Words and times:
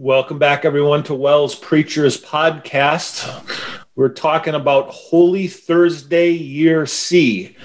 Welcome 0.00 0.38
back, 0.38 0.64
everyone, 0.64 1.02
to 1.02 1.14
WELS 1.16 1.56
Preachers 1.56 2.22
Podcast. 2.22 3.82
We're 3.96 4.10
talking 4.10 4.54
about 4.54 4.90
Holy 4.90 5.48
Thursday, 5.48 6.30
Year 6.30 6.86
C. 6.86 7.56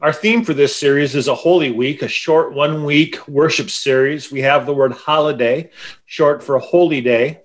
Our 0.00 0.12
theme 0.12 0.44
for 0.44 0.54
this 0.54 0.76
series 0.76 1.16
is 1.16 1.26
a 1.26 1.34
Holy 1.34 1.72
Week, 1.72 2.02
a 2.02 2.08
short 2.08 2.52
one 2.52 2.84
week 2.84 3.26
worship 3.26 3.68
series. 3.68 4.30
We 4.30 4.42
have 4.42 4.64
the 4.64 4.74
word 4.74 4.92
holiday, 4.92 5.70
short 6.04 6.40
for 6.40 6.56
Holy 6.60 7.00
Day. 7.00 7.40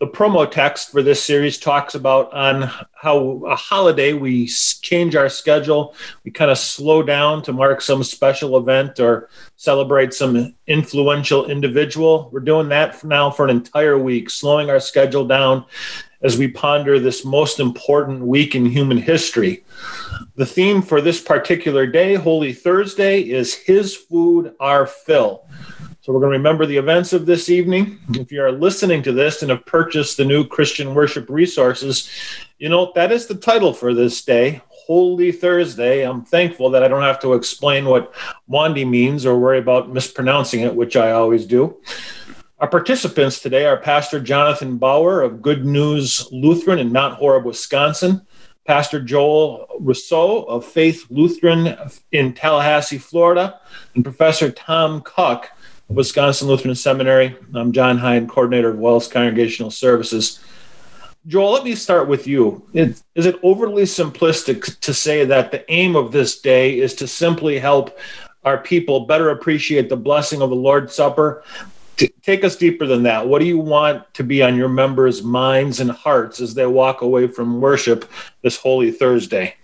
The 0.00 0.06
promo 0.06 0.48
text 0.48 0.92
for 0.92 1.02
this 1.02 1.20
series 1.20 1.58
talks 1.58 1.96
about 1.96 2.32
on 2.32 2.70
how 2.94 3.42
a 3.44 3.56
holiday 3.56 4.12
we 4.12 4.46
change 4.46 5.16
our 5.16 5.28
schedule, 5.28 5.92
we 6.22 6.30
kind 6.30 6.52
of 6.52 6.58
slow 6.58 7.02
down 7.02 7.42
to 7.42 7.52
mark 7.52 7.80
some 7.80 8.04
special 8.04 8.56
event 8.56 9.00
or 9.00 9.28
celebrate 9.56 10.14
some 10.14 10.54
influential 10.68 11.50
individual. 11.50 12.30
We're 12.32 12.40
doing 12.40 12.68
that 12.68 13.02
now 13.02 13.32
for 13.32 13.44
an 13.44 13.50
entire 13.50 13.98
week, 13.98 14.30
slowing 14.30 14.70
our 14.70 14.78
schedule 14.78 15.26
down 15.26 15.64
as 16.22 16.38
we 16.38 16.46
ponder 16.46 17.00
this 17.00 17.24
most 17.24 17.58
important 17.58 18.20
week 18.20 18.54
in 18.54 18.66
human 18.66 18.98
history. 18.98 19.64
The 20.36 20.46
theme 20.46 20.80
for 20.80 21.00
this 21.00 21.20
particular 21.20 21.88
day, 21.88 22.14
Holy 22.14 22.52
Thursday, 22.52 23.22
is 23.22 23.52
His 23.52 23.96
Food, 23.96 24.54
Our 24.60 24.86
Fill. 24.86 25.44
So 26.08 26.14
we're 26.14 26.20
going 26.20 26.32
to 26.32 26.38
remember 26.38 26.64
the 26.64 26.78
events 26.78 27.12
of 27.12 27.26
this 27.26 27.50
evening. 27.50 27.98
If 28.14 28.32
you 28.32 28.42
are 28.42 28.50
listening 28.50 29.02
to 29.02 29.12
this 29.12 29.42
and 29.42 29.50
have 29.50 29.66
purchased 29.66 30.16
the 30.16 30.24
new 30.24 30.42
Christian 30.42 30.94
worship 30.94 31.28
resources, 31.28 32.08
you 32.58 32.70
know, 32.70 32.92
that 32.94 33.12
is 33.12 33.26
the 33.26 33.34
title 33.34 33.74
for 33.74 33.92
this 33.92 34.24
day, 34.24 34.62
Holy 34.70 35.30
Thursday. 35.32 36.08
I'm 36.08 36.24
thankful 36.24 36.70
that 36.70 36.82
I 36.82 36.88
don't 36.88 37.02
have 37.02 37.20
to 37.20 37.34
explain 37.34 37.84
what 37.84 38.14
Wandi 38.48 38.88
means 38.88 39.26
or 39.26 39.38
worry 39.38 39.58
about 39.58 39.92
mispronouncing 39.92 40.60
it, 40.60 40.74
which 40.74 40.96
I 40.96 41.10
always 41.10 41.44
do. 41.44 41.76
Our 42.58 42.68
participants 42.68 43.40
today 43.40 43.66
are 43.66 43.76
Pastor 43.76 44.18
Jonathan 44.18 44.78
Bauer 44.78 45.20
of 45.20 45.42
Good 45.42 45.66
News 45.66 46.26
Lutheran 46.32 46.78
in 46.78 46.90
Mount 46.90 47.16
Horeb, 47.16 47.44
Wisconsin, 47.44 48.22
Pastor 48.66 48.98
Joel 48.98 49.66
Rousseau 49.78 50.44
of 50.44 50.64
Faith 50.64 51.04
Lutheran 51.10 51.76
in 52.12 52.32
Tallahassee, 52.32 52.96
Florida, 52.96 53.60
and 53.94 54.02
Professor 54.02 54.50
Tom 54.50 55.02
Kuck 55.02 55.50
Wisconsin 55.88 56.48
Lutheran 56.48 56.74
Seminary. 56.74 57.34
I'm 57.54 57.72
John 57.72 57.96
Hein, 57.96 58.28
coordinator 58.28 58.68
of 58.68 58.78
WELS 58.78 59.08
Congregational 59.08 59.70
Services. 59.70 60.40
Joel, 61.26 61.52
let 61.52 61.64
me 61.64 61.74
start 61.74 62.08
with 62.08 62.26
you. 62.26 62.66
Is 62.74 63.02
it 63.14 63.40
overly 63.42 63.84
simplistic 63.84 64.80
to 64.80 64.92
say 64.92 65.24
that 65.24 65.50
the 65.50 65.70
aim 65.72 65.96
of 65.96 66.12
this 66.12 66.40
day 66.40 66.78
is 66.78 66.94
to 66.96 67.06
simply 67.06 67.58
help 67.58 67.98
our 68.44 68.58
people 68.58 69.06
better 69.06 69.30
appreciate 69.30 69.88
the 69.88 69.96
blessing 69.96 70.42
of 70.42 70.50
the 70.50 70.56
Lord's 70.56 70.94
Supper? 70.94 71.42
T- 71.96 72.12
take 72.22 72.44
us 72.44 72.56
deeper 72.56 72.86
than 72.86 73.02
that. 73.04 73.26
What 73.26 73.40
do 73.40 73.46
you 73.46 73.58
want 73.58 74.12
to 74.14 74.22
be 74.22 74.42
on 74.42 74.56
your 74.56 74.68
members' 74.68 75.22
minds 75.22 75.80
and 75.80 75.90
hearts 75.90 76.40
as 76.40 76.54
they 76.54 76.66
walk 76.66 77.00
away 77.00 77.28
from 77.28 77.60
worship 77.60 78.10
this 78.42 78.56
Holy 78.56 78.90
Thursday? 78.90 79.56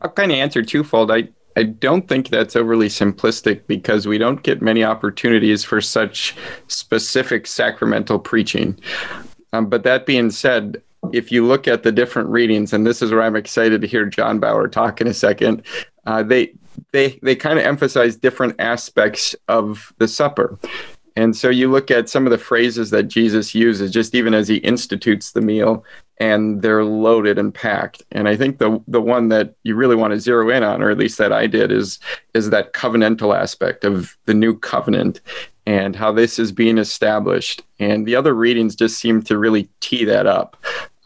I'll 0.00 0.10
kind 0.10 0.32
of 0.32 0.38
answer 0.38 0.62
twofold. 0.62 1.10
I, 1.10 1.28
I 1.60 1.64
don't 1.64 2.08
think 2.08 2.30
that's 2.30 2.56
overly 2.56 2.88
simplistic 2.88 3.66
because 3.66 4.08
we 4.08 4.16
don't 4.16 4.42
get 4.42 4.62
many 4.62 4.82
opportunities 4.82 5.62
for 5.62 5.82
such 5.82 6.34
specific 6.68 7.46
sacramental 7.46 8.18
preaching. 8.18 8.80
Um, 9.52 9.66
but 9.66 9.82
that 9.82 10.06
being 10.06 10.30
said, 10.30 10.80
if 11.12 11.30
you 11.30 11.46
look 11.46 11.68
at 11.68 11.82
the 11.82 11.92
different 11.92 12.30
readings, 12.30 12.72
and 12.72 12.86
this 12.86 13.02
is 13.02 13.10
where 13.10 13.20
I'm 13.20 13.36
excited 13.36 13.82
to 13.82 13.86
hear 13.86 14.06
John 14.06 14.40
Bauer 14.40 14.68
talk 14.68 15.02
in 15.02 15.06
a 15.06 15.12
second, 15.12 15.62
uh, 16.06 16.22
they 16.22 16.54
they 16.92 17.18
they 17.22 17.36
kind 17.36 17.58
of 17.58 17.66
emphasize 17.66 18.16
different 18.16 18.56
aspects 18.58 19.36
of 19.46 19.92
the 19.98 20.08
supper. 20.08 20.58
And 21.16 21.36
so 21.36 21.48
you 21.48 21.70
look 21.70 21.90
at 21.90 22.08
some 22.08 22.26
of 22.26 22.30
the 22.30 22.38
phrases 22.38 22.90
that 22.90 23.04
Jesus 23.04 23.54
uses, 23.54 23.90
just 23.90 24.14
even 24.14 24.34
as 24.34 24.48
he 24.48 24.56
institutes 24.56 25.32
the 25.32 25.40
meal, 25.40 25.84
and 26.18 26.60
they're 26.62 26.84
loaded 26.84 27.38
and 27.38 27.52
packed. 27.52 28.02
And 28.12 28.28
I 28.28 28.36
think 28.36 28.58
the 28.58 28.82
the 28.86 29.00
one 29.00 29.28
that 29.28 29.54
you 29.62 29.74
really 29.74 29.96
want 29.96 30.12
to 30.12 30.20
zero 30.20 30.48
in 30.50 30.62
on, 30.62 30.82
or 30.82 30.90
at 30.90 30.98
least 30.98 31.18
that 31.18 31.32
I 31.32 31.46
did, 31.46 31.72
is 31.72 31.98
is 32.34 32.50
that 32.50 32.74
covenantal 32.74 33.36
aspect 33.36 33.84
of 33.84 34.16
the 34.26 34.34
new 34.34 34.56
covenant 34.56 35.20
and 35.66 35.96
how 35.96 36.12
this 36.12 36.38
is 36.38 36.52
being 36.52 36.78
established. 36.78 37.62
And 37.78 38.06
the 38.06 38.16
other 38.16 38.34
readings 38.34 38.74
just 38.74 38.98
seem 38.98 39.22
to 39.22 39.38
really 39.38 39.68
tee 39.80 40.04
that 40.04 40.26
up. 40.26 40.56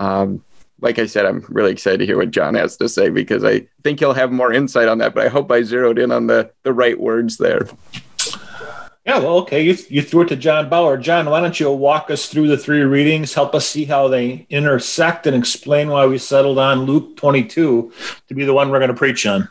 Um, 0.00 0.42
like 0.80 0.98
I 0.98 1.06
said, 1.06 1.26
I'm 1.26 1.44
really 1.48 1.72
excited 1.72 1.98
to 1.98 2.06
hear 2.06 2.16
what 2.16 2.30
John 2.30 2.54
has 2.54 2.76
to 2.76 2.88
say 2.88 3.08
because 3.08 3.44
I 3.44 3.66
think 3.82 4.00
he'll 4.00 4.12
have 4.12 4.32
more 4.32 4.52
insight 4.52 4.88
on 4.88 4.98
that. 4.98 5.14
But 5.14 5.26
I 5.26 5.28
hope 5.28 5.50
I 5.50 5.62
zeroed 5.62 5.98
in 5.98 6.12
on 6.12 6.26
the 6.26 6.50
the 6.62 6.72
right 6.72 6.98
words 6.98 7.38
there. 7.38 7.68
Yeah, 9.06 9.18
well, 9.18 9.36
okay. 9.40 9.62
You, 9.62 9.76
you 9.90 10.00
threw 10.00 10.22
it 10.22 10.28
to 10.28 10.36
John 10.36 10.70
Bauer. 10.70 10.96
John, 10.96 11.28
why 11.28 11.40
don't 11.40 11.60
you 11.60 11.70
walk 11.70 12.10
us 12.10 12.26
through 12.26 12.48
the 12.48 12.56
three 12.56 12.80
readings, 12.80 13.34
help 13.34 13.54
us 13.54 13.68
see 13.68 13.84
how 13.84 14.08
they 14.08 14.46
intersect, 14.48 15.26
and 15.26 15.36
explain 15.36 15.88
why 15.88 16.06
we 16.06 16.16
settled 16.16 16.58
on 16.58 16.84
Luke 16.84 17.16
22 17.16 17.92
to 18.28 18.34
be 18.34 18.44
the 18.44 18.54
one 18.54 18.70
we're 18.70 18.78
going 18.78 18.88
to 18.88 18.96
preach 18.96 19.26
on. 19.26 19.48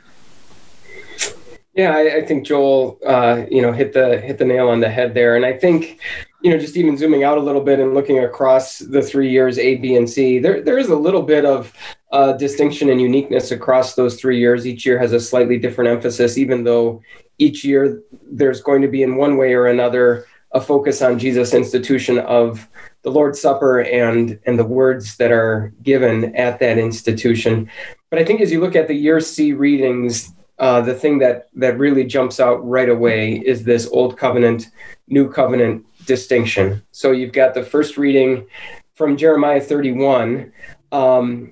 Yeah, 1.76 1.96
I, 1.96 2.18
I 2.18 2.26
think 2.26 2.46
Joel, 2.46 3.00
uh, 3.06 3.44
you 3.50 3.62
know, 3.62 3.72
hit 3.72 3.94
the 3.94 4.20
hit 4.20 4.38
the 4.38 4.46
nail 4.46 4.70
on 4.70 4.80
the 4.80 4.90
head 4.90 5.14
there, 5.16 5.36
and 5.36 5.44
I 5.44 5.54
think, 5.54 6.00
you 6.42 6.52
know, 6.52 6.60
just 6.60 6.78
even 6.78 6.98
zooming 6.98 7.24
out 7.24 7.40
a 7.40 7.42
little 7.42 7.62
bit 7.62 7.80
and 7.80 7.96
looking 7.96 8.24
across 8.24 8.78
the 8.78 9.02
three 9.02 9.32
years 9.32 9.58
A, 9.58 9.76
B, 9.76 9.96
and 9.96 10.08
C, 10.08 10.38
there 10.38 10.62
there 10.62 10.78
is 10.78 10.90
a 10.90 10.96
little 10.96 11.24
bit 11.24 11.46
of 11.46 11.74
uh, 12.12 12.34
distinction 12.34 12.90
and 12.90 13.02
uniqueness 13.02 13.50
across 13.50 13.96
those 13.96 14.20
three 14.20 14.40
years. 14.40 14.68
Each 14.68 14.86
year 14.86 15.00
has 15.00 15.14
a 15.14 15.20
slightly 15.20 15.58
different 15.58 15.90
emphasis, 15.90 16.38
even 16.38 16.64
though 16.64 17.02
each 17.38 17.64
year 17.64 18.02
there's 18.32 18.62
going 18.62 18.82
to 18.82 18.88
be 18.88 19.04
in 19.04 19.16
one 19.16 19.38
way 19.38 19.54
or 19.54 19.68
another 19.68 20.26
a 20.54 20.62
focus 20.62 21.02
on 21.02 21.18
Jesus' 21.18 21.54
institution 21.54 22.20
of 22.20 22.68
the 23.02 23.12
Lord's 23.12 23.42
Supper 23.42 23.82
and 23.82 24.40
and 24.46 24.58
the 24.58 24.64
words 24.64 25.18
that 25.18 25.32
are 25.32 25.74
given 25.82 26.36
at 26.36 26.60
that 26.60 26.78
institution. 26.78 27.70
But 28.10 28.20
I 28.20 28.26
think 28.26 28.42
as 28.42 28.52
you 28.52 28.62
look 28.62 28.76
at 28.76 28.88
the 28.88 28.94
year 28.94 29.20
C 29.20 29.54
readings, 29.54 30.34
uh, 30.60 30.82
the 30.82 30.94
thing 30.94 31.20
that 31.20 31.50
that 31.56 31.78
really 31.78 32.06
jumps 32.06 32.40
out 32.40 32.66
right 32.68 32.90
away 32.90 33.42
is 33.46 33.64
this 33.64 33.88
Old 33.88 34.18
Covenant, 34.18 34.70
New 35.08 35.30
Covenant 35.30 35.86
distinction. 36.06 36.84
So 36.92 37.12
you've 37.12 37.34
got 37.34 37.54
the 37.54 37.64
first 37.64 37.98
reading 37.98 38.46
from 38.94 39.18
Jeremiah 39.18 39.60
31, 39.60 40.52
um, 40.92 41.52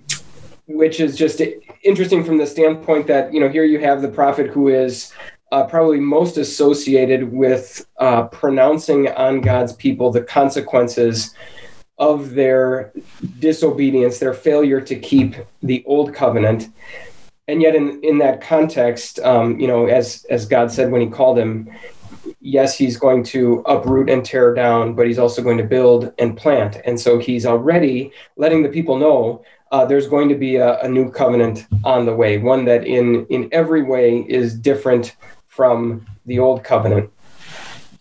which 0.67 0.99
is 0.99 1.17
just 1.17 1.41
interesting 1.83 2.23
from 2.23 2.37
the 2.37 2.45
standpoint 2.45 3.07
that 3.07 3.33
you 3.33 3.39
know 3.39 3.49
here 3.49 3.63
you 3.63 3.79
have 3.79 4.01
the 4.01 4.07
prophet 4.07 4.47
who 4.47 4.67
is 4.67 5.11
uh, 5.51 5.65
probably 5.65 5.99
most 5.99 6.37
associated 6.37 7.31
with 7.31 7.85
uh, 7.97 8.23
pronouncing 8.23 9.09
on 9.09 9.41
God's 9.41 9.73
people 9.73 10.11
the 10.11 10.21
consequences 10.21 11.35
of 11.97 12.31
their 12.31 12.91
disobedience, 13.39 14.17
their 14.17 14.33
failure 14.33 14.81
to 14.81 14.95
keep 14.95 15.35
the 15.61 15.83
old 15.85 16.13
covenant. 16.13 16.69
And 17.47 17.61
yet, 17.61 17.75
in, 17.75 18.01
in 18.03 18.17
that 18.19 18.41
context, 18.41 19.19
um, 19.19 19.59
you 19.59 19.67
know, 19.67 19.87
as 19.87 20.25
as 20.29 20.45
God 20.45 20.71
said 20.71 20.91
when 20.91 21.01
He 21.01 21.07
called 21.07 21.37
him, 21.37 21.69
yes, 22.39 22.77
He's 22.77 22.97
going 22.97 23.23
to 23.25 23.59
uproot 23.67 24.09
and 24.09 24.23
tear 24.23 24.53
down, 24.53 24.95
but 24.95 25.05
He's 25.05 25.19
also 25.19 25.41
going 25.41 25.57
to 25.57 25.63
build 25.63 26.13
and 26.17 26.37
plant. 26.37 26.77
And 26.85 26.99
so 26.99 27.19
He's 27.19 27.45
already 27.45 28.13
letting 28.37 28.63
the 28.63 28.69
people 28.69 28.97
know 28.97 29.43
uh, 29.71 29.85
there's 29.85 30.07
going 30.07 30.29
to 30.29 30.35
be 30.35 30.55
a, 30.55 30.79
a 30.79 30.87
new 30.87 31.11
covenant 31.11 31.67
on 31.83 32.05
the 32.05 32.15
way, 32.15 32.37
one 32.37 32.65
that 32.65 32.85
in 32.85 33.25
in 33.27 33.49
every 33.51 33.83
way 33.83 34.19
is 34.27 34.55
different 34.57 35.15
from 35.61 36.03
the 36.25 36.39
old 36.39 36.63
covenant. 36.63 37.07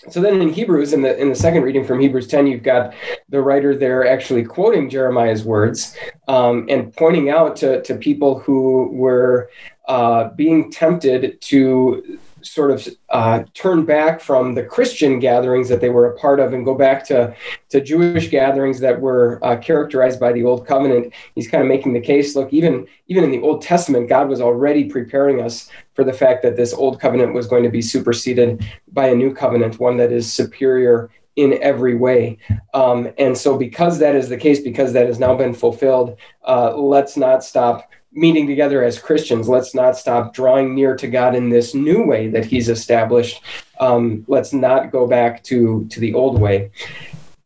So 0.09 0.23
then 0.23 0.41
in 0.41 0.49
Hebrews, 0.49 0.95
in 0.95 1.03
the 1.03 1.15
in 1.21 1.29
the 1.29 1.35
second 1.35 1.61
reading 1.61 1.85
from 1.85 2.01
Hebrews 2.01 2.27
10, 2.27 2.47
you've 2.47 2.63
got 2.63 2.95
the 3.29 3.43
writer 3.43 3.77
there 3.77 4.07
actually 4.07 4.45
quoting 4.45 4.89
Jeremiah's 4.89 5.45
words 5.45 5.95
um, 6.27 6.67
and 6.71 6.91
pointing 6.97 7.29
out 7.29 7.57
to, 7.57 7.83
to 7.83 7.97
people 7.97 8.39
who 8.39 8.89
were 8.93 9.51
uh, 9.89 10.31
being 10.31 10.71
tempted 10.71 11.39
to 11.43 12.19
sort 12.43 12.71
of 12.71 12.89
uh, 13.09 13.45
turn 13.55 13.85
back 13.85 14.21
from 14.21 14.55
the 14.55 14.65
Christian 14.65 15.19
gatherings 15.19 15.69
that 15.69 15.81
they 15.81 15.91
were 15.91 16.07
a 16.07 16.17
part 16.19 16.41
of 16.41 16.53
and 16.53 16.65
go 16.65 16.75
back 16.75 17.05
to, 17.07 17.35
to 17.71 17.81
Jewish 17.81 18.29
gatherings 18.29 18.81
that 18.81 19.01
were 19.01 19.39
uh, 19.43 19.57
characterized 19.57 20.21
by 20.21 20.33
the 20.33 20.45
Old 20.45 20.67
Covenant. 20.67 21.13
He's 21.35 21.49
kind 21.49 21.63
of 21.63 21.69
making 21.69 21.93
the 21.93 22.01
case 22.01 22.37
look, 22.37 22.53
even, 22.53 22.87
even 23.09 23.25
in 23.25 23.31
the 23.31 23.41
Old 23.41 23.63
Testament, 23.63 24.09
God 24.09 24.29
was 24.29 24.41
already 24.41 24.85
preparing 24.85 25.41
us 25.41 25.71
for 25.95 26.05
the 26.05 26.13
fact 26.13 26.43
that 26.43 26.57
this 26.57 26.73
Old 26.73 27.01
Covenant 27.01 27.35
was 27.35 27.47
going 27.47 27.63
to 27.63 27.71
be 27.71 27.83
superseded 27.83 28.65
by 28.93 29.09
a 29.09 29.15
new 29.15 29.35
covenant, 29.35 29.81
one 29.81 29.97
that 29.97 30.13
is 30.13 30.33
superior 30.33 31.11
in 31.37 31.59
every 31.63 31.95
way. 31.95 32.39
Um, 32.75 33.09
and 33.19 33.37
so, 33.37 33.57
because 33.57 33.99
that 33.99 34.15
is 34.15 34.29
the 34.29 34.37
case, 34.37 34.61
because 34.61 34.93
that 34.93 35.07
has 35.07 35.19
now 35.19 35.35
been 35.35 35.55
fulfilled, 35.55 36.19
uh, 36.47 36.77
let's 36.77 37.17
not 37.17 37.45
stop 37.45 37.89
meeting 38.13 38.47
together 38.47 38.83
as 38.83 38.99
Christians. 38.99 39.49
Let's 39.49 39.75
not 39.75 39.97
stop 39.97 40.35
drawing 40.35 40.75
near 40.75 40.97
to 40.97 41.09
God 41.09 41.35
in 41.35 41.49
this 41.49 41.75
new 41.75 42.05
way 42.05 42.29
that 42.29 42.45
He's 42.45 42.69
established. 42.69 43.43
Um, 43.79 44.25
let's 44.29 44.53
not 44.53 44.91
go 44.91 45.07
back 45.07 45.43
to 45.45 45.87
to 45.91 46.01
the 46.01 46.15
old 46.15 46.41
way. 46.41 46.71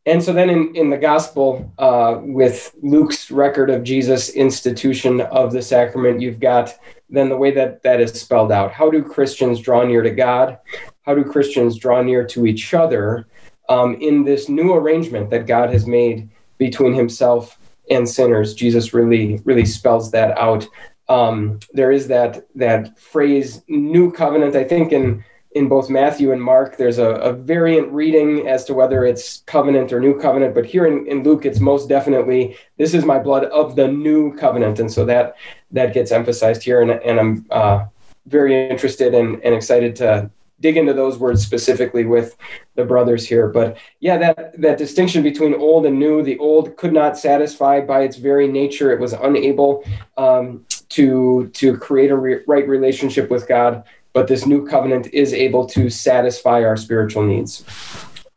And 0.06 0.22
so 0.22 0.34
then 0.34 0.50
in, 0.50 0.76
in 0.76 0.90
the 0.90 0.98
gospel, 0.98 1.72
uh, 1.78 2.20
with 2.20 2.74
Luke's 2.82 3.30
record 3.30 3.70
of 3.70 3.84
Jesus' 3.84 4.28
institution 4.28 5.22
of 5.22 5.50
the 5.50 5.62
sacrament, 5.62 6.20
you've 6.20 6.40
got 6.40 6.74
then 7.08 7.30
the 7.30 7.36
way 7.38 7.50
that 7.52 7.82
that 7.84 8.00
is 8.00 8.12
spelled 8.12 8.52
out. 8.52 8.70
How 8.70 8.90
do 8.90 9.02
Christians 9.02 9.60
draw 9.60 9.82
near 9.82 10.02
to 10.02 10.10
God? 10.10 10.58
how 11.04 11.14
do 11.14 11.24
Christians 11.24 11.76
draw 11.76 12.02
near 12.02 12.26
to 12.26 12.46
each 12.46 12.74
other 12.74 13.26
um, 13.68 13.94
in 14.00 14.24
this 14.24 14.48
new 14.48 14.74
arrangement 14.74 15.30
that 15.30 15.46
God 15.46 15.70
has 15.70 15.86
made 15.86 16.28
between 16.58 16.92
Himself 16.92 17.58
and 17.90 18.08
sinners? 18.08 18.54
Jesus 18.54 18.94
really, 18.94 19.40
really 19.44 19.64
spells 19.64 20.10
that 20.12 20.36
out. 20.38 20.66
Um, 21.08 21.58
there 21.72 21.92
is 21.92 22.08
that 22.08 22.46
that 22.54 22.98
phrase 22.98 23.62
"new 23.68 24.10
covenant." 24.10 24.56
I 24.56 24.64
think 24.64 24.92
in 24.92 25.24
in 25.54 25.68
both 25.68 25.88
Matthew 25.88 26.32
and 26.32 26.42
Mark, 26.42 26.76
there's 26.76 26.98
a, 26.98 27.10
a, 27.10 27.32
variant 27.32 27.92
reading 27.92 28.48
as 28.48 28.64
to 28.64 28.74
whether 28.74 29.04
it's 29.04 29.42
covenant 29.46 29.92
or 29.92 30.00
new 30.00 30.18
covenant. 30.18 30.52
But 30.52 30.66
here 30.66 30.84
in, 30.84 31.06
in 31.06 31.22
Luke, 31.22 31.44
it's 31.44 31.60
most 31.60 31.88
definitely 31.88 32.56
this 32.76 32.92
is 32.92 33.04
my 33.04 33.20
blood 33.20 33.44
of 33.44 33.76
the 33.76 33.86
new 33.86 34.34
covenant, 34.36 34.80
and 34.80 34.90
so 34.90 35.04
that 35.04 35.36
that 35.70 35.94
gets 35.94 36.10
emphasized 36.10 36.62
here. 36.62 36.82
And, 36.82 36.90
and 36.90 37.20
I'm 37.20 37.46
uh, 37.50 37.84
very 38.26 38.68
interested 38.68 39.14
and, 39.14 39.42
and 39.44 39.54
excited 39.54 39.94
to 39.96 40.30
dig 40.60 40.76
into 40.76 40.92
those 40.92 41.18
words 41.18 41.42
specifically 41.42 42.04
with 42.04 42.36
the 42.74 42.84
brothers 42.84 43.26
here. 43.26 43.48
But 43.48 43.76
yeah, 44.00 44.18
that 44.18 44.60
that 44.60 44.78
distinction 44.78 45.22
between 45.22 45.54
old 45.54 45.86
and 45.86 45.98
new, 45.98 46.22
the 46.22 46.38
old 46.38 46.76
could 46.76 46.92
not 46.92 47.18
satisfy 47.18 47.80
by 47.80 48.02
its 48.02 48.16
very 48.16 48.48
nature; 48.48 48.92
it 48.92 49.00
was 49.00 49.12
unable 49.12 49.84
um, 50.16 50.64
to 50.90 51.48
to 51.48 51.76
create 51.76 52.10
a 52.10 52.16
re- 52.16 52.40
right 52.46 52.68
relationship 52.68 53.30
with 53.30 53.48
God 53.48 53.84
but 54.14 54.28
this 54.28 54.46
new 54.46 54.66
covenant 54.66 55.08
is 55.12 55.34
able 55.34 55.66
to 55.66 55.90
satisfy 55.90 56.62
our 56.62 56.76
spiritual 56.76 57.24
needs. 57.24 57.64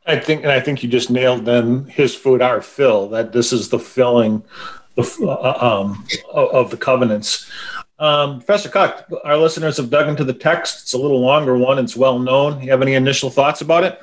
I 0.05 0.19
think, 0.19 0.43
and 0.43 0.51
I 0.51 0.59
think 0.59 0.83
you 0.83 0.89
just 0.89 1.09
nailed 1.09 1.45
then 1.45 1.85
his 1.85 2.15
food, 2.15 2.41
our 2.41 2.61
fill. 2.61 3.07
That 3.09 3.31
this 3.31 3.53
is 3.53 3.69
the 3.69 3.79
filling 3.79 4.43
of, 4.97 5.15
uh, 5.21 5.57
um, 5.61 6.05
of 6.33 6.71
the 6.71 6.77
covenants. 6.77 7.49
Um, 7.99 8.37
Professor 8.37 8.69
Kuck, 8.69 9.09
our 9.23 9.37
listeners 9.37 9.77
have 9.77 9.89
dug 9.89 10.07
into 10.07 10.23
the 10.23 10.33
text. 10.33 10.83
It's 10.83 10.93
a 10.93 10.97
little 10.97 11.19
longer 11.19 11.57
one. 11.57 11.79
It's 11.79 11.95
well 11.95 12.19
known. 12.19 12.61
You 12.61 12.69
have 12.71 12.81
any 12.81 12.93
initial 12.93 13.29
thoughts 13.29 13.61
about 13.61 13.83
it? 13.83 14.01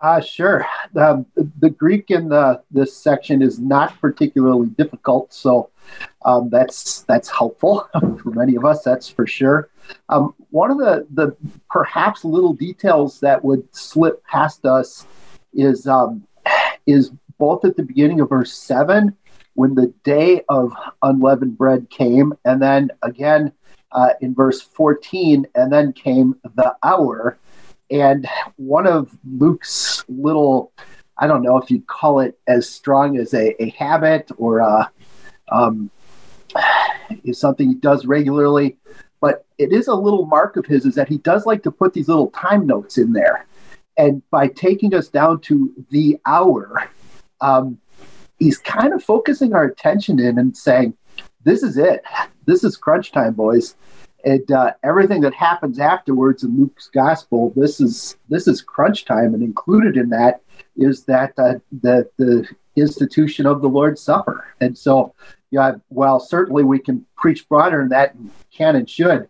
Uh, 0.00 0.20
sure. 0.20 0.66
Um, 0.96 1.26
the 1.58 1.70
Greek 1.70 2.10
in 2.10 2.28
the, 2.28 2.62
this 2.70 2.96
section 2.96 3.42
is 3.42 3.58
not 3.58 4.00
particularly 4.00 4.68
difficult, 4.68 5.32
so 5.32 5.70
um, 6.24 6.48
that's 6.50 7.02
that's 7.02 7.28
helpful 7.28 7.88
for 8.22 8.30
many 8.30 8.56
of 8.56 8.64
us. 8.64 8.82
That's 8.82 9.08
for 9.08 9.26
sure. 9.26 9.68
Um, 10.08 10.34
one 10.50 10.70
of 10.70 10.78
the, 10.78 11.06
the 11.12 11.36
perhaps 11.70 12.24
little 12.24 12.52
details 12.52 13.20
that 13.20 13.44
would 13.44 13.66
slip 13.74 14.24
past 14.24 14.64
us 14.64 15.06
is 15.54 15.86
um, 15.86 16.26
is 16.86 17.12
both 17.38 17.64
at 17.64 17.76
the 17.76 17.82
beginning 17.82 18.20
of 18.20 18.28
verse 18.28 18.52
seven 18.52 19.16
when 19.54 19.74
the 19.74 19.92
day 20.04 20.42
of 20.48 20.72
unleavened 21.02 21.58
bread 21.58 21.90
came, 21.90 22.32
and 22.44 22.60
then 22.60 22.90
again 23.02 23.52
uh, 23.92 24.10
in 24.20 24.34
verse 24.34 24.60
fourteen, 24.60 25.46
and 25.54 25.72
then 25.72 25.92
came 25.92 26.34
the 26.56 26.74
hour. 26.82 27.38
And 27.90 28.26
one 28.56 28.86
of 28.86 29.16
Luke's 29.24 30.02
little, 30.08 30.72
I 31.18 31.26
don't 31.26 31.42
know 31.42 31.58
if 31.58 31.70
you'd 31.70 31.86
call 31.86 32.20
it 32.20 32.38
as 32.48 32.68
strong 32.68 33.18
as 33.18 33.34
a, 33.34 33.62
a 33.62 33.68
habit 33.70 34.30
or 34.38 34.60
a, 34.60 34.90
um, 35.50 35.90
is 37.24 37.38
something 37.38 37.68
he 37.68 37.74
does 37.74 38.06
regularly 38.06 38.78
but 39.22 39.46
it 39.56 39.72
is 39.72 39.86
a 39.86 39.94
little 39.94 40.26
mark 40.26 40.56
of 40.56 40.66
his 40.66 40.84
is 40.84 40.96
that 40.96 41.08
he 41.08 41.18
does 41.18 41.46
like 41.46 41.62
to 41.62 41.70
put 41.70 41.94
these 41.94 42.08
little 42.08 42.30
time 42.32 42.66
notes 42.66 42.98
in 42.98 43.12
there. 43.12 43.46
And 43.96 44.20
by 44.30 44.48
taking 44.48 44.94
us 44.94 45.06
down 45.06 45.40
to 45.42 45.72
the 45.90 46.18
hour, 46.26 46.90
um, 47.40 47.78
he's 48.42 48.58
kind 48.58 48.92
of 48.92 49.02
focusing 49.04 49.54
our 49.54 49.64
attention 49.64 50.18
in 50.18 50.38
and 50.38 50.56
saying, 50.56 50.94
this 51.44 51.62
is 51.62 51.76
it. 51.76 52.02
This 52.44 52.64
is 52.64 52.76
crunch 52.76 53.12
time, 53.12 53.34
boys. 53.34 53.76
And 54.24 54.50
uh, 54.50 54.72
everything 54.82 55.20
that 55.22 55.34
happens 55.34 55.78
afterwards 55.78 56.42
in 56.42 56.56
Luke's 56.56 56.88
gospel, 56.88 57.52
this 57.56 57.80
is 57.80 58.16
this 58.28 58.46
is 58.46 58.62
crunch 58.62 59.04
time, 59.04 59.34
and 59.34 59.42
included 59.42 59.96
in 59.96 60.10
that 60.10 60.42
is 60.76 61.04
that 61.04 61.32
uh, 61.38 61.54
the 61.82 62.08
the 62.18 62.48
institution 62.76 63.46
of 63.46 63.62
the 63.62 63.68
Lord's 63.68 64.00
Supper. 64.00 64.46
And 64.60 64.78
so, 64.78 65.12
yeah, 65.50 65.72
while 65.88 66.20
certainly 66.20 66.62
we 66.62 66.78
can 66.78 67.04
preach 67.16 67.48
broader 67.48 67.78
than 67.78 67.88
that, 67.88 68.14
can 68.56 68.76
and 68.76 68.88
should. 68.88 69.28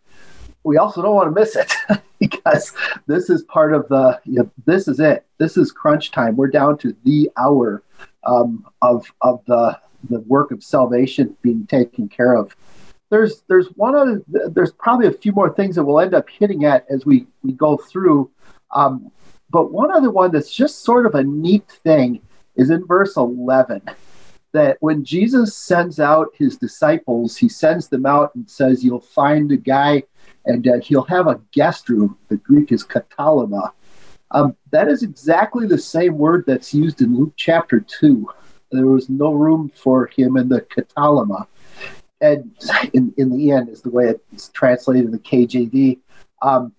We 0.62 0.76
also 0.76 1.00
don't 1.03 1.15
want 1.15 1.35
to 1.35 1.41
miss 1.41 1.56
it 1.56 1.75
because 2.20 2.75
this 3.06 3.31
is 3.31 3.43
part 3.44 3.73
of 3.73 3.88
the, 3.88 4.20
you 4.25 4.35
know, 4.35 4.50
this 4.67 4.88
is 4.88 5.00
it. 5.00 5.25
This 5.38 5.56
is 5.56 5.73
crunch 5.73 6.12
time. 6.12 6.37
We're 6.37 6.49
down 6.49 6.76
to 6.79 6.94
the 7.05 7.31
hour 7.37 7.82
um, 8.24 8.66
of, 8.80 9.06
of 9.20 9.42
the, 9.46 9.78
the 10.10 10.20
work 10.20 10.50
of 10.50 10.62
salvation 10.62 11.36
being 11.42 11.66
taken 11.66 12.08
care 12.08 12.34
of. 12.34 12.54
There's, 13.10 13.42
there's 13.48 13.69
one 13.76 13.94
other, 13.94 14.22
there's 14.26 14.72
probably 14.72 15.06
a 15.06 15.12
few 15.12 15.32
more 15.32 15.52
things 15.52 15.76
that 15.76 15.84
we'll 15.84 16.00
end 16.00 16.14
up 16.14 16.28
hitting 16.30 16.64
at 16.64 16.86
as 16.88 17.04
we, 17.04 17.26
we 17.42 17.52
go 17.52 17.76
through. 17.76 18.30
Um, 18.74 19.10
but 19.50 19.70
one 19.70 19.92
other 19.92 20.10
one 20.10 20.32
that's 20.32 20.54
just 20.54 20.82
sort 20.82 21.04
of 21.04 21.14
a 21.14 21.22
neat 21.22 21.69
thing 21.84 22.22
is 22.56 22.70
in 22.70 22.86
verse 22.86 23.16
11 23.16 23.82
that 24.52 24.76
when 24.80 25.04
Jesus 25.04 25.56
sends 25.56 25.98
out 25.98 26.28
his 26.34 26.56
disciples, 26.56 27.36
he 27.36 27.48
sends 27.48 27.88
them 27.88 28.06
out 28.06 28.34
and 28.34 28.48
says, 28.48 28.84
You'll 28.84 29.00
find 29.00 29.50
a 29.50 29.56
guy 29.56 30.04
and 30.44 30.66
uh, 30.69 30.78
he'll 30.80 31.04
have 31.04 31.26
a 31.26 31.40
guest 31.52 31.88
room. 31.88 32.19
The 32.28 32.36
Greek 32.36 32.72
is 32.72 32.84
katalama. 32.84 33.72
Um, 34.32 34.56
that 34.70 34.88
is 34.88 35.02
exactly 35.02 35.67
the 35.67 35.79
same 35.79 36.17
word 36.19 36.44
that's 36.46 36.73
used 36.73 37.02
in 37.02 37.17
Luke 37.17 37.34
chapter 37.37 37.81
2. 37.81 38.29
There 38.70 38.87
was 38.87 39.11
no 39.11 39.32
room 39.32 39.70
for 39.75 40.06
him 40.06 40.37
in 40.37 40.49
the 40.49 40.62
katalama. 40.62 41.46
And 42.20 42.56
in, 42.94 43.12
in 43.19 43.37
the 43.37 43.50
end, 43.50 43.69
is 43.69 43.82
the 43.82 43.90
way 43.90 44.14
it's 44.32 44.49
translated 44.49 45.05
in 45.05 45.11
the 45.11 45.19
KJV. 45.19 45.99
Um, 46.40 46.73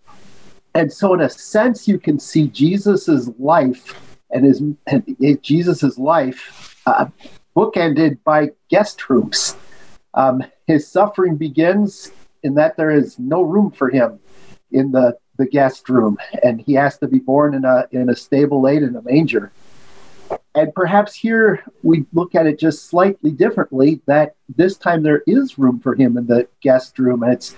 and 0.73 0.91
so, 0.91 1.13
in 1.13 1.21
a 1.21 1.29
sense, 1.29 1.88
you 1.88 2.00
can 2.00 2.19
see 2.19 2.47
Jesus's 2.47 3.29
life 3.38 4.00
and 4.31 4.45
his 4.45 4.63
and 4.88 5.44
Jesus's 5.44 6.00
life 6.00 6.81
uh, 6.88 7.05
bookended 7.55 8.17
by 8.23 8.51
guest 8.69 9.09
rooms. 9.09 9.55
Um, 10.15 10.44
his 10.65 10.88
suffering 10.88 11.35
begins 11.35 12.11
in 12.41 12.55
that 12.55 12.77
there 12.77 12.91
is 12.91 13.19
no 13.19 13.41
room 13.41 13.69
for 13.71 13.89
him 13.89 14.19
in 14.71 14.91
the, 14.91 15.17
the 15.38 15.45
guest 15.45 15.89
room, 15.89 16.18
and 16.44 16.62
he 16.62 16.74
has 16.74 16.97
to 17.00 17.07
be 17.07 17.19
born 17.19 17.53
in 17.53 17.65
a 17.65 17.88
in 17.91 18.09
a 18.09 18.15
stable 18.15 18.62
laid 18.62 18.83
in 18.83 18.95
a 18.95 19.01
manger. 19.01 19.51
And 20.56 20.74
perhaps 20.74 21.15
here 21.15 21.63
we 21.81 22.06
look 22.13 22.35
at 22.35 22.45
it 22.45 22.59
just 22.59 22.85
slightly 22.85 23.31
differently. 23.31 24.01
That 24.06 24.35
this 24.56 24.77
time 24.77 25.03
there 25.03 25.24
is 25.25 25.57
room 25.57 25.80
for 25.80 25.95
him 25.95 26.18
in 26.18 26.27
the 26.27 26.47
guest 26.62 27.00
room, 27.00 27.24
and 27.24 27.33
it's 27.33 27.56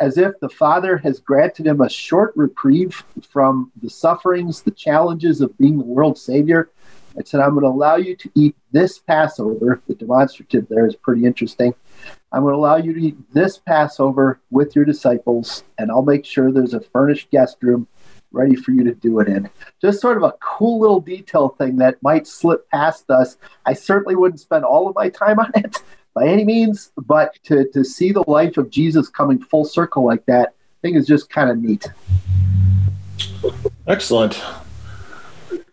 as 0.00 0.18
if 0.18 0.38
the 0.40 0.48
Father 0.48 0.98
has 0.98 1.20
granted 1.20 1.66
him 1.66 1.80
a 1.80 1.88
short 1.88 2.32
reprieve 2.36 3.04
from 3.30 3.70
the 3.80 3.88
sufferings, 3.88 4.62
the 4.62 4.70
challenges 4.70 5.40
of 5.40 5.56
being 5.56 5.78
the 5.78 5.84
world 5.84 6.18
Savior, 6.18 6.70
and 7.16 7.26
said, 7.26 7.40
I'm 7.40 7.50
going 7.50 7.62
to 7.62 7.68
allow 7.68 7.96
you 7.96 8.16
to 8.16 8.30
eat 8.34 8.56
this 8.72 8.98
Passover. 8.98 9.80
The 9.86 9.94
demonstrative 9.94 10.66
there 10.68 10.86
is 10.86 10.96
pretty 10.96 11.24
interesting. 11.24 11.74
I'm 12.32 12.42
going 12.42 12.52
to 12.52 12.58
allow 12.58 12.76
you 12.76 12.92
to 12.92 13.00
eat 13.00 13.16
this 13.32 13.58
Passover 13.58 14.40
with 14.50 14.74
your 14.74 14.84
disciples, 14.84 15.64
and 15.78 15.90
I'll 15.90 16.02
make 16.02 16.24
sure 16.24 16.50
there's 16.50 16.74
a 16.74 16.80
furnished 16.80 17.30
guest 17.30 17.58
room 17.62 17.86
ready 18.32 18.56
for 18.56 18.72
you 18.72 18.82
to 18.84 18.94
do 18.94 19.20
it 19.20 19.28
in. 19.28 19.48
Just 19.80 20.00
sort 20.00 20.16
of 20.16 20.24
a 20.24 20.34
cool 20.40 20.80
little 20.80 21.00
detail 21.00 21.50
thing 21.50 21.76
that 21.76 22.02
might 22.02 22.26
slip 22.26 22.68
past 22.70 23.08
us. 23.10 23.36
I 23.64 23.72
certainly 23.72 24.16
wouldn't 24.16 24.40
spend 24.40 24.64
all 24.64 24.88
of 24.88 24.94
my 24.94 25.08
time 25.08 25.38
on 25.38 25.52
it 25.54 25.82
by 26.14 26.26
any 26.26 26.44
means, 26.44 26.90
but 26.96 27.38
to, 27.44 27.70
to 27.72 27.84
see 27.84 28.12
the 28.12 28.28
life 28.28 28.56
of 28.56 28.70
Jesus 28.70 29.08
coming 29.08 29.38
full 29.38 29.64
circle 29.64 30.04
like 30.04 30.26
that, 30.26 30.48
I 30.48 30.78
think 30.82 30.96
is 30.96 31.06
just 31.06 31.30
kind 31.30 31.50
of 31.50 31.58
neat. 31.58 31.88
Excellent. 33.86 34.42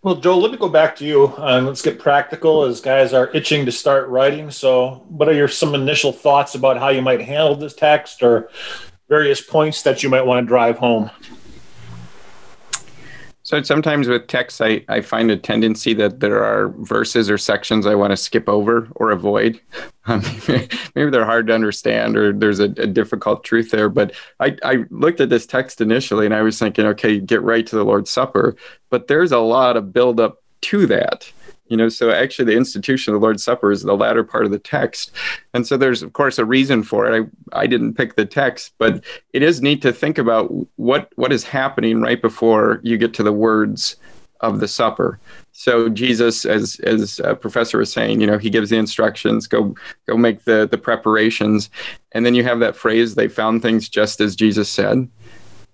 Well, 0.04 0.16
Joe, 0.16 0.40
let 0.40 0.52
me 0.52 0.58
go 0.58 0.68
back 0.68 0.96
to 0.96 1.06
you. 1.06 1.32
Um, 1.38 1.68
let's 1.68 1.84
get 1.84 2.00
practical 2.00 2.64
as 2.64 2.82
guys 2.82 3.14
are 3.14 3.30
itching 3.36 3.68
to 3.68 3.72
start 3.72 4.10
writing. 4.10 4.50
So, 4.50 5.06
what 5.10 5.30
are 5.30 5.34
your 5.34 5.48
some 5.48 5.76
initial 5.76 6.12
thoughts 6.12 6.56
about 6.56 6.80
how 6.80 6.90
you 6.90 7.04
might 7.04 7.22
handle 7.22 7.56
this 7.56 7.76
text 7.76 8.24
or 8.24 8.50
various 9.10 9.42
points 9.42 9.84
that 9.84 10.02
you 10.02 10.10
might 10.10 10.26
want 10.26 10.44
to 10.44 10.48
drive 10.48 10.80
home? 10.80 11.12
So 13.52 13.62
sometimes 13.64 14.08
with 14.08 14.28
text, 14.28 14.62
I, 14.62 14.82
I 14.88 15.02
find 15.02 15.30
a 15.30 15.36
tendency 15.36 15.94
that 15.96 16.22
there 16.22 16.42
are 16.42 16.70
verses 16.70 17.30
or 17.30 17.38
sections 17.38 17.86
I 17.86 17.96
want 17.96 18.12
to 18.12 18.18
skip 18.18 18.48
over 18.48 18.88
or 18.96 19.12
avoid. 19.12 19.60
Um, 20.08 20.24
maybe 20.96 21.12
they're 21.12 21.26
hard 21.26 21.46
to 21.46 21.54
understand 21.54 22.18
or 22.18 22.34
there's 22.34 22.60
a, 22.60 22.64
a, 22.64 22.88
difficult 22.88 23.44
truth 23.44 23.70
there. 23.70 23.88
But 23.88 24.16
I, 24.40 24.58
I 24.64 24.86
looked 24.90 25.22
at 25.22 25.30
this 25.30 25.46
text 25.46 25.80
initially 25.80 26.26
and 26.26 26.34
I 26.34 26.42
was 26.42 26.58
thinking, 26.58 26.88
okay, 26.88 27.20
get 27.20 27.44
right 27.44 27.68
to 27.68 27.76
the 27.76 27.86
Lord's 27.86 28.10
Supper. 28.10 28.56
But 28.90 29.08
there's 29.08 29.32
a 29.32 29.38
lot 29.38 29.78
of 29.78 29.94
buildup 29.94 30.42
to 30.62 30.88
that 30.88 31.32
you 31.72 31.78
know 31.78 31.88
so 31.88 32.12
actually 32.12 32.44
the 32.44 32.58
institution 32.58 33.14
of 33.14 33.20
the 33.20 33.24
lord's 33.24 33.44
supper 33.44 33.72
is 33.72 33.82
the 33.82 33.96
latter 33.96 34.26
part 34.26 34.44
of 34.44 34.52
the 34.52 34.60
text. 34.60 35.12
And 35.54 35.66
so 35.66 35.78
there's 35.78 36.04
of 36.04 36.12
course 36.12 36.38
a 36.38 36.46
reason 36.46 36.84
for 36.84 37.08
it. 37.08 37.30
I, 37.54 37.62
I 37.62 37.66
didn't 37.66 37.94
pick 37.94 38.16
the 38.16 38.26
text 38.26 38.74
but 38.78 39.04
it 39.32 39.42
is 39.42 39.62
neat 39.62 39.82
to 39.84 39.94
think 39.94 40.18
about 40.18 40.52
what 40.76 41.10
what 41.16 41.32
is 41.32 41.46
happening 41.46 42.02
right 42.02 42.22
before 42.22 42.82
you 42.84 42.98
get 42.98 43.14
to 43.16 43.24
the 43.24 43.32
words 43.32 43.96
of 44.42 44.60
the 44.60 44.68
supper. 44.68 45.18
So 45.54 45.88
jesus 45.88 46.44
as 46.44 46.80
as 46.82 47.22
a 47.24 47.36
professor 47.36 47.78
was 47.78 47.94
saying 47.94 48.20
you 48.20 48.28
know 48.28 48.38
he 48.38 48.50
gives 48.50 48.70
the 48.70 48.78
instructions 48.78 49.48
go 49.48 49.74
go 50.08 50.18
make 50.18 50.44
the 50.44 50.68
the 50.70 50.78
preparations. 50.78 51.70
And 52.12 52.26
then 52.26 52.36
you 52.36 52.44
have 52.44 52.60
that 52.60 52.76
phrase 52.76 53.16
they 53.16 53.30
found 53.30 53.62
things 53.62 53.88
just 53.88 54.20
as 54.20 54.36
jesus 54.36 54.70
said. 54.70 55.08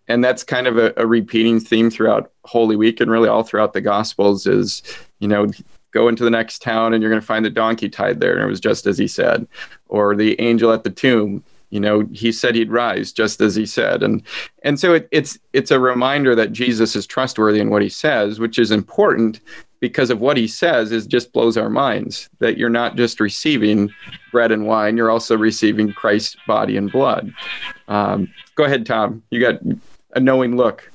And 0.08 0.24
that's 0.24 0.44
kind 0.44 0.68
of 0.68 0.78
a, 0.78 0.94
a 0.96 1.06
repeating 1.06 1.60
theme 1.60 1.90
throughout 1.90 2.32
Holy 2.46 2.76
Week 2.76 3.02
and 3.02 3.12
really 3.12 3.28
all 3.28 3.44
throughout 3.44 3.74
the 3.74 3.82
Gospels 3.82 4.48
is, 4.48 4.82
you 5.20 5.28
know, 5.28 5.48
go 5.98 6.08
into 6.08 6.24
the 6.24 6.30
next 6.30 6.62
town 6.62 6.94
and 6.94 7.02
you're 7.02 7.12
going 7.12 7.22
to 7.22 7.26
find 7.26 7.46
the 7.46 7.50
donkey 7.50 7.90
tied 7.90 8.20
there 8.20 8.34
and 8.34 8.44
it 8.44 8.48
was 8.48 8.60
just 8.60 8.86
as 8.86 8.98
he 8.98 9.08
said. 9.08 9.48
Or 9.88 10.16
the 10.16 10.40
angel 10.40 10.72
at 10.72 10.84
the 10.84 10.90
tomb 10.90 11.44
you 11.70 11.82
know 11.82 12.08
he 12.14 12.32
said 12.32 12.56
he'd 12.56 12.72
rise 12.72 13.12
just 13.12 13.42
as 13.42 13.56
he 13.56 13.66
said. 13.66 14.04
And 14.04 14.24
and 14.64 14.80
so 14.80 14.94
it, 14.94 15.08
it's 15.12 15.38
it's 15.54 15.72
a 15.72 15.80
reminder 15.80 16.36
that 16.36 16.54
jesus 16.54 16.96
is 16.96 17.06
trustworthy 17.06 17.60
in 17.60 17.70
what 17.70 17.82
he 17.82 17.90
says 17.90 18.40
which 18.40 18.58
is 18.58 18.72
important 18.72 19.40
because 19.80 20.10
of 20.10 20.22
what 20.22 20.38
he 20.38 20.48
says 20.48 20.92
is 20.92 21.06
just 21.06 21.34
blows 21.34 21.58
our 21.58 21.70
minds 21.70 22.30
that 22.40 22.58
you're 22.58 22.70
not 22.70 22.96
just 22.96 23.20
receiving 23.20 23.92
bread 24.32 24.52
and 24.52 24.66
wine 24.66 24.98
you're 24.98 25.12
also 25.12 25.38
receiving 25.38 25.92
christ's 25.92 26.38
body 26.48 26.78
and 26.78 26.92
blood. 26.92 27.34
Um, 27.88 28.32
go 28.56 28.64
ahead 28.64 28.86
tom. 28.86 29.24
You 29.30 29.40
got 29.42 29.60
a 30.14 30.20
knowing 30.20 30.56
look 30.56 30.90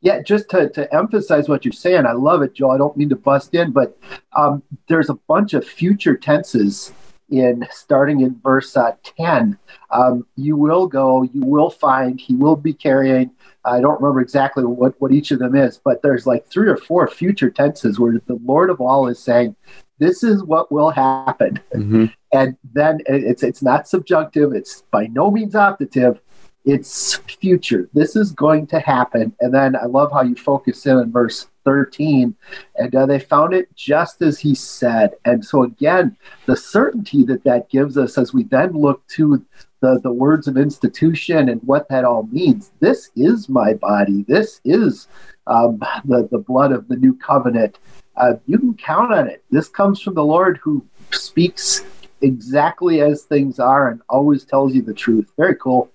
yeah, 0.00 0.20
just 0.22 0.48
to, 0.50 0.68
to 0.70 0.92
emphasize 0.94 1.48
what 1.48 1.64
you're 1.64 1.72
saying, 1.72 2.06
I 2.06 2.12
love 2.12 2.42
it, 2.42 2.54
Joe. 2.54 2.70
I 2.70 2.78
don't 2.78 2.96
mean 2.96 3.08
to 3.08 3.16
bust 3.16 3.54
in, 3.54 3.72
but 3.72 3.98
um, 4.36 4.62
there's 4.88 5.10
a 5.10 5.18
bunch 5.28 5.54
of 5.54 5.66
future 5.66 6.16
tenses 6.16 6.92
in 7.30 7.66
starting 7.70 8.20
in 8.20 8.38
verse 8.42 8.76
uh, 8.76 8.92
10. 9.02 9.58
Um, 9.90 10.26
you 10.36 10.56
will 10.56 10.86
go, 10.86 11.22
you 11.22 11.44
will 11.44 11.70
find, 11.70 12.20
he 12.20 12.36
will 12.36 12.56
be 12.56 12.72
carrying. 12.72 13.30
I 13.64 13.80
don't 13.80 14.00
remember 14.00 14.20
exactly 14.20 14.64
what, 14.64 14.94
what 15.00 15.12
each 15.12 15.32
of 15.32 15.40
them 15.40 15.56
is, 15.56 15.80
but 15.82 16.02
there's 16.02 16.26
like 16.26 16.46
three 16.46 16.68
or 16.68 16.76
four 16.76 17.08
future 17.08 17.50
tenses 17.50 17.98
where 17.98 18.20
the 18.26 18.38
Lord 18.44 18.70
of 18.70 18.80
all 18.80 19.08
is 19.08 19.18
saying, 19.18 19.56
this 19.98 20.22
is 20.22 20.44
what 20.44 20.70
will 20.70 20.90
happen. 20.90 21.58
Mm-hmm. 21.74 22.06
And 22.32 22.56
then 22.74 23.00
it's 23.06 23.42
it's 23.42 23.62
not 23.62 23.88
subjunctive, 23.88 24.52
it's 24.52 24.82
by 24.90 25.06
no 25.06 25.30
means 25.30 25.54
optative, 25.54 26.20
it's 26.66 27.14
future. 27.14 27.88
This 27.94 28.16
is 28.16 28.32
going 28.32 28.66
to 28.68 28.80
happen. 28.80 29.34
And 29.40 29.54
then 29.54 29.76
I 29.76 29.84
love 29.84 30.10
how 30.12 30.22
you 30.22 30.34
focus 30.34 30.84
in 30.84 30.96
on 30.96 31.12
verse 31.12 31.46
13 31.64 32.34
and 32.76 32.94
uh, 32.94 33.06
they 33.06 33.18
found 33.18 33.54
it 33.54 33.74
just 33.74 34.20
as 34.20 34.38
he 34.38 34.54
said. 34.54 35.14
And 35.24 35.44
so 35.44 35.62
again 35.62 36.16
the 36.46 36.56
certainty 36.56 37.24
that 37.24 37.44
that 37.44 37.70
gives 37.70 37.96
us 37.96 38.18
as 38.18 38.34
we 38.34 38.44
then 38.44 38.72
look 38.72 39.06
to 39.08 39.44
the, 39.80 40.00
the 40.02 40.12
words 40.12 40.48
of 40.48 40.56
institution 40.56 41.48
and 41.48 41.62
what 41.62 41.88
that 41.88 42.04
all 42.04 42.24
means. 42.32 42.72
This 42.80 43.10
is 43.14 43.48
my 43.48 43.74
body. 43.74 44.24
This 44.26 44.60
is 44.64 45.06
um, 45.46 45.78
the, 46.04 46.28
the 46.30 46.38
blood 46.38 46.72
of 46.72 46.88
the 46.88 46.96
new 46.96 47.14
covenant. 47.14 47.78
Uh, 48.16 48.34
you 48.46 48.58
can 48.58 48.74
count 48.74 49.12
on 49.12 49.28
it. 49.28 49.44
This 49.50 49.68
comes 49.68 50.00
from 50.00 50.14
the 50.14 50.24
lord 50.24 50.58
who 50.62 50.84
speaks 51.12 51.84
exactly 52.22 53.02
as 53.02 53.22
things 53.22 53.60
are 53.60 53.90
and 53.90 54.00
always 54.08 54.44
tells 54.44 54.74
you 54.74 54.82
the 54.82 54.94
truth. 54.94 55.30
Very 55.36 55.54
cool 55.56 55.92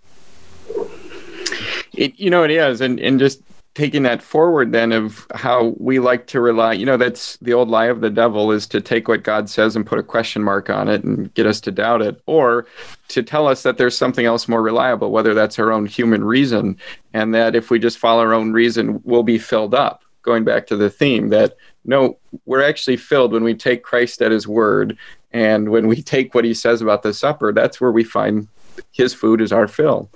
it, 1.94 2.20
you 2.20 2.30
know 2.30 2.44
it 2.44 2.52
is. 2.52 2.82
And, 2.82 3.00
and 3.00 3.20
just 3.20 3.42
taking 3.74 4.04
that 4.04 4.22
forward 4.22 4.74
then 4.74 4.92
of 4.92 5.26
how 5.34 5.74
we 5.78 5.98
like 6.00 6.28
to 6.28 6.42
rely 6.42 6.74
you 6.74 6.86
know 6.86 6.98
that's 6.98 7.38
the 7.38 7.54
old 7.54 7.70
lie 7.70 7.86
of 7.86 8.02
the 8.02 8.10
devil 8.10 8.52
is 8.52 8.68
to 8.68 8.82
take 8.82 9.08
what 9.08 9.24
god 9.24 9.50
says 9.50 9.76
and 9.76 9.86
put 9.86 9.98
a 9.98 10.04
question 10.04 10.44
mark 10.44 10.70
on 10.70 10.90
it 10.90 11.04
and 11.04 11.34
get 11.36 11.46
us 11.46 11.62
to 11.62 11.72
doubt 11.72 12.02
it 12.02 12.22
or 12.26 12.66
to 13.08 13.24
tell 13.24 13.48
us 13.48 13.64
that 13.64 13.78
there's 13.78 13.98
something 13.98 14.26
else 14.26 14.50
more 14.50 14.62
reliable 14.62 15.12
whether 15.12 15.34
that's 15.34 15.58
our 15.58 15.72
own 15.72 15.86
human 15.86 16.24
reason 16.24 16.78
and 17.14 17.34
that 17.34 17.56
if 17.56 17.70
we 17.70 17.80
just 17.80 17.98
follow 17.98 18.22
our 18.22 18.34
own 18.34 18.52
reason 18.52 19.02
we'll 19.04 19.24
be 19.24 19.38
filled 19.38 19.74
up. 19.74 20.04
Going 20.24 20.44
back 20.44 20.68
to 20.68 20.76
the 20.76 20.90
theme 20.90 21.30
that 21.30 21.56
no 21.86 22.18
we're 22.46 22.64
actually 22.64 22.98
filled 22.98 23.32
when 23.32 23.44
we 23.44 23.56
take 23.56 23.84
christ 23.84 24.22
at 24.22 24.32
his 24.32 24.48
word 24.48 24.98
and 25.32 25.70
when 25.70 25.88
we 25.88 26.02
take 26.02 26.36
what 26.36 26.46
he 26.46 26.54
says 26.54 26.82
about 26.82 27.04
the 27.04 27.14
supper 27.14 27.54
that's 27.54 27.80
where 27.80 27.92
we 27.92 28.04
find 28.04 28.48
his 28.92 29.14
food 29.14 29.42
is 29.42 29.52
our 29.52 29.68
fill. 29.68 30.10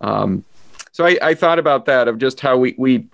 Um, 0.00 0.44
so 0.98 1.06
I, 1.06 1.16
I 1.22 1.34
thought 1.34 1.60
about 1.60 1.84
that 1.84 2.08
of 2.08 2.18
just 2.18 2.40
how 2.40 2.56
we 2.56 2.74
we 2.76 3.06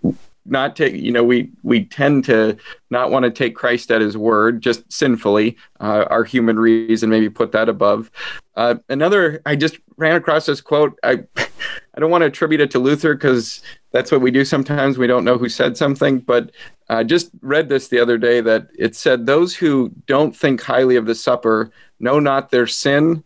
not 0.47 0.75
take 0.75 0.95
you 0.95 1.13
know 1.13 1.23
we 1.23 1.51
we 1.63 1.85
tend 1.85 2.25
to 2.25 2.57
not 2.89 3.11
want 3.11 3.25
to 3.25 3.31
take 3.31 3.55
christ 3.55 3.91
at 3.91 4.01
his 4.01 4.17
word 4.17 4.63
just 4.63 4.91
sinfully 4.91 5.59
uh, 5.81 6.07
our 6.09 6.25
human 6.25 6.59
reason 6.59 7.11
maybe 7.11 7.29
put 7.29 7.53
that 7.53 7.69
above. 7.69 8.11
Uh, 8.57 8.77
another 8.89 9.43
i 9.45 9.55
just 9.55 9.77
ran 9.99 10.17
across 10.17 10.47
this 10.47 10.63
quote 10.63 10.99
i 11.03 11.23
i 11.37 12.01
don't 12.01 12.11
want 12.11 12.23
to 12.23 12.27
attribute 12.27 12.63
it 12.63 12.71
to 12.71 12.79
luther 12.79 13.15
because 13.15 13.61
that's 13.93 14.11
what 14.11 14.23
we 14.23 14.31
do 14.31 14.47
sometimes 14.47 14.97
we 14.97 15.07
don't 15.07 15.25
know 15.25 15.37
who 15.37 15.49
said 15.51 15.77
something 15.77 16.21
but 16.21 16.53
i 16.89 17.05
just 17.05 17.31
read 17.43 17.69
this 17.69 17.89
the 17.89 17.99
other 17.99 18.17
day 18.17 18.41
that 18.41 18.69
it 18.79 18.97
said 18.97 19.27
those 19.27 19.55
who 19.55 19.93
don't 20.07 20.35
think 20.35 20.63
highly 20.63 20.97
of 20.97 21.05
the 21.05 21.15
supper 21.15 21.71
know 22.01 22.19
not 22.19 22.51
their 22.51 22.67
sin 22.67 23.23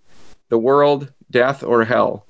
the 0.49 0.59
world 0.59 1.13
death 1.31 1.63
or 1.63 1.85
hell 1.85 2.27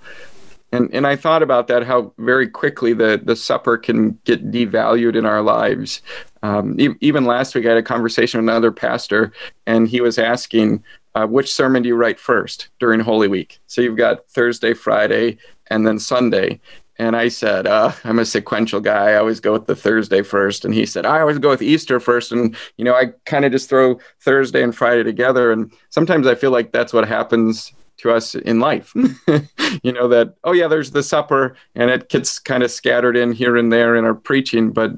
and 0.73 0.91
and 0.93 1.07
I 1.07 1.17
thought 1.17 1.43
about 1.43 1.67
that 1.69 1.85
how 1.85 2.13
very 2.19 2.49
quickly 2.49 2.93
the 2.93 3.21
the 3.23 3.37
supper 3.37 3.79
can 3.79 4.19
get 4.25 4.51
devalued 4.51 5.17
in 5.17 5.25
our 5.25 5.43
lives. 5.43 6.03
Um, 6.43 6.79
e- 6.79 6.97
even 7.01 7.25
last 7.25 7.55
week, 7.55 7.67
I 7.67 7.71
had 7.71 7.79
a 7.79 7.83
conversation 7.83 8.39
with 8.41 8.49
another 8.49 8.73
pastor, 8.73 9.33
and 9.67 9.89
he 9.89 10.01
was 10.01 10.19
asking, 10.19 10.83
uh, 11.15 11.27
"Which 11.27 11.53
sermon 11.53 11.83
do 11.83 11.89
you 11.89 11.97
write 11.97 12.21
first 12.21 12.69
during 12.79 13.01
Holy 13.01 13.29
Week?" 13.29 13.59
So 13.67 13.81
you've 13.81 13.97
got 13.97 14.29
Thursday, 14.29 14.75
Friday, 14.75 15.39
and 15.69 15.87
then 15.87 15.99
Sunday. 15.99 16.61
And 17.01 17.15
I 17.15 17.29
said, 17.29 17.69
uh, 17.69 17.93
I'm 18.03 18.19
a 18.19 18.25
sequential 18.25 18.81
guy. 18.81 19.13
I 19.13 19.17
always 19.19 19.39
go 19.39 19.53
with 19.53 19.67
the 19.67 19.77
Thursday 19.77 20.23
first. 20.23 20.65
And 20.65 20.75
he 20.75 20.85
said, 20.85 21.07
I 21.07 21.21
always 21.21 21.39
go 21.39 21.51
with 21.51 21.63
Easter 21.63 22.01
first. 22.01 22.33
And, 22.33 22.57
you 22.77 22.85
know, 22.85 22.95
I 22.95 23.13
kind 23.25 23.45
of 23.45 23.53
just 23.53 23.69
throw 23.69 24.01
Thursday 24.19 24.65
and 24.65 24.75
Friday 24.75 25.05
together. 25.05 25.53
And 25.53 25.73
sometimes 25.91 26.27
I 26.27 26.35
feel 26.35 26.51
like 26.51 26.73
that's 26.73 26.93
what 26.93 27.07
happens 27.07 27.73
to 27.99 28.13
us 28.13 28.35
in 28.35 28.61
life. 28.61 28.93
you 29.83 29.93
know, 29.93 30.09
that, 30.09 30.35
oh, 30.45 30.53
yeah, 30.53 30.69
there's 30.69 30.93
the 30.93 31.03
supper 31.03 31.57
and 31.75 31.91
it 31.91 32.09
gets 32.09 32.39
kind 32.39 32.63
of 32.63 32.71
scattered 32.71 33.17
in 33.17 33.33
here 33.33 33.57
and 33.57 33.73
there 33.73 33.97
in 33.97 34.05
our 34.05 34.15
preaching, 34.15 34.71
but 34.71 34.93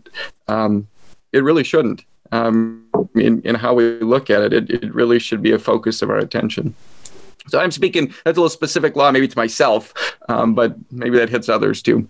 um, 0.49 0.87
it 1.33 1.43
really 1.43 1.65
shouldn't. 1.65 2.05
Um, 2.33 2.87
in, 3.17 3.43
in 3.43 3.57
how 3.57 3.75
we 3.75 3.99
look 4.01 4.31
at 4.31 4.43
it, 4.43 4.53
it, 4.53 4.71
it 4.71 4.95
really 4.95 5.19
should 5.19 5.43
be 5.43 5.51
a 5.53 5.59
focus 5.59 6.01
of 6.01 6.11
our 6.11 6.19
attention. 6.19 6.75
So 7.49 7.59
I'm 7.59 7.73
speaking, 7.73 8.15
that's 8.25 8.39
a 8.39 8.41
little 8.41 8.49
specific 8.49 8.95
law, 8.95 9.11
maybe 9.11 9.27
to 9.27 9.37
myself, 9.37 9.93
um, 10.29 10.55
but 10.55 10.77
maybe 10.93 11.19
that 11.19 11.29
hits 11.29 11.49
others 11.49 11.83
too. 11.83 12.09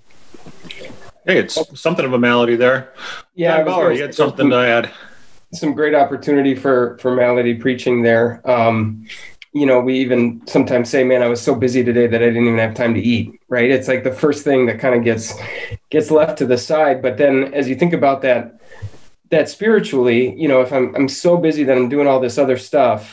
Hey, 1.27 1.39
it's 1.39 1.81
something 1.81 2.05
of 2.05 2.13
a 2.13 2.19
malady 2.19 2.57
there. 2.57 2.93
Yeah, 3.35 3.63
Bauer, 3.63 3.93
you 3.93 4.03
had 4.03 4.15
something 4.15 4.51
to 4.51 4.57
add. 4.57 4.91
Some 5.53 5.75
great 5.75 5.95
opportunity 5.95 6.55
for 6.55 6.97
for 6.99 7.15
malady 7.15 7.55
preaching 7.55 8.03
there. 8.03 8.41
Um, 8.49 9.07
you 9.53 9.67
know, 9.67 9.81
we 9.81 9.99
even 9.99 10.47
sometimes 10.47 10.89
say, 10.89 11.03
man, 11.03 11.23
I 11.23 11.29
was 11.29 11.41
so 11.41 11.55
busy 11.55 11.83
today 11.83 12.07
that 12.07 12.23
I 12.23 12.27
didn't 12.27 12.47
even 12.47 12.59
have 12.59 12.75
time 12.75 12.95
to 12.95 13.01
eat, 13.01 13.41
right? 13.49 13.71
It's 13.71 13.89
like 13.89 14.05
the 14.05 14.13
first 14.13 14.45
thing 14.45 14.67
that 14.67 14.79
kind 14.79 14.95
of 14.95 15.03
gets 15.03 15.35
gets 15.91 16.11
left 16.11 16.39
to 16.39 16.47
the 16.47 16.59
side. 16.59 17.03
But 17.03 17.17
then 17.17 17.53
as 17.53 17.69
you 17.69 17.75
think 17.75 17.93
about 17.93 18.23
that, 18.23 18.61
that 19.31 19.49
spiritually, 19.49 20.35
you 20.41 20.47
know, 20.47 20.61
if 20.61 20.73
I'm 20.73 20.95
I'm 20.95 21.09
so 21.09 21.37
busy 21.37 21.65
that 21.65 21.77
I'm 21.77 21.89
doing 21.89 22.07
all 22.07 22.21
this 22.21 22.39
other 22.39 22.57
stuff, 22.57 23.13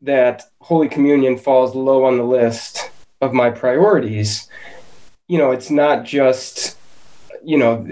that 0.00 0.44
Holy 0.60 0.88
Communion 0.88 1.36
falls 1.36 1.74
low 1.74 2.04
on 2.04 2.16
the 2.16 2.24
list 2.24 2.90
of 3.20 3.34
my 3.34 3.50
priorities. 3.50 4.48
You 5.28 5.36
know, 5.36 5.50
it's 5.50 5.70
not 5.70 6.04
just 6.04 6.78
you 7.46 7.58
know 7.58 7.86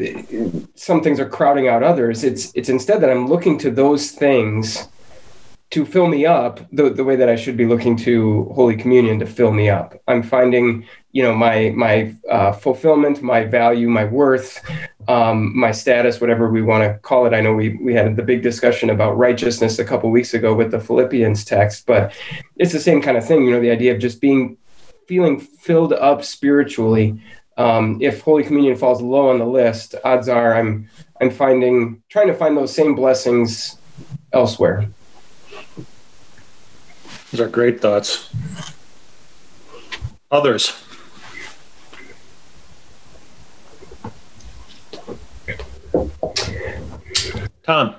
some 0.75 1.03
things 1.03 1.21
are 1.21 1.29
crowding 1.29 1.69
out 1.69 1.83
others 1.83 2.25
it's 2.25 2.51
it's 2.55 2.71
instead 2.71 3.03
that 3.03 3.11
i'm 3.11 3.29
looking 3.29 3.59
to 3.59 3.71
those 3.71 4.11
things 4.13 4.89
to 5.73 5.87
fill 5.87 6.07
me 6.07 6.27
up 6.27 6.61
the, 6.71 6.91
the 6.91 7.03
way 7.03 7.17
that 7.17 7.31
I 7.31 7.37
should 7.37 7.57
be 7.57 7.65
looking 7.65 7.97
to 7.97 8.45
Holy 8.55 8.77
Communion 8.77 9.19
to 9.21 9.27
fill 9.27 9.53
me 9.53 9.71
up. 9.71 9.95
I'm 10.07 10.23
finding, 10.23 10.87
you 11.13 11.23
know, 11.23 11.35
my 11.35 11.71
my 11.71 12.15
uh, 12.31 12.53
fulfillment, 12.53 13.23
my 13.23 13.45
value, 13.45 13.89
my 13.89 14.05
worth, 14.05 14.61
um, 15.09 15.59
my 15.59 15.73
status, 15.73 16.21
whatever 16.21 16.51
we 16.51 16.61
want 16.61 16.85
to 16.85 16.99
call 16.99 17.25
it. 17.25 17.33
I 17.33 17.41
know 17.41 17.55
we 17.55 17.79
we 17.79 17.95
had 17.95 18.17
the 18.17 18.23
big 18.23 18.43
discussion 18.43 18.91
about 18.91 19.17
righteousness 19.17 19.79
a 19.79 19.85
couple 19.85 20.11
weeks 20.11 20.35
ago 20.35 20.55
with 20.55 20.71
the 20.71 20.79
Philippians 20.79 21.43
text, 21.47 21.87
but 21.87 22.13
it's 22.57 22.73
the 22.73 22.79
same 22.79 23.01
kind 23.01 23.17
of 23.17 23.27
thing. 23.27 23.43
You 23.45 23.53
know, 23.53 23.61
the 23.61 23.71
idea 23.71 23.95
of 23.95 23.99
just 23.99 24.21
being 24.21 24.59
feeling 25.09 25.41
filled 25.41 25.95
up 25.95 26.23
spiritually. 26.23 27.19
Um, 27.57 27.99
if 28.01 28.21
Holy 28.21 28.45
Communion 28.45 28.77
falls 28.77 29.01
low 29.01 29.31
on 29.31 29.39
the 29.39 29.47
list, 29.47 29.95
odds 30.05 30.29
are 30.29 30.55
I'm 30.55 30.91
I'm 31.19 31.31
finding 31.31 32.03
trying 32.11 32.27
to 32.27 32.35
find 32.35 32.59
those 32.59 32.75
same 32.75 32.95
blessings 32.95 33.79
elsewhere. 34.35 34.87
Those 37.33 37.41
are 37.41 37.49
great 37.49 37.81
thoughts. 37.81 38.29
Others? 40.31 40.77
Tom. 47.63 47.95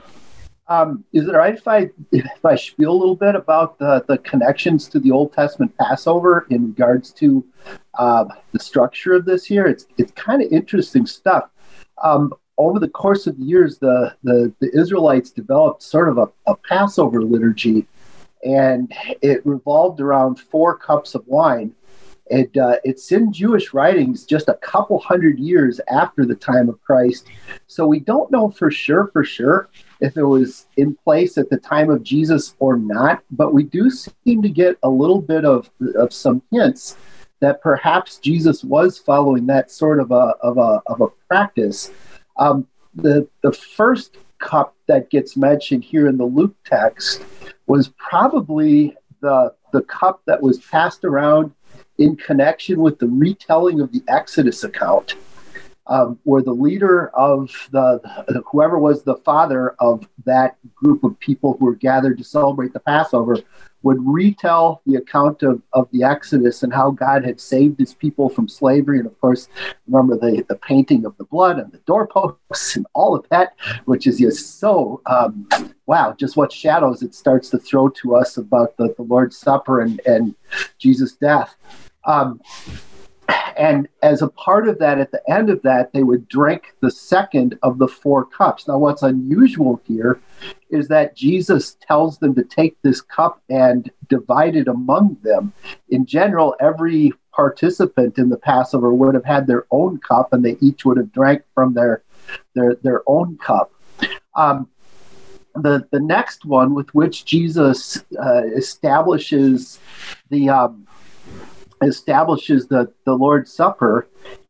Um, 0.67 1.03
is 1.13 1.27
it 1.27 1.31
right 1.33 1.55
if 1.55 1.67
I 1.67 1.89
if 2.11 2.45
I 2.45 2.55
spiel 2.55 2.91
a 2.91 2.93
little 2.93 3.15
bit 3.15 3.35
about 3.35 3.79
the, 3.79 4.05
the 4.07 4.19
connections 4.19 4.87
to 4.89 4.99
the 4.99 5.09
Old 5.09 5.33
Testament 5.33 5.75
Passover 5.77 6.45
in 6.51 6.67
regards 6.67 7.11
to 7.13 7.43
uh, 7.97 8.25
the 8.51 8.59
structure 8.59 9.13
of 9.13 9.25
this 9.25 9.49
year? 9.49 9.65
It's 9.65 9.87
it's 9.97 10.11
kind 10.11 10.43
of 10.43 10.51
interesting 10.51 11.07
stuff. 11.07 11.49
Um, 12.03 12.33
over 12.59 12.79
the 12.79 12.87
course 12.87 13.25
of 13.25 13.37
years, 13.39 13.79
the, 13.79 14.15
the, 14.23 14.53
the 14.59 14.69
Israelites 14.79 15.31
developed 15.31 15.81
sort 15.81 16.07
of 16.07 16.19
a, 16.19 16.27
a 16.45 16.55
Passover 16.55 17.23
liturgy 17.23 17.87
and 18.45 18.93
it 19.21 19.45
revolved 19.45 20.00
around 20.01 20.39
four 20.39 20.77
cups 20.77 21.15
of 21.15 21.25
wine. 21.27 21.73
And 22.31 22.57
uh, 22.57 22.77
it's 22.83 23.12
in 23.12 23.33
Jewish 23.33 23.73
writings 23.73 24.25
just 24.25 24.47
a 24.47 24.53
couple 24.55 24.97
hundred 25.00 25.39
years 25.39 25.81
after 25.89 26.25
the 26.25 26.35
time 26.35 26.69
of 26.69 26.81
Christ. 26.81 27.27
So 27.67 27.85
we 27.85 28.00
don't 28.00 28.31
know 28.31 28.50
for 28.50 28.71
sure, 28.71 29.09
for 29.12 29.23
sure, 29.23 29.69
if 30.00 30.15
it 30.17 30.23
was 30.23 30.67
in 30.77 30.95
place 30.95 31.38
at 31.38 31.50
the 31.50 31.57
time 31.57 31.89
of 31.89 32.01
Jesus 32.01 32.55
or 32.59 32.77
not. 32.77 33.23
But 33.29 33.53
we 33.53 33.63
do 33.63 33.89
seem 33.89 34.41
to 34.41 34.50
get 34.50 34.77
a 34.83 34.89
little 34.89 35.21
bit 35.21 35.43
of, 35.43 35.69
of 35.95 36.13
some 36.13 36.41
hints 36.50 36.95
that 37.41 37.62
perhaps 37.62 38.19
Jesus 38.19 38.63
was 38.63 38.97
following 38.97 39.45
that 39.47 39.69
sort 39.69 40.00
of 40.00 40.12
a, 40.12 40.33
of 40.41 40.57
a, 40.57 40.81
of 40.88 41.01
a 41.01 41.07
practice. 41.27 41.91
Um, 42.38 42.67
the, 42.95 43.27
the 43.41 43.51
first 43.51 44.17
cup 44.43 44.75
that 44.88 45.09
gets 45.09 45.38
mentioned 45.38 45.83
here 45.83 46.07
in 46.07 46.17
the 46.17 46.25
Luke 46.25 46.55
text 46.65 47.23
was 47.65 47.88
probably 47.97 48.95
the, 49.21 49.53
the 49.71 49.81
cup 49.83 50.21
that 50.25 50.41
was 50.41 50.59
passed 50.59 51.05
around 51.05 51.51
in 51.97 52.15
connection 52.17 52.81
with 52.81 53.00
the 53.00 53.07
retelling 53.07 53.79
of 53.79 53.91
the 53.93 54.03
Exodus 54.09 54.63
account, 54.65 55.15
um, 55.87 56.19
where 56.23 56.41
the 56.41 56.53
leader 56.53 57.09
of 57.09 57.49
the 57.71 57.99
whoever 58.51 58.79
was 58.79 59.03
the 59.03 59.17
father 59.17 59.75
of 59.79 60.07
that 60.25 60.57
group 60.73 61.03
of 61.03 61.19
people 61.19 61.57
who 61.57 61.65
were 61.65 61.75
gathered 61.75 62.17
to 62.17 62.23
celebrate 62.23 62.73
the 62.73 62.79
Passover 62.79 63.37
would 63.83 63.97
retell 64.01 64.81
the 64.85 64.95
account 64.95 65.43
of, 65.43 65.61
of 65.73 65.89
the 65.91 66.03
Exodus 66.03 66.63
and 66.63 66.73
how 66.73 66.89
God 66.89 67.25
had 67.25 67.39
saved 67.39 67.79
his 67.79 67.93
people 67.93 68.29
from 68.29 68.47
slavery. 68.47 68.97
And 68.97 69.05
of 69.05 69.19
course, 69.19 69.49
remember 69.87 70.17
the, 70.17 70.43
the 70.47 70.55
painting 70.55 71.05
of 71.05 71.15
the 71.17 71.25
blood 71.25 71.59
and 71.59 71.71
the 71.71 71.79
doorposts 71.79 72.77
and 72.77 72.87
all 72.93 73.13
of 73.13 73.27
that, 73.29 73.55
which 73.83 74.07
is 74.07 74.19
just 74.19 74.59
so, 74.59 75.01
um, 75.05 75.49
wow, 75.85 76.15
just 76.17 76.37
what 76.37 76.51
shadows 76.51 77.03
it 77.03 77.13
starts 77.13 77.49
to 77.49 77.59
throw 77.59 77.89
to 77.89 78.15
us 78.15 78.37
about 78.37 78.75
the, 78.77 78.93
the 78.95 79.03
Lord's 79.03 79.37
Supper 79.37 79.81
and, 79.81 79.99
and 80.05 80.33
Jesus' 80.79 81.13
death. 81.13 81.55
Um, 82.05 82.41
and 83.57 83.88
as 84.01 84.22
a 84.22 84.27
part 84.27 84.67
of 84.67 84.79
that, 84.79 85.00
at 85.00 85.12
the 85.12 85.22
end 85.29 85.50
of 85.50 85.62
that, 85.63 85.93
they 85.93 86.03
would 86.03 86.27
drink 86.27 86.74
the 86.81 86.91
second 86.91 87.57
of 87.63 87.77
the 87.77 87.88
four 87.88 88.25
cups. 88.25 88.67
Now, 88.67 88.77
what's 88.77 89.03
unusual 89.03 89.81
here 89.86 90.19
is 90.69 90.88
that 90.88 91.15
Jesus 91.15 91.77
tells 91.81 92.17
them 92.17 92.36
to 92.36 92.43
take 92.43 92.81
this 92.81 93.01
cup 93.01 93.41
and 93.50 93.91
divide 94.10 94.55
it 94.55 94.67
among 94.67 95.17
them. 95.24 95.53
In 95.89 96.05
general, 96.05 96.55
every 96.60 97.13
participant 97.33 98.17
in 98.17 98.29
the 98.29 98.38
Passover 98.38 98.93
would 98.93 99.15
have 99.15 99.25
had 99.25 99.48
their 99.48 99.65
own 99.72 100.00
cup, 100.00 100.33
and 100.33 100.43
they 100.43 100.57
each 100.62 100.86
would 100.86 100.98
have 100.98 101.12
drank 101.12 101.43
from 101.53 101.74
their 101.74 102.03
their 102.53 102.75
their 102.75 103.01
own 103.07 103.38
cup. 103.38 103.72
Um, 104.36 104.69
the 105.55 105.88
the 105.91 106.00
next 106.00 106.45
one 106.45 106.74
with 106.74 106.93
which 106.95 107.25
Jesus 107.25 108.03
uh, 108.19 108.43
establishes 108.55 109.79
the 110.29 110.50
um, 110.50 110.88
establishes 111.83 112.67
the, 112.67 112.91
the 113.05 113.13
Lord's 113.13 113.51
Supper 113.51 114.07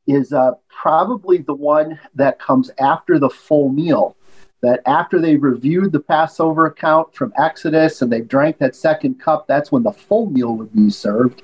is 0.07 0.33
uh, 0.33 0.51
probably 0.69 1.37
the 1.37 1.53
one 1.53 1.99
that 2.15 2.39
comes 2.39 2.71
after 2.79 3.19
the 3.19 3.29
full 3.29 3.69
meal. 3.69 4.15
That 4.61 4.79
after 4.85 5.19
they've 5.19 5.43
reviewed 5.43 5.91
the 5.91 5.99
Passover 5.99 6.67
account 6.67 7.13
from 7.13 7.33
Exodus 7.37 8.01
and 8.01 8.09
they 8.09 8.21
drank 8.21 8.59
that 8.59 8.77
second 8.77 9.19
cup, 9.19 9.45
that's 9.45 9.73
when 9.73 9.83
the 9.83 9.91
full 9.91 10.29
meal 10.29 10.55
would 10.55 10.73
be 10.73 10.89
served. 10.89 11.43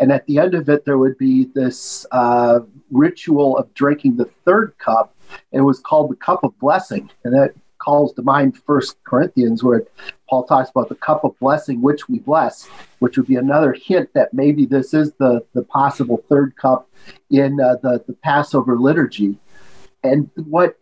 And 0.00 0.10
at 0.10 0.26
the 0.26 0.38
end 0.38 0.54
of 0.54 0.68
it, 0.68 0.84
there 0.84 0.98
would 0.98 1.16
be 1.16 1.44
this 1.54 2.04
uh, 2.10 2.60
ritual 2.90 3.56
of 3.56 3.72
drinking 3.74 4.16
the 4.16 4.24
third 4.44 4.76
cup. 4.78 5.14
It 5.52 5.60
was 5.60 5.78
called 5.78 6.10
the 6.10 6.16
cup 6.16 6.42
of 6.42 6.58
blessing. 6.58 7.08
And 7.22 7.32
that 7.34 7.54
calls 7.78 8.12
to 8.14 8.22
mind 8.22 8.56
First 8.66 9.02
Corinthians, 9.04 9.62
where 9.62 9.84
Paul 10.28 10.44
talks 10.44 10.70
about 10.70 10.88
the 10.88 10.94
cup 10.94 11.24
of 11.24 11.38
blessing 11.38 11.82
which 11.82 12.08
we 12.08 12.18
bless, 12.18 12.66
which 12.98 13.16
would 13.16 13.26
be 13.26 13.36
another 13.36 13.72
hint 13.72 14.12
that 14.14 14.34
maybe 14.34 14.66
this 14.66 14.94
is 14.94 15.12
the, 15.14 15.44
the 15.54 15.62
possible 15.62 16.24
third 16.28 16.56
cup 16.56 16.88
in 17.30 17.60
uh, 17.60 17.76
the, 17.82 18.02
the 18.06 18.12
Passover 18.12 18.78
liturgy. 18.78 19.36
And 20.02 20.30
what 20.34 20.76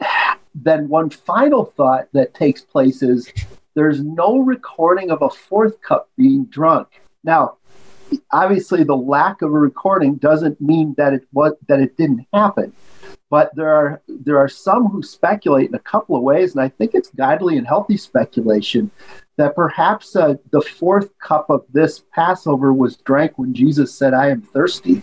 then 0.54 0.88
one 0.88 1.10
final 1.10 1.64
thought 1.64 2.08
that 2.12 2.34
takes 2.34 2.60
place 2.60 3.02
is 3.02 3.30
there's 3.74 4.02
no 4.02 4.38
recording 4.38 5.10
of 5.10 5.22
a 5.22 5.30
fourth 5.30 5.80
cup 5.82 6.08
being 6.16 6.44
drunk. 6.46 6.88
Now, 7.24 7.56
obviously 8.32 8.84
the 8.84 8.96
lack 8.96 9.42
of 9.42 9.50
a 9.50 9.58
recording 9.58 10.16
doesn't 10.16 10.60
mean 10.60 10.94
that 10.96 11.12
it 11.12 11.26
was 11.32 11.54
that 11.68 11.80
it 11.80 11.96
didn't 11.96 12.26
happen 12.32 12.72
but 13.34 13.52
there 13.56 13.74
are 13.74 14.00
there 14.06 14.38
are 14.38 14.48
some 14.48 14.86
who 14.86 15.02
speculate 15.02 15.68
in 15.68 15.74
a 15.74 15.80
couple 15.80 16.14
of 16.14 16.22
ways, 16.22 16.52
and 16.52 16.60
I 16.60 16.68
think 16.68 16.92
it's 16.94 17.10
godly 17.10 17.58
and 17.58 17.66
healthy 17.66 17.96
speculation 17.96 18.92
that 19.38 19.56
perhaps 19.56 20.14
uh, 20.14 20.34
the 20.52 20.60
fourth 20.60 21.18
cup 21.18 21.50
of 21.50 21.64
this 21.72 22.04
Passover 22.14 22.72
was 22.72 22.96
drank 22.98 23.36
when 23.36 23.52
Jesus 23.52 23.92
said, 23.92 24.14
"I 24.14 24.28
am 24.28 24.40
thirsty." 24.40 25.02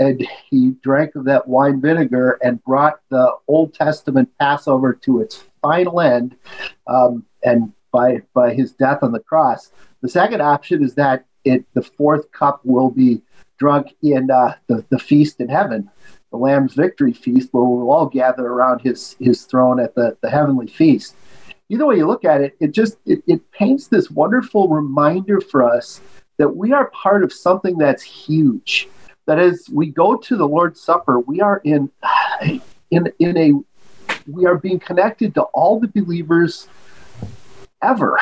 And 0.00 0.26
he 0.48 0.70
drank 0.82 1.16
of 1.16 1.26
that 1.26 1.46
wine 1.46 1.82
vinegar 1.82 2.38
and 2.42 2.64
brought 2.64 3.00
the 3.10 3.36
Old 3.46 3.74
Testament 3.74 4.30
Passover 4.40 4.94
to 5.04 5.20
its 5.20 5.44
final 5.60 6.00
end, 6.00 6.36
um, 6.86 7.26
and 7.44 7.74
by 7.92 8.22
by 8.32 8.54
his 8.54 8.72
death 8.72 9.02
on 9.02 9.12
the 9.12 9.20
cross. 9.20 9.70
The 10.00 10.08
second 10.08 10.40
option 10.40 10.82
is 10.82 10.94
that 10.94 11.26
it 11.44 11.66
the 11.74 11.82
fourth 11.82 12.32
cup 12.32 12.62
will 12.64 12.88
be 12.88 13.20
drunk 13.58 13.94
in 14.02 14.30
uh, 14.30 14.54
the, 14.66 14.84
the 14.90 14.98
feast 14.98 15.40
in 15.40 15.48
heaven 15.48 15.90
the 16.34 16.38
Lamb's 16.38 16.74
victory 16.74 17.12
feast, 17.12 17.50
where 17.52 17.62
we'll 17.62 17.92
all 17.92 18.06
gather 18.06 18.44
around 18.44 18.80
his 18.80 19.14
his 19.20 19.44
throne 19.44 19.78
at 19.78 19.94
the, 19.94 20.16
the 20.20 20.28
heavenly 20.28 20.66
feast. 20.66 21.14
Either 21.68 21.86
way 21.86 21.96
you 21.96 22.08
look 22.08 22.24
at 22.24 22.40
it, 22.40 22.56
it 22.58 22.72
just 22.72 22.98
it, 23.06 23.22
it 23.28 23.52
paints 23.52 23.86
this 23.86 24.10
wonderful 24.10 24.68
reminder 24.68 25.40
for 25.40 25.62
us 25.62 26.00
that 26.38 26.48
we 26.48 26.72
are 26.72 26.90
part 26.90 27.22
of 27.22 27.32
something 27.32 27.78
that's 27.78 28.02
huge. 28.02 28.88
That 29.26 29.38
as 29.38 29.68
we 29.72 29.86
go 29.86 30.16
to 30.16 30.36
the 30.36 30.46
Lord's 30.46 30.80
Supper, 30.80 31.20
we 31.20 31.40
are 31.40 31.60
in 31.62 31.88
in 32.90 33.12
in 33.20 33.38
a 33.38 33.52
we 34.28 34.44
are 34.44 34.56
being 34.56 34.80
connected 34.80 35.36
to 35.36 35.42
all 35.54 35.78
the 35.78 35.88
believers 35.88 36.66
ever. 37.80 38.18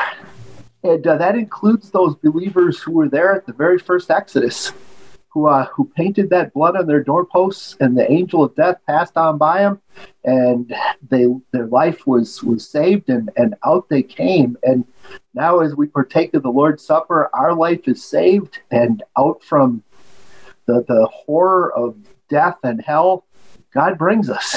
And 0.85 1.07
uh, 1.07 1.17
that 1.17 1.35
includes 1.35 1.91
those 1.91 2.15
believers 2.17 2.83
who 2.83 2.93
were 2.93 3.09
there 3.09 3.35
at 3.35 3.47
the 3.47 3.55
very 3.55 3.79
first 3.79 4.11
Exodus 4.11 4.73
who 5.33 5.47
uh, 5.47 5.65
who 5.67 5.91
painted 5.97 6.29
that 6.31 6.53
blood 6.53 6.77
on 6.77 6.87
their 6.87 7.03
doorposts, 7.03 7.77
and 7.81 7.97
the 7.97 8.11
angel 8.11 8.45
of 8.45 8.55
death 8.55 8.77
passed 8.87 9.17
on 9.17 9.39
by 9.39 9.61
them, 9.61 9.81
and 10.25 10.75
they 11.09 11.27
their 11.53 11.67
life 11.67 12.07
was 12.07 12.43
was 12.43 12.69
saved, 12.69 13.09
and 13.09 13.31
and 13.37 13.55
out 13.65 13.89
they 13.89 14.03
came. 14.03 14.59
And 14.63 14.85
now, 15.33 15.61
as 15.61 15.75
we 15.75 15.87
partake 15.87 16.35
of 16.35 16.43
the 16.43 16.51
Lord's 16.51 16.85
Supper, 16.85 17.31
our 17.33 17.55
life 17.55 17.89
is 17.89 18.05
saved, 18.05 18.59
and 18.71 19.03
out 19.17 19.43
from 19.43 19.83
the 20.67 20.85
the 20.87 21.09
horror 21.11 21.73
of 21.75 21.97
death 22.29 22.59
and 22.63 22.83
hell, 22.83 23.25
God 23.73 23.97
brings 23.97 24.29
us 24.29 24.57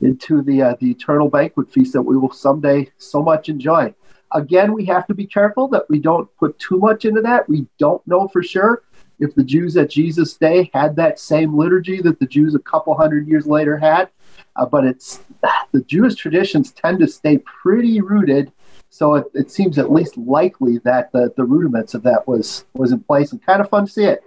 into 0.00 0.40
the 0.42 0.62
uh, 0.62 0.76
the 0.78 0.92
eternal 0.92 1.28
banquet 1.28 1.72
feast 1.72 1.94
that 1.94 2.02
we 2.02 2.16
will 2.16 2.32
someday 2.32 2.88
so 2.96 3.22
much 3.22 3.48
enjoy. 3.48 3.92
Again, 4.34 4.72
we 4.72 4.84
have 4.84 5.06
to 5.08 5.14
be 5.14 5.26
careful 5.26 5.66
that 5.68 5.90
we 5.90 5.98
don't 5.98 6.28
put 6.36 6.58
too 6.60 6.78
much 6.78 7.04
into 7.04 7.20
that. 7.22 7.48
We 7.48 7.66
don't 7.78 8.06
know 8.06 8.28
for 8.28 8.42
sure 8.42 8.84
if 9.22 9.34
the 9.36 9.44
Jews 9.44 9.76
at 9.76 9.88
Jesus' 9.88 10.34
day 10.34 10.68
had 10.74 10.96
that 10.96 11.20
same 11.20 11.56
liturgy 11.56 12.02
that 12.02 12.18
the 12.18 12.26
Jews 12.26 12.54
a 12.54 12.58
couple 12.58 12.94
hundred 12.94 13.28
years 13.28 13.46
later 13.46 13.78
had. 13.78 14.08
Uh, 14.56 14.66
but 14.66 14.84
it's 14.84 15.20
the 15.70 15.82
Jewish 15.82 16.16
traditions 16.16 16.72
tend 16.72 16.98
to 16.98 17.06
stay 17.06 17.38
pretty 17.38 18.00
rooted. 18.00 18.52
So 18.90 19.14
it, 19.14 19.26
it 19.32 19.50
seems 19.50 19.78
at 19.78 19.90
least 19.90 20.18
likely 20.18 20.78
that 20.78 21.12
the, 21.12 21.32
the 21.36 21.44
rudiments 21.44 21.94
of 21.94 22.02
that 22.02 22.26
was 22.26 22.64
was 22.74 22.92
in 22.92 23.00
place 23.00 23.32
and 23.32 23.40
kind 23.44 23.60
of 23.62 23.70
fun 23.70 23.86
to 23.86 23.92
see 23.92 24.04
it. 24.04 24.22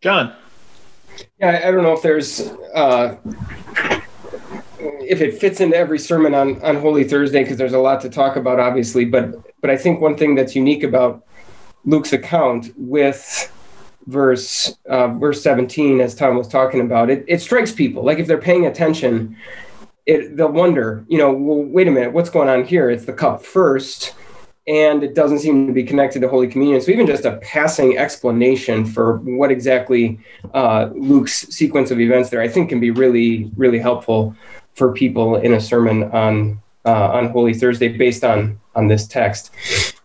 John. 0.00 0.34
Yeah, 1.38 1.60
I 1.64 1.70
don't 1.70 1.82
know 1.82 1.92
if 1.92 2.02
there's 2.02 2.40
uh, 2.74 3.16
if 4.78 5.20
it 5.20 5.38
fits 5.38 5.60
into 5.60 5.76
every 5.76 5.98
sermon 5.98 6.34
on 6.34 6.62
on 6.62 6.76
Holy 6.76 7.04
Thursday 7.04 7.42
because 7.42 7.58
there's 7.58 7.74
a 7.74 7.78
lot 7.78 8.00
to 8.02 8.08
talk 8.08 8.36
about, 8.36 8.60
obviously. 8.60 9.04
But 9.04 9.34
but 9.60 9.70
I 9.70 9.76
think 9.76 10.00
one 10.00 10.16
thing 10.16 10.34
that's 10.34 10.54
unique 10.54 10.84
about 10.84 11.26
Luke's 11.86 12.12
account 12.12 12.72
with 12.76 13.52
verse 14.06 14.76
uh, 14.88 15.08
verse 15.08 15.42
17 15.42 16.00
as 16.00 16.14
tom 16.14 16.36
was 16.36 16.46
talking 16.46 16.80
about 16.80 17.10
it 17.10 17.24
it 17.26 17.40
strikes 17.40 17.72
people. 17.72 18.04
Like 18.04 18.18
if 18.18 18.26
they're 18.26 18.38
paying 18.38 18.66
attention 18.66 19.36
it 20.04 20.36
they'll 20.36 20.52
wonder 20.52 21.04
you 21.08 21.18
know 21.18 21.32
well 21.32 21.64
wait 21.64 21.88
a 21.88 21.90
minute 21.90 22.12
what's 22.12 22.30
going 22.30 22.48
on 22.48 22.64
here? 22.64 22.90
It's 22.90 23.04
the 23.04 23.12
cup 23.12 23.42
first 23.42 24.14
and 24.68 25.04
it 25.04 25.14
doesn't 25.14 25.38
seem 25.38 25.66
to 25.68 25.72
be 25.72 25.84
connected 25.84 26.20
to 26.20 26.28
holy 26.28 26.48
communion. 26.48 26.80
So 26.80 26.90
even 26.90 27.06
just 27.06 27.24
a 27.24 27.36
passing 27.36 27.96
explanation 27.96 28.84
for 28.84 29.18
what 29.18 29.50
exactly 29.52 30.18
uh, 30.54 30.90
luke's 30.94 31.48
sequence 31.48 31.90
of 31.90 32.00
events 32.00 32.30
there 32.30 32.40
i 32.40 32.48
think 32.48 32.68
can 32.68 32.80
be 32.80 32.90
really 32.90 33.50
really 33.56 33.78
helpful 33.78 34.34
for 34.74 34.92
people 34.92 35.36
in 35.36 35.54
a 35.54 35.60
sermon 35.60 36.04
on 36.04 36.60
uh, 36.84 37.10
on 37.10 37.28
holy 37.30 37.54
thursday 37.54 37.88
based 37.88 38.24
on 38.24 38.58
on 38.74 38.88
this 38.88 39.06
text 39.06 39.52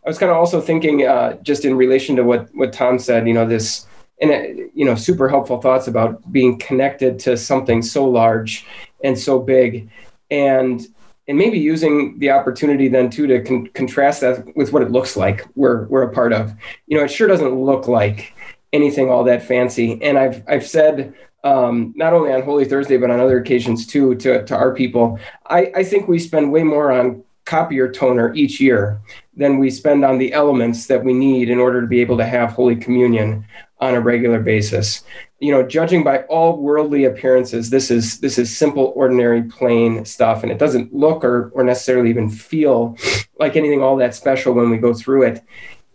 I 0.06 0.10
was 0.10 0.18
kind 0.18 0.32
of 0.32 0.38
also 0.38 0.60
thinking, 0.60 1.06
uh, 1.06 1.38
just 1.44 1.64
in 1.64 1.76
relation 1.76 2.16
to 2.16 2.24
what 2.24 2.54
what 2.56 2.74
Tom 2.74 2.98
said, 2.98 3.28
you 3.28 3.34
know, 3.34 3.48
this 3.48 3.86
and 4.22 4.32
uh, 4.32 4.64
you 4.74 4.86
know, 4.86 4.96
super 4.96 5.30
helpful 5.30 5.62
thoughts 5.62 5.88
about 5.88 6.32
being 6.32 6.58
connected 6.60 7.20
to 7.20 7.38
something 7.38 7.82
so 7.82 8.08
large 8.08 8.66
and 9.04 9.18
so 9.18 9.40
big, 9.40 9.90
and 10.30 10.88
and 11.28 11.38
maybe 11.38 11.60
using 11.60 12.18
the 12.20 12.32
opportunity 12.32 12.88
then 12.88 13.10
too 13.10 13.28
to 13.28 13.42
con- 13.44 13.68
contrast 13.68 14.22
that 14.22 14.56
with 14.56 14.74
what 14.74 14.82
it 14.82 14.92
looks 14.92 15.16
like 15.16 15.46
we're 15.56 15.86
we're 15.88 16.04
a 16.04 16.12
part 16.12 16.34
of. 16.34 16.54
You 16.88 16.98
know, 16.98 17.04
it 17.04 17.12
sure 17.12 17.28
doesn't 17.28 17.56
look 17.56 17.88
like 17.88 18.34
anything 18.74 19.10
all 19.10 19.24
that 19.26 19.44
fancy. 19.44 20.02
And 20.02 20.18
I've 20.18 20.44
I've 20.48 20.66
said 20.66 21.14
um, 21.44 21.94
not 21.96 22.14
only 22.14 22.32
on 22.32 22.42
Holy 22.42 22.66
Thursday 22.66 22.98
but 22.98 23.12
on 23.12 23.20
other 23.20 23.40
occasions 23.40 23.86
too 23.86 24.16
to 24.16 24.44
to 24.46 24.56
our 24.56 24.74
people, 24.74 25.20
I, 25.48 25.72
I 25.76 25.84
think 25.84 26.08
we 26.08 26.18
spend 26.18 26.52
way 26.52 26.64
more 26.64 26.92
on 26.92 27.24
copier 27.46 27.92
toner 27.92 28.34
each 28.34 28.62
year 28.62 29.02
than 29.36 29.58
we 29.58 29.70
spend 29.70 30.04
on 30.04 30.18
the 30.18 30.34
elements 30.34 30.88
that 30.88 31.04
we 31.04 31.14
need 31.14 31.50
in 31.50 31.60
order 31.60 31.82
to 31.82 31.88
be 31.88 32.02
able 32.02 32.18
to 32.18 32.26
have 32.26 32.52
Holy 32.52 32.76
Communion 32.76 33.46
on 33.80 33.96
a 33.96 34.02
regular 34.02 34.40
basis. 34.40 35.04
You 35.40 35.52
know, 35.52 35.64
judging 35.64 36.04
by 36.04 36.24
all 36.24 36.58
worldly 36.58 37.06
appearances, 37.06 37.70
this 37.70 37.90
is 37.90 38.20
this 38.20 38.38
is 38.38 38.56
simple, 38.56 38.94
ordinary, 38.96 39.44
plain 39.44 40.06
stuff, 40.06 40.44
and 40.44 40.52
it 40.52 40.60
doesn't 40.60 40.94
look 40.94 41.24
or 41.24 41.50
or 41.56 41.64
necessarily 41.64 42.10
even 42.10 42.30
feel 42.30 42.98
like 43.40 43.56
anything 43.56 43.82
all 43.82 43.98
that 43.98 44.14
special 44.14 44.54
when 44.54 44.70
we 44.70 44.78
go 44.78 44.94
through 44.94 45.24
it 45.24 45.42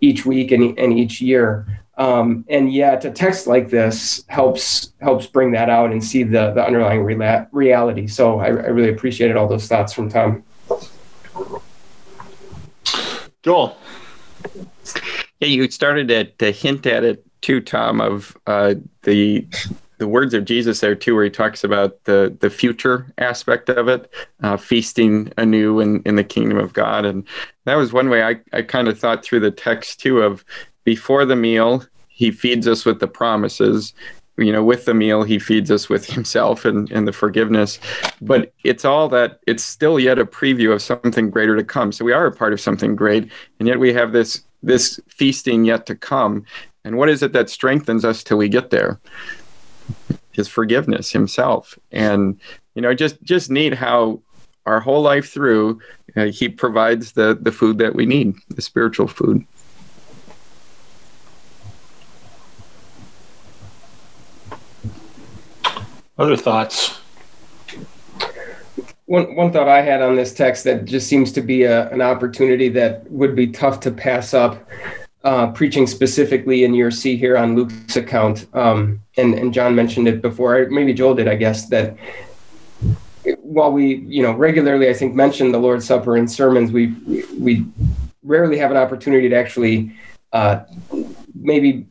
each 0.01 0.27
week 0.27 0.51
and, 0.51 0.79
and 0.79 0.99
each 0.99 1.21
year. 1.21 1.67
Um, 1.99 2.45
and 2.49 2.73
yet, 2.73 3.05
a 3.05 3.11
text 3.11 3.47
like 3.47 3.71
this 3.71 4.25
helps 4.29 4.93
helps 5.01 5.27
bring 5.27 5.53
that 5.53 5.71
out 5.71 5.93
and 5.93 6.03
see 6.03 6.25
the 6.25 6.53
the 6.53 6.65
underlying 6.65 7.01
rela- 7.01 7.49
reality. 7.53 8.07
So 8.07 8.41
I, 8.41 8.47
I 8.47 8.51
really 8.51 8.91
appreciated 8.91 9.37
all 9.37 9.49
those 9.49 9.69
thoughts 9.69 9.93
from 9.93 10.09
Tom. 10.09 10.45
Joel. 13.47 13.77
Yeah, 15.39 15.47
you 15.49 15.71
started 15.71 16.09
to, 16.09 16.25
to 16.25 16.51
hint 16.51 16.85
at 16.85 17.05
it 17.05 17.25
too, 17.43 17.61
Tom, 17.61 18.01
of 18.01 18.37
uh, 18.49 18.75
the 19.03 19.47
the 19.99 20.09
words 20.09 20.35
of 20.35 20.45
Jesus 20.45 20.81
there 20.81 20.97
too, 20.97 21.15
where 21.15 21.23
he 21.23 21.31
talks 21.31 21.63
about 21.63 22.03
the 22.05 22.37
the 22.41 22.51
future 22.51 23.07
aspect 23.19 23.69
of 23.69 23.87
it, 23.87 24.13
uh, 24.43 24.57
feasting 24.57 25.33
anew 25.39 25.79
in, 25.79 26.03
in 26.03 26.17
the 26.17 26.25
kingdom 26.25 26.59
of 26.59 26.73
God, 26.73 27.05
and 27.05 27.25
that 27.67 27.77
was 27.77 27.93
one 27.93 28.09
way 28.09 28.25
I, 28.25 28.41
I 28.53 28.63
kind 28.63 28.89
of 28.89 28.99
thought 28.99 29.25
through 29.25 29.41
the 29.41 29.53
text 29.53 30.01
too 30.01 30.23
of 30.23 30.45
before 30.83 31.25
the 31.25 31.37
meal 31.37 31.85
he 32.09 32.33
feeds 32.33 32.67
us 32.67 32.85
with 32.85 32.99
the 32.99 33.07
promises, 33.07 33.95
you 34.39 34.53
know, 34.53 34.63
with 34.63 34.85
the 34.85 34.95
meal 34.95 35.23
he 35.23 35.39
feeds 35.39 35.71
us 35.71 35.89
with 35.89 36.07
himself 36.15 36.65
and, 36.65 36.91
and 36.91 37.07
the 37.09 37.13
forgiveness, 37.13 37.79
but 38.21 38.53
it's 38.65 38.85
all 38.85 39.09
that 39.09 39.41
it's 39.47 39.65
still 39.65 39.99
yet 39.99 40.19
a 40.19 40.27
preview 40.27 40.73
of 40.73 40.83
something 40.83 41.31
greater 41.31 41.57
to 41.57 41.65
come. 41.65 41.93
So 41.93 42.05
we 42.05 42.13
are 42.13 42.27
a 42.27 42.33
part 42.33 42.53
of 42.53 42.61
something 42.61 42.97
great, 42.97 43.31
and 43.59 43.69
yet 43.69 43.79
we 43.79 43.93
have 43.93 44.13
this 44.13 44.43
this 44.63 45.01
feasting 45.09 45.65
yet 45.65 45.87
to 45.87 45.95
come. 45.95 46.45
And 46.85 46.97
what 46.97 47.09
is 47.09 47.23
it 47.23 47.33
that 47.33 47.51
strengthens 47.51 48.05
us 48.05 48.23
till 48.23 48.39
we 48.39 48.49
get 48.49 48.71
there? 48.71 49.01
His 50.33 50.49
forgiveness, 50.49 51.11
himself. 51.11 51.79
And, 51.91 52.39
you 52.75 52.83
know, 52.83 52.95
just 52.95 53.23
just 53.23 53.51
neat 53.51 53.75
how 53.75 54.21
our 54.67 54.81
whole 54.81 55.03
life 55.03 55.33
through, 55.33 55.81
uh, 56.17 56.27
he 56.27 56.49
provides 56.49 57.13
the 57.13 57.39
the 57.41 57.53
food 57.53 57.79
that 57.79 57.95
we 57.95 58.07
need, 58.07 58.37
the 58.49 58.63
spiritual 58.63 59.09
food. 59.09 59.45
Other 66.19 66.37
thoughts? 66.37 66.99
One, 69.05 69.37
one 69.37 69.53
thought 69.53 69.69
I 69.69 69.83
had 69.83 70.03
on 70.03 70.17
this 70.17 70.33
text 70.35 70.65
that 70.65 70.85
just 70.85 71.09
seems 71.09 71.31
to 71.33 71.41
be 71.41 71.65
a, 71.65 71.89
an 71.91 72.01
opportunity 72.01 72.69
that 72.71 73.09
would 73.11 73.37
be 73.37 73.49
tough 73.49 73.81
to 73.81 73.91
pass 73.91 74.35
up, 74.35 74.69
uh, 75.25 75.49
preaching 75.53 75.87
specifically 75.87 76.65
in 76.65 76.75
your 76.75 76.91
C 76.91 77.17
here 77.17 77.37
on 77.37 77.55
Luke's 77.55 77.97
account. 77.97 78.47
Um, 78.55 79.01
and, 79.17 79.35
and 79.35 79.53
John 79.53 79.75
mentioned 79.75 80.09
it 80.09 80.23
before, 80.23 80.67
maybe 80.71 80.93
Joel 80.95 81.15
did, 81.15 81.29
I 81.29 81.37
guess, 81.37 81.69
that 81.69 81.97
while 83.43 83.73
we, 83.73 83.97
you 83.97 84.23
know, 84.23 84.33
regularly, 84.33 84.89
I 84.89 84.95
think, 84.95 85.15
mention 85.15 85.53
the 85.53 85.59
Lord's 85.59 85.87
Supper 85.87 86.17
in 86.17 86.27
sermons, 86.27 86.73
we, 86.73 86.89
we 87.39 87.67
rarely 88.23 88.59
have 88.59 88.71
an 88.71 88.77
opportunity 88.77 89.29
to 89.29 89.37
actually 89.37 89.95
uh, 90.33 90.61
maybe 91.35 91.87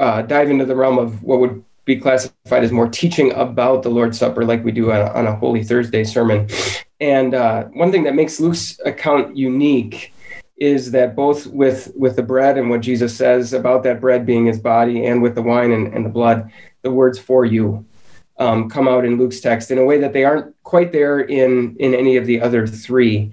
uh, 0.00 0.22
dive 0.22 0.50
into 0.50 0.64
the 0.64 0.76
realm 0.76 0.98
of 0.98 1.22
what 1.22 1.40
would 1.40 1.64
be 1.88 1.96
classified 1.96 2.62
as 2.62 2.70
more 2.70 2.86
teaching 2.86 3.32
about 3.32 3.82
the 3.82 3.88
Lord's 3.88 4.18
Supper, 4.18 4.44
like 4.44 4.62
we 4.62 4.72
do 4.72 4.92
on 4.92 5.00
a, 5.00 5.10
on 5.14 5.26
a 5.26 5.34
Holy 5.34 5.64
Thursday 5.64 6.04
sermon. 6.04 6.46
And 7.00 7.34
uh, 7.34 7.64
one 7.72 7.90
thing 7.90 8.04
that 8.04 8.14
makes 8.14 8.38
Luke's 8.38 8.78
account 8.84 9.36
unique 9.36 10.12
is 10.58 10.90
that 10.90 11.16
both 11.16 11.46
with 11.46 11.90
with 11.96 12.14
the 12.16 12.22
bread 12.22 12.58
and 12.58 12.68
what 12.68 12.82
Jesus 12.82 13.16
says 13.16 13.54
about 13.54 13.84
that 13.84 14.00
bread 14.00 14.26
being 14.26 14.44
his 14.44 14.58
body, 14.58 15.06
and 15.06 15.22
with 15.22 15.34
the 15.34 15.42
wine 15.42 15.72
and, 15.72 15.94
and 15.94 16.04
the 16.04 16.10
blood, 16.10 16.50
the 16.82 16.90
words 16.90 17.18
"for 17.18 17.46
you" 17.46 17.86
um, 18.38 18.68
come 18.68 18.86
out 18.86 19.06
in 19.06 19.16
Luke's 19.16 19.40
text 19.40 19.70
in 19.70 19.78
a 19.78 19.84
way 19.84 19.98
that 19.98 20.12
they 20.12 20.24
aren't 20.24 20.54
quite 20.64 20.92
there 20.92 21.20
in 21.20 21.74
in 21.78 21.94
any 21.94 22.16
of 22.18 22.26
the 22.26 22.40
other 22.40 22.66
three. 22.66 23.32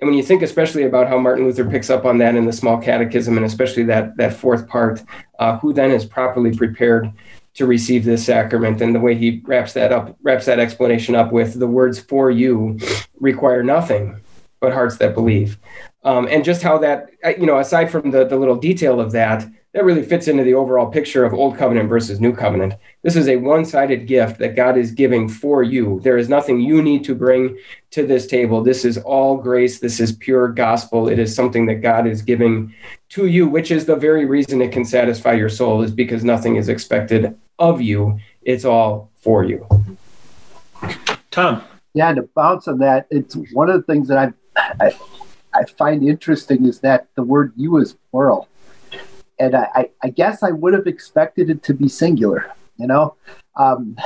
And 0.00 0.08
when 0.08 0.16
you 0.16 0.22
think 0.22 0.42
especially 0.42 0.84
about 0.84 1.08
how 1.08 1.18
Martin 1.18 1.46
Luther 1.46 1.64
picks 1.64 1.88
up 1.88 2.04
on 2.04 2.18
that 2.18 2.36
in 2.36 2.44
the 2.44 2.52
Small 2.52 2.78
Catechism, 2.78 3.36
and 3.36 3.46
especially 3.46 3.84
that 3.84 4.16
that 4.18 4.34
fourth 4.34 4.68
part, 4.68 5.02
uh, 5.40 5.58
who 5.58 5.72
then 5.72 5.90
is 5.90 6.04
properly 6.04 6.54
prepared 6.54 7.10
to 7.56 7.66
receive 7.66 8.04
this 8.04 8.24
sacrament. 8.24 8.80
And 8.80 8.94
the 8.94 9.00
way 9.00 9.14
he 9.14 9.42
wraps 9.44 9.72
that 9.72 9.92
up 9.92 10.16
wraps 10.22 10.46
that 10.46 10.60
explanation 10.60 11.14
up 11.14 11.32
with 11.32 11.58
the 11.58 11.66
words 11.66 11.98
for 11.98 12.30
you 12.30 12.78
require 13.18 13.62
nothing 13.62 14.20
but 14.60 14.72
hearts 14.72 14.96
that 14.98 15.14
believe. 15.14 15.58
Um, 16.04 16.28
and 16.30 16.44
just 16.44 16.62
how 16.62 16.78
that 16.78 17.10
you 17.38 17.46
know 17.46 17.58
aside 17.58 17.90
from 17.90 18.10
the, 18.10 18.24
the 18.24 18.36
little 18.36 18.56
detail 18.56 19.00
of 19.00 19.12
that 19.12 19.46
that 19.72 19.84
really 19.84 20.02
fits 20.02 20.26
into 20.26 20.42
the 20.42 20.54
overall 20.54 20.86
picture 20.86 21.24
of 21.24 21.34
old 21.34 21.58
covenant 21.58 21.88
versus 21.88 22.18
new 22.18 22.34
covenant. 22.34 22.74
This 23.02 23.14
is 23.14 23.28
a 23.28 23.36
one-sided 23.36 24.06
gift 24.06 24.38
that 24.38 24.56
god 24.56 24.78
is 24.78 24.90
giving 24.90 25.28
for 25.28 25.62
you. 25.62 26.00
There 26.02 26.16
is 26.16 26.30
nothing 26.30 26.60
you 26.60 26.80
need 26.80 27.04
to 27.04 27.14
bring 27.14 27.58
to 27.90 28.06
this 28.06 28.26
table. 28.26 28.62
This 28.62 28.86
is 28.86 28.96
all 28.98 29.36
grace. 29.36 29.78
This 29.78 30.00
is 30.00 30.12
pure 30.12 30.48
gospel. 30.48 31.08
It 31.08 31.18
is 31.18 31.34
something 31.34 31.66
that 31.66 31.76
god 31.76 32.06
is 32.06 32.22
giving 32.22 32.74
to 33.08 33.26
you 33.26 33.46
which 33.46 33.70
is 33.70 33.86
the 33.86 33.96
very 33.96 34.24
reason 34.24 34.60
it 34.60 34.72
can 34.72 34.84
satisfy 34.84 35.32
your 35.32 35.48
soul 35.48 35.82
is 35.82 35.90
because 35.90 36.24
nothing 36.24 36.56
is 36.56 36.68
expected 36.68 37.36
of 37.58 37.80
you, 37.80 38.18
it's 38.42 38.64
all 38.64 39.10
for 39.16 39.44
you. 39.44 39.66
Tom. 41.30 41.62
Yeah, 41.94 42.08
and 42.08 42.16
to 42.16 42.28
bounce 42.34 42.68
on 42.68 42.78
that, 42.78 43.06
it's 43.10 43.36
one 43.52 43.70
of 43.70 43.76
the 43.76 43.92
things 43.92 44.08
that 44.08 44.34
I, 44.58 44.84
I, 44.84 44.96
I 45.54 45.64
find 45.64 46.06
interesting 46.06 46.66
is 46.66 46.80
that 46.80 47.08
the 47.14 47.22
word 47.22 47.52
you 47.56 47.78
is 47.78 47.96
plural. 48.10 48.48
And 49.38 49.54
I, 49.54 49.68
I, 49.74 49.90
I 50.02 50.10
guess 50.10 50.42
I 50.42 50.50
would 50.50 50.74
have 50.74 50.86
expected 50.86 51.50
it 51.50 51.62
to 51.64 51.74
be 51.74 51.88
singular, 51.88 52.52
you 52.76 52.86
know? 52.86 53.14
Um, 53.56 53.96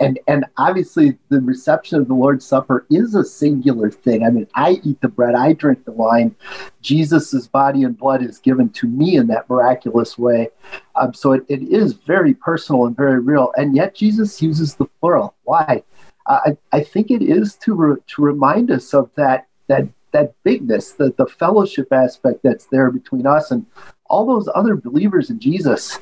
and 0.00 0.18
and 0.26 0.44
obviously 0.56 1.16
the 1.28 1.40
reception 1.40 2.00
of 2.00 2.08
the 2.08 2.14
lord's 2.14 2.44
supper 2.44 2.86
is 2.90 3.14
a 3.14 3.24
singular 3.24 3.90
thing. 3.90 4.24
I 4.24 4.30
mean 4.30 4.48
i 4.54 4.80
eat 4.82 5.00
the 5.00 5.08
bread 5.08 5.34
i 5.34 5.52
drink 5.52 5.84
the 5.84 5.92
wine. 5.92 6.34
Jesus' 6.80 7.46
body 7.46 7.84
and 7.84 7.96
blood 7.96 8.22
is 8.22 8.38
given 8.38 8.70
to 8.70 8.88
me 8.88 9.16
in 9.16 9.26
that 9.28 9.48
miraculous 9.48 10.18
way. 10.18 10.48
Um, 10.96 11.14
so 11.14 11.32
it, 11.32 11.44
it 11.48 11.62
is 11.62 11.92
very 11.92 12.34
personal 12.34 12.86
and 12.86 12.96
very 12.96 13.20
real. 13.20 13.52
And 13.56 13.76
yet 13.76 13.94
jesus 13.94 14.42
uses 14.42 14.74
the 14.74 14.86
plural. 14.86 15.34
Why? 15.44 15.84
I, 16.26 16.56
I 16.72 16.82
think 16.82 17.10
it 17.10 17.22
is 17.22 17.56
to 17.56 17.74
re, 17.74 17.96
to 18.08 18.22
remind 18.22 18.70
us 18.70 18.94
of 18.94 19.10
that 19.16 19.46
that 19.68 19.88
that 20.12 20.34
bigness 20.42 20.92
the, 20.92 21.12
the 21.16 21.26
fellowship 21.26 21.92
aspect 21.92 22.40
that's 22.42 22.66
there 22.66 22.90
between 22.90 23.26
us 23.26 23.50
and 23.50 23.66
all 24.06 24.26
those 24.26 24.48
other 24.54 24.74
believers 24.74 25.30
in 25.30 25.38
jesus 25.38 25.98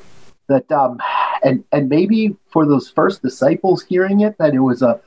that 0.49 0.69
um, 0.71 0.99
and 1.43 1.63
and 1.71 1.89
maybe 1.89 2.35
for 2.49 2.65
those 2.65 2.89
first 2.89 3.21
disciples 3.21 3.83
hearing 3.83 4.21
it 4.21 4.37
that 4.37 4.53
it 4.53 4.59
was 4.59 4.81
a 4.81 4.99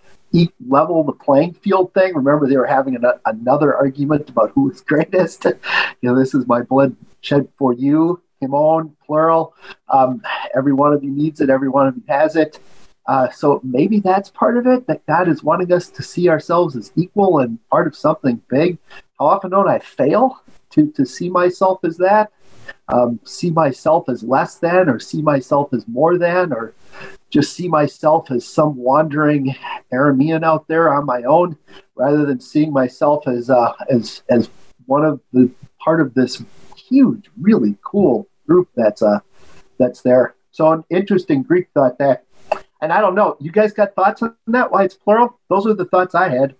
level 0.66 1.04
the 1.04 1.12
playing 1.12 1.52
field 1.54 1.92
thing. 1.94 2.14
Remember 2.14 2.48
they 2.48 2.56
were 2.56 2.66
having 2.66 2.96
an, 2.96 3.04
another 3.26 3.76
argument 3.76 4.30
about 4.30 4.50
who 4.52 4.62
was 4.64 4.80
greatest. 4.92 5.44
You 5.44 5.54
know 6.02 6.18
this 6.18 6.34
is 6.34 6.46
my 6.46 6.62
blood 6.62 6.96
shed 7.20 7.48
for 7.58 7.72
you 7.72 8.22
himon 8.42 8.92
plural. 9.06 9.54
Um, 9.88 10.22
every 10.56 10.72
one 10.72 10.92
of 10.92 11.04
you 11.04 11.10
needs 11.10 11.40
it 11.40 11.50
every 11.50 11.68
one 11.68 11.86
of 11.86 11.96
you 11.96 12.02
has 12.08 12.36
it. 12.36 12.58
Uh, 13.06 13.28
so 13.30 13.60
maybe 13.64 13.98
that's 13.98 14.30
part 14.30 14.56
of 14.56 14.66
it 14.66 14.86
that 14.86 15.04
god 15.06 15.28
is 15.28 15.42
wanting 15.42 15.72
us 15.72 15.88
to 15.88 16.02
see 16.04 16.28
ourselves 16.28 16.76
as 16.76 16.92
equal 16.96 17.40
and 17.40 17.58
part 17.68 17.86
of 17.86 17.96
something 17.96 18.40
big. 18.48 18.78
How 19.18 19.26
often 19.26 19.50
don't 19.50 19.68
i 19.68 19.78
fail 19.78 20.42
to 20.70 20.90
to 20.92 21.04
see 21.04 21.28
myself 21.28 21.84
as 21.84 21.96
that 21.98 22.32
um, 22.88 23.20
see 23.24 23.50
myself 23.50 24.08
as 24.08 24.22
less 24.22 24.56
than 24.56 24.88
or 24.88 24.98
see 24.98 25.22
myself 25.22 25.72
as 25.72 25.86
more 25.88 26.18
than 26.18 26.52
or 26.52 26.74
just 27.30 27.54
see 27.54 27.68
myself 27.68 28.30
as 28.30 28.46
some 28.46 28.76
wandering 28.76 29.54
Aramean 29.92 30.44
out 30.44 30.68
there 30.68 30.92
on 30.92 31.06
my 31.06 31.22
own 31.22 31.56
rather 31.94 32.26
than 32.26 32.40
seeing 32.40 32.72
myself 32.72 33.26
as 33.26 33.50
uh, 33.50 33.72
as 33.90 34.22
as 34.28 34.50
one 34.86 35.04
of 35.04 35.20
the 35.32 35.50
part 35.78 36.00
of 36.00 36.14
this 36.14 36.42
huge 36.76 37.30
really 37.40 37.76
cool 37.82 38.28
group 38.46 38.68
that's 38.76 39.02
uh 39.02 39.20
that's 39.78 40.02
there. 40.02 40.34
So 40.50 40.70
an 40.72 40.84
interesting 40.90 41.42
Greek 41.42 41.68
thought 41.72 41.98
there. 41.98 42.22
And 42.82 42.92
I 42.92 43.00
don't 43.00 43.14
know 43.14 43.36
you 43.40 43.50
guys 43.50 43.72
got 43.72 43.94
thoughts 43.94 44.22
on 44.22 44.36
that? 44.48 44.70
Why 44.70 44.84
it's 44.84 44.94
plural? 44.94 45.38
Those 45.48 45.66
are 45.66 45.74
the 45.74 45.86
thoughts 45.86 46.14
I 46.14 46.28
had. 46.28 46.54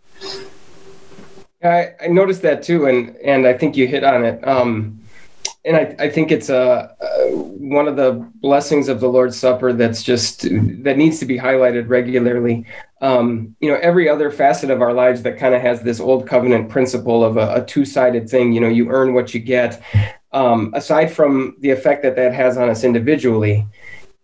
I, 1.62 1.90
I 2.03 2.07
noticed 2.09 2.42
that 2.42 2.62
too 2.62 2.87
and 2.87 3.16
and 3.16 3.46
I 3.46 3.53
think 3.53 3.77
you 3.77 3.87
hit 3.87 4.05
on 4.05 4.25
it. 4.25 4.46
Um 4.46 5.02
and 5.64 5.77
I, 5.77 5.94
I 5.98 6.09
think 6.11 6.33
it's 6.33 6.48
a, 6.48 6.94
one 7.37 7.87
of 7.88 7.96
the 7.96 8.12
blessings 8.40 8.88
of 8.88 9.01
the 9.01 9.09
Lord's 9.09 9.38
Supper 9.38 9.72
that's 9.72 10.03
just 10.03 10.42
that 10.42 10.96
needs 10.96 11.18
to 11.20 11.27
be 11.27 11.38
highlighted 11.38 11.88
regularly. 11.88 12.66
Um, 13.01 13.57
you 13.61 13.70
know, 13.70 13.79
every 13.81 14.09
other 14.09 14.31
facet 14.31 14.70
of 14.70 14.83
our 14.83 14.92
lives 14.92 15.22
that 15.22 15.38
kind 15.38 15.55
of 15.55 15.62
has 15.62 15.83
this 15.83 16.01
old 16.01 16.27
covenant 16.27 16.68
principle 16.68 17.25
of 17.25 17.37
a, 17.37 17.62
a 17.62 17.64
two-sided 17.64 18.29
thing. 18.29 18.53
You 18.53 18.61
know, 18.61 18.68
you 18.68 18.90
earn 18.90 19.14
what 19.14 19.35
you 19.35 19.40
get. 19.40 19.83
um, 20.33 20.72
aside 20.75 21.07
from 21.12 21.57
the 21.61 21.70
effect 21.70 22.03
that 22.03 22.16
that 22.16 22.33
has 22.33 22.57
on 22.57 22.68
us 22.68 22.85
individually, 22.85 23.66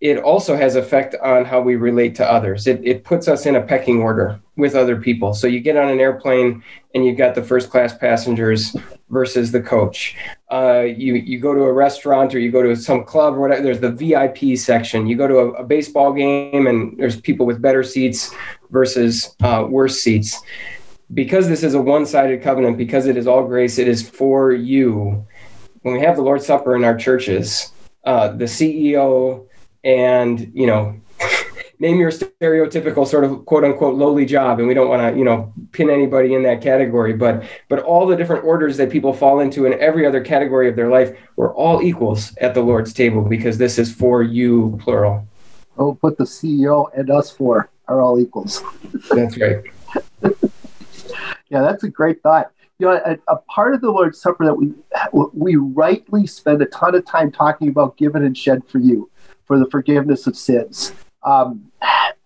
it 0.00 0.18
also 0.18 0.56
has 0.56 0.76
effect 0.76 1.16
on 1.22 1.44
how 1.44 1.60
we 1.60 1.74
relate 1.74 2.14
to 2.14 2.32
others. 2.32 2.68
It, 2.68 2.80
it 2.84 3.02
puts 3.02 3.26
us 3.26 3.46
in 3.46 3.56
a 3.56 3.62
pecking 3.62 4.00
order 4.00 4.40
with 4.56 4.76
other 4.76 4.96
people. 4.96 5.34
So 5.34 5.48
you 5.48 5.58
get 5.60 5.76
on 5.76 5.88
an 5.88 5.98
airplane 5.98 6.62
and 6.94 7.04
you've 7.04 7.18
got 7.18 7.34
the 7.34 7.42
first 7.42 7.68
class 7.68 7.96
passengers 7.96 8.76
versus 9.10 9.50
the 9.50 9.60
coach. 9.60 10.16
Uh, 10.52 10.82
you 10.82 11.14
you 11.14 11.40
go 11.40 11.52
to 11.52 11.62
a 11.62 11.72
restaurant 11.72 12.32
or 12.32 12.38
you 12.38 12.52
go 12.52 12.62
to 12.62 12.76
some 12.76 13.04
club 13.04 13.34
or 13.34 13.40
whatever. 13.40 13.62
There's 13.62 13.80
the 13.80 13.90
VIP 13.90 14.56
section. 14.56 15.08
You 15.08 15.16
go 15.16 15.26
to 15.26 15.38
a, 15.38 15.48
a 15.54 15.64
baseball 15.64 16.12
game 16.12 16.68
and 16.68 16.96
there's 16.96 17.20
people 17.20 17.44
with 17.44 17.60
better 17.60 17.82
seats 17.82 18.32
versus 18.70 19.34
uh, 19.40 19.66
worse 19.68 20.00
seats. 20.00 20.40
Because 21.14 21.48
this 21.48 21.64
is 21.64 21.72
a 21.72 21.80
one-sided 21.80 22.42
covenant, 22.42 22.76
because 22.76 23.06
it 23.06 23.16
is 23.16 23.26
all 23.26 23.46
grace, 23.46 23.78
it 23.78 23.88
is 23.88 24.06
for 24.06 24.52
you. 24.52 25.26
When 25.80 25.94
we 25.94 26.00
have 26.00 26.16
the 26.16 26.22
Lord's 26.22 26.44
Supper 26.44 26.76
in 26.76 26.84
our 26.84 26.98
churches, 26.98 27.72
uh, 28.04 28.28
the 28.28 28.44
CEO 28.44 29.47
and 29.84 30.50
you 30.54 30.66
know 30.66 31.00
name 31.78 31.98
your 31.98 32.10
stereotypical 32.10 33.06
sort 33.06 33.24
of 33.24 33.44
quote 33.46 33.64
unquote 33.64 33.94
lowly 33.94 34.26
job. 34.26 34.58
And 34.58 34.68
we 34.68 34.74
don't 34.74 34.88
want 34.88 35.02
to 35.02 35.18
you 35.18 35.24
know 35.24 35.52
pin 35.72 35.90
anybody 35.90 36.34
in 36.34 36.42
that 36.42 36.60
category 36.60 37.12
but 37.12 37.44
but 37.68 37.80
all 37.80 38.06
the 38.06 38.16
different 38.16 38.44
orders 38.44 38.76
that 38.76 38.90
people 38.90 39.12
fall 39.12 39.40
into 39.40 39.66
in 39.66 39.74
every 39.80 40.06
other 40.06 40.22
category 40.22 40.68
of 40.68 40.76
their 40.76 40.88
life 40.88 41.16
we're 41.36 41.54
all 41.54 41.82
equals 41.82 42.36
at 42.38 42.54
the 42.54 42.60
lord's 42.60 42.92
table 42.92 43.22
because 43.22 43.58
this 43.58 43.78
is 43.78 43.92
for 43.92 44.22
you 44.22 44.78
plural. 44.82 45.26
Oh 45.76 45.98
but 46.00 46.18
the 46.18 46.24
ceo 46.24 46.90
and 46.96 47.10
us 47.10 47.30
four 47.30 47.70
are 47.86 48.00
all 48.02 48.20
equals. 48.20 48.62
That's 49.10 49.38
right. 49.38 49.64
Yeah 51.50 51.62
that's 51.62 51.84
a 51.84 51.88
great 51.88 52.22
thought. 52.22 52.50
You 52.78 52.86
know, 52.86 53.00
a, 53.04 53.32
a, 53.32 53.36
part 53.38 53.74
of 53.74 53.80
the 53.80 53.90
Lord's 53.90 54.20
Supper 54.20 54.44
that 54.44 54.54
we 54.54 54.72
we 55.32 55.56
rightly 55.56 56.28
spend 56.28 56.62
a 56.62 56.66
ton 56.66 56.94
of 56.94 57.04
time 57.04 57.32
talking 57.32 57.68
about 57.68 57.96
given 57.96 58.24
and 58.24 58.38
shed 58.38 58.62
for 58.68 58.78
you 58.78 59.10
for 59.48 59.58
the 59.58 59.68
forgiveness 59.68 60.28
of 60.28 60.36
sins. 60.36 60.92
Um, 61.24 61.72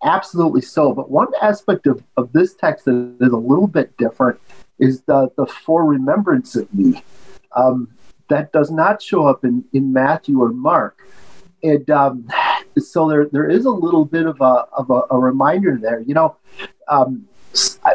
absolutely 0.04 0.60
so. 0.60 0.92
But 0.92 1.10
one 1.10 1.28
aspect 1.40 1.86
of, 1.86 2.02
of 2.18 2.32
this 2.32 2.54
text 2.54 2.84
that 2.84 3.16
is 3.20 3.32
a 3.32 3.36
little 3.36 3.66
bit 3.66 3.96
different 3.96 4.38
is 4.78 5.00
the, 5.02 5.30
the 5.36 5.46
for 5.46 5.86
remembrance 5.86 6.54
of 6.56 6.72
me. 6.74 7.02
Um, 7.56 7.88
that 8.28 8.52
does 8.52 8.70
not 8.70 9.00
show 9.00 9.26
up 9.26 9.44
in, 9.44 9.64
in 9.72 9.92
Matthew 9.92 10.40
or 10.42 10.52
Mark. 10.52 10.98
And 11.62 11.88
um, 11.90 12.28
so 12.78 13.08
there, 13.08 13.26
there 13.26 13.48
is 13.48 13.64
a 13.64 13.70
little 13.70 14.04
bit 14.04 14.26
of 14.26 14.40
a, 14.40 14.66
of 14.72 14.90
a, 14.90 15.02
a 15.10 15.18
reminder 15.18 15.78
there. 15.80 16.00
You 16.00 16.14
know, 16.14 16.36
um, 16.88 17.26
I, 17.84 17.94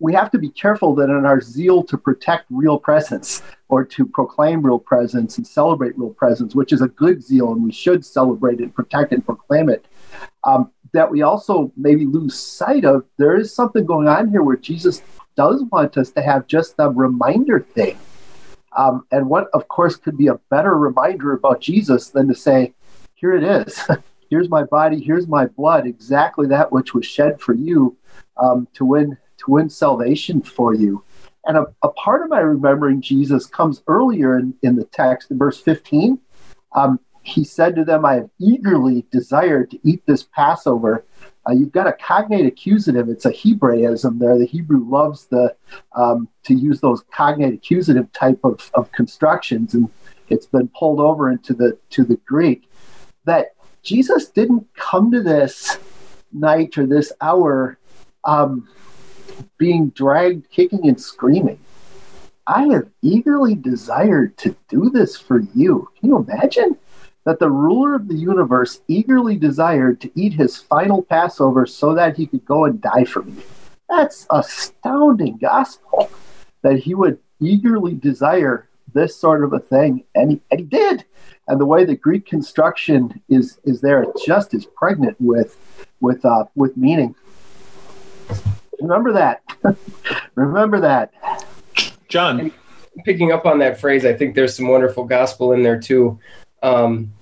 we 0.00 0.12
have 0.14 0.30
to 0.32 0.38
be 0.38 0.48
careful 0.48 0.94
that 0.96 1.04
in 1.04 1.24
our 1.24 1.40
zeal 1.40 1.82
to 1.84 1.96
protect 1.96 2.46
real 2.50 2.78
presence 2.78 3.42
or 3.70 3.84
to 3.84 4.04
proclaim 4.04 4.62
real 4.62 4.78
presence 4.78 5.38
and 5.38 5.46
celebrate 5.46 5.96
real 5.96 6.10
presence, 6.10 6.54
which 6.54 6.72
is 6.72 6.82
a 6.82 6.88
good 6.88 7.22
zeal 7.22 7.52
and 7.52 7.62
we 7.62 7.72
should 7.72 8.04
celebrate 8.04 8.60
it, 8.60 8.74
protect 8.74 9.12
and 9.12 9.24
proclaim 9.24 9.70
it, 9.70 9.86
um, 10.44 10.70
that 10.92 11.10
we 11.10 11.22
also 11.22 11.72
maybe 11.76 12.04
lose 12.04 12.34
sight 12.34 12.84
of 12.84 13.04
there 13.16 13.36
is 13.36 13.54
something 13.54 13.86
going 13.86 14.08
on 14.08 14.28
here 14.28 14.42
where 14.42 14.56
Jesus 14.56 15.02
does 15.36 15.62
want 15.70 15.96
us 15.96 16.10
to 16.10 16.20
have 16.20 16.48
just 16.48 16.74
a 16.78 16.90
reminder 16.90 17.60
thing. 17.60 17.96
Um, 18.76 19.06
and 19.12 19.28
what, 19.28 19.48
of 19.52 19.68
course, 19.68 19.96
could 19.96 20.18
be 20.18 20.26
a 20.26 20.40
better 20.50 20.76
reminder 20.76 21.32
about 21.32 21.60
Jesus 21.60 22.08
than 22.08 22.26
to 22.28 22.34
say, 22.34 22.74
here 23.14 23.34
it 23.34 23.44
is. 23.44 23.80
here's 24.30 24.48
my 24.48 24.64
body, 24.64 25.00
here's 25.00 25.28
my 25.28 25.46
blood, 25.46 25.86
exactly 25.86 26.48
that 26.48 26.72
which 26.72 26.92
was 26.92 27.06
shed 27.06 27.40
for 27.40 27.54
you 27.54 27.96
um, 28.36 28.66
to 28.74 28.84
win 28.84 29.16
to 29.38 29.50
win 29.50 29.70
salvation 29.70 30.42
for 30.42 30.74
you. 30.74 31.02
And 31.46 31.56
a, 31.56 31.66
a, 31.82 31.88
part 31.90 32.22
of 32.22 32.28
my 32.28 32.40
remembering 32.40 33.00
Jesus 33.00 33.46
comes 33.46 33.82
earlier 33.86 34.38
in, 34.38 34.54
in 34.62 34.76
the 34.76 34.84
text, 34.84 35.30
in 35.30 35.38
verse 35.38 35.60
15. 35.60 36.18
Um, 36.72 37.00
he 37.22 37.44
said 37.44 37.76
to 37.76 37.84
them, 37.84 38.04
I 38.04 38.14
have 38.14 38.30
eagerly 38.38 39.06
desired 39.10 39.70
to 39.70 39.78
eat 39.82 40.02
this 40.06 40.24
Passover. 40.34 41.04
Uh, 41.48 41.52
you've 41.52 41.72
got 41.72 41.86
a 41.86 41.92
cognate 41.92 42.46
accusative. 42.46 43.08
It's 43.08 43.24
a 43.24 43.30
Hebraism 43.32 44.18
there. 44.18 44.38
The 44.38 44.46
Hebrew 44.46 44.84
loves 44.88 45.26
the 45.26 45.54
um, 45.94 46.28
to 46.44 46.54
use 46.54 46.80
those 46.80 47.02
cognate 47.10 47.54
accusative 47.54 48.12
type 48.12 48.40
of, 48.44 48.70
of 48.74 48.90
constructions, 48.92 49.74
and 49.74 49.88
it's 50.28 50.46
been 50.46 50.68
pulled 50.68 51.00
over 51.00 51.30
into 51.30 51.54
the 51.54 51.78
to 51.90 52.04
the 52.04 52.16
Greek. 52.26 52.70
That 53.24 53.54
Jesus 53.82 54.28
didn't 54.28 54.66
come 54.74 55.10
to 55.12 55.22
this 55.22 55.78
night 56.32 56.76
or 56.78 56.86
this 56.86 57.12
hour 57.20 57.78
um, 58.24 58.68
being 59.58 59.90
dragged 59.90 60.50
kicking 60.50 60.88
and 60.88 61.00
screaming. 61.00 61.58
I 62.46 62.66
have 62.72 62.88
eagerly 63.02 63.54
desired 63.54 64.36
to 64.38 64.56
do 64.68 64.90
this 64.90 65.16
for 65.16 65.40
you. 65.54 65.88
Can 65.98 66.08
you 66.08 66.18
imagine? 66.18 66.76
That 67.24 67.38
the 67.38 67.50
ruler 67.50 67.94
of 67.94 68.08
the 68.08 68.16
universe 68.16 68.80
eagerly 68.88 69.36
desired 69.36 70.00
to 70.00 70.10
eat 70.14 70.32
his 70.32 70.56
final 70.56 71.02
Passover 71.02 71.66
so 71.66 71.94
that 71.94 72.16
he 72.16 72.26
could 72.26 72.44
go 72.46 72.64
and 72.64 72.80
die 72.80 73.04
for 73.04 73.22
me. 73.22 73.42
That's 73.88 74.26
astounding 74.30 75.36
gospel 75.36 76.10
that 76.62 76.78
he 76.78 76.94
would 76.94 77.18
eagerly 77.40 77.94
desire 77.94 78.68
this 78.92 79.16
sort 79.16 79.44
of 79.44 79.52
a 79.52 79.60
thing, 79.60 80.04
and 80.14 80.32
he, 80.32 80.40
and 80.50 80.60
he 80.60 80.66
did. 80.66 81.04
And 81.48 81.60
the 81.60 81.66
way 81.66 81.84
the 81.84 81.96
Greek 81.96 82.26
construction 82.26 83.20
is 83.28 83.58
is 83.64 83.80
there, 83.80 84.06
just 84.24 84.54
is 84.54 84.66
pregnant 84.66 85.16
with 85.20 85.56
with 86.00 86.24
uh, 86.24 86.44
with 86.54 86.76
meaning. 86.76 87.14
Remember 88.80 89.12
that. 89.12 89.42
Remember 90.34 90.80
that. 90.80 91.12
John. 92.08 92.40
And 92.40 92.52
picking 93.04 93.32
up 93.32 93.46
on 93.46 93.58
that 93.60 93.80
phrase, 93.80 94.04
I 94.04 94.12
think 94.12 94.34
there's 94.34 94.56
some 94.56 94.68
wonderful 94.68 95.04
gospel 95.04 95.52
in 95.52 95.62
there 95.62 95.80
too. 95.80 96.18
Um, 96.62 97.12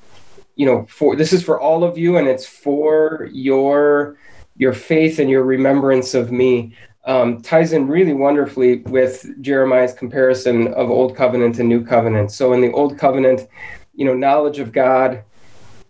you 0.56 0.66
know, 0.66 0.86
for 0.86 1.14
this 1.14 1.32
is 1.32 1.42
for 1.42 1.60
all 1.60 1.84
of 1.84 1.96
you, 1.96 2.16
and 2.16 2.26
it's 2.26 2.46
for 2.46 3.28
your 3.32 4.18
your 4.56 4.72
faith 4.72 5.18
and 5.18 5.30
your 5.30 5.44
remembrance 5.44 6.14
of 6.14 6.32
me. 6.32 6.74
Um, 7.04 7.40
ties 7.40 7.72
in 7.72 7.86
really 7.86 8.12
wonderfully 8.12 8.80
with 8.80 9.24
Jeremiah's 9.40 9.94
comparison 9.94 10.74
of 10.74 10.90
Old 10.90 11.16
Covenant 11.16 11.58
and 11.58 11.68
New 11.68 11.82
Covenant. 11.84 12.32
So 12.32 12.52
in 12.52 12.60
the 12.60 12.72
Old 12.72 12.98
Covenant, 12.98 13.48
you 13.94 14.04
know, 14.04 14.14
knowledge 14.14 14.58
of 14.58 14.72
God, 14.72 15.22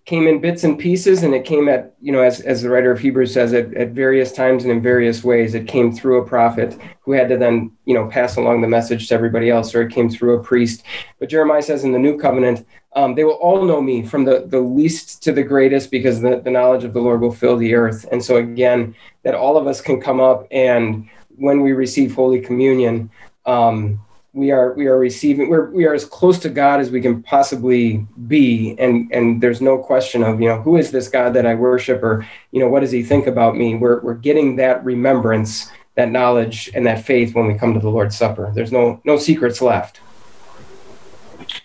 came 0.09 0.27
in 0.27 0.41
bits 0.41 0.65
and 0.65 0.79
pieces 0.79 1.23
and 1.23 1.35
it 1.35 1.45
came 1.45 1.69
at 1.69 1.95
you 2.01 2.11
know 2.11 2.23
as, 2.23 2.41
as 2.41 2.63
the 2.63 2.71
writer 2.71 2.91
of 2.91 2.99
hebrews 2.99 3.31
says 3.31 3.53
at, 3.53 3.75
at 3.75 3.91
various 3.91 4.33
times 4.33 4.65
and 4.65 4.73
in 4.73 4.81
various 4.81 5.23
ways. 5.23 5.55
It 5.55 5.69
came 5.69 5.93
through 5.93 6.23
a 6.23 6.27
prophet 6.27 6.79
who 7.03 7.13
had 7.13 7.29
to 7.29 7.37
then 7.37 7.73
you 7.85 7.93
know 7.93 8.09
pass 8.09 8.37
along 8.37 8.63
the 8.63 8.69
message 8.69 9.09
to 9.09 9.15
everybody 9.15 9.51
else 9.51 9.75
or 9.75 9.83
it 9.83 9.93
came 9.93 10.09
through 10.09 10.39
a 10.39 10.43
priest. 10.43 10.83
But 11.19 11.29
jeremiah 11.29 11.61
says 11.61 11.85
in 11.85 11.93
the 11.93 11.99
new 11.99 12.17
covenant 12.19 12.67
um, 12.97 13.17
they 13.17 13.25
will 13.25 13.35
all 13.35 13.67
know 13.67 13.83
me 13.83 14.03
from 14.03 14.25
the, 14.25 14.47
the 14.47 14.61
least 14.61 15.23
to 15.25 15.31
the 15.31 15.43
greatest 15.43 15.91
because 15.91 16.23
the, 16.23 16.41
the 16.41 16.51
knowledge 16.51 16.85
of 16.85 16.95
the 16.95 17.01
lord 17.01 17.21
will 17.21 17.31
fill 17.43 17.59
the 17.59 17.75
earth. 17.75 18.07
And 18.11 18.25
so 18.25 18.37
again 18.37 18.95
that 19.25 19.35
all 19.35 19.59
of 19.59 19.67
us 19.67 19.83
can 19.83 20.01
come 20.01 20.21
up 20.21 20.47
and 20.51 21.07
when 21.37 21.61
we 21.61 21.73
receive 21.75 22.15
holy 22.15 22.41
communion 22.41 23.11
um, 23.45 24.01
we 24.39 24.53
are 24.53 24.73
we 24.75 24.87
are 24.87 24.97
receiving 24.97 25.51
we're 25.51 25.69
we 25.71 25.85
are 25.85 25.93
as 25.93 26.05
close 26.05 26.39
to 26.39 26.49
God 26.49 26.79
as 26.79 26.91
we 26.93 27.01
can 27.01 27.23
possibly 27.25 28.07
be. 28.29 28.77
And 28.79 29.11
and 29.13 29.43
there's 29.43 29.61
no 29.61 29.77
question 29.77 30.23
of 30.23 30.41
you 30.41 30.49
know 30.49 30.63
who 30.63 30.77
is 30.77 30.93
this 30.93 31.09
God 31.09 31.35
that 31.35 31.45
I 31.45 31.57
worship? 31.57 32.03
Or 32.03 32.25
you 32.53 32.61
know 32.61 32.69
what 32.69 32.81
does 32.81 32.93
he 32.93 33.03
think 33.03 33.27
about 33.27 33.57
me? 33.57 33.75
We're 33.75 34.01
we're 34.01 34.15
getting 34.15 34.57
that 34.57 34.83
remembrance 34.85 35.71
that 35.97 36.11
knowledge 36.11 36.71
and 36.75 36.87
that 36.87 37.05
faith 37.05 37.35
when 37.35 37.49
we 37.49 37.55
come 37.55 37.75
to 37.75 37.81
the 37.81 37.91
Lord's 37.91 38.17
Supper. 38.17 38.53
There's 38.55 38.71
no 38.71 39.01
no 39.05 39.19
secrets 39.19 39.61
left. 39.61 40.01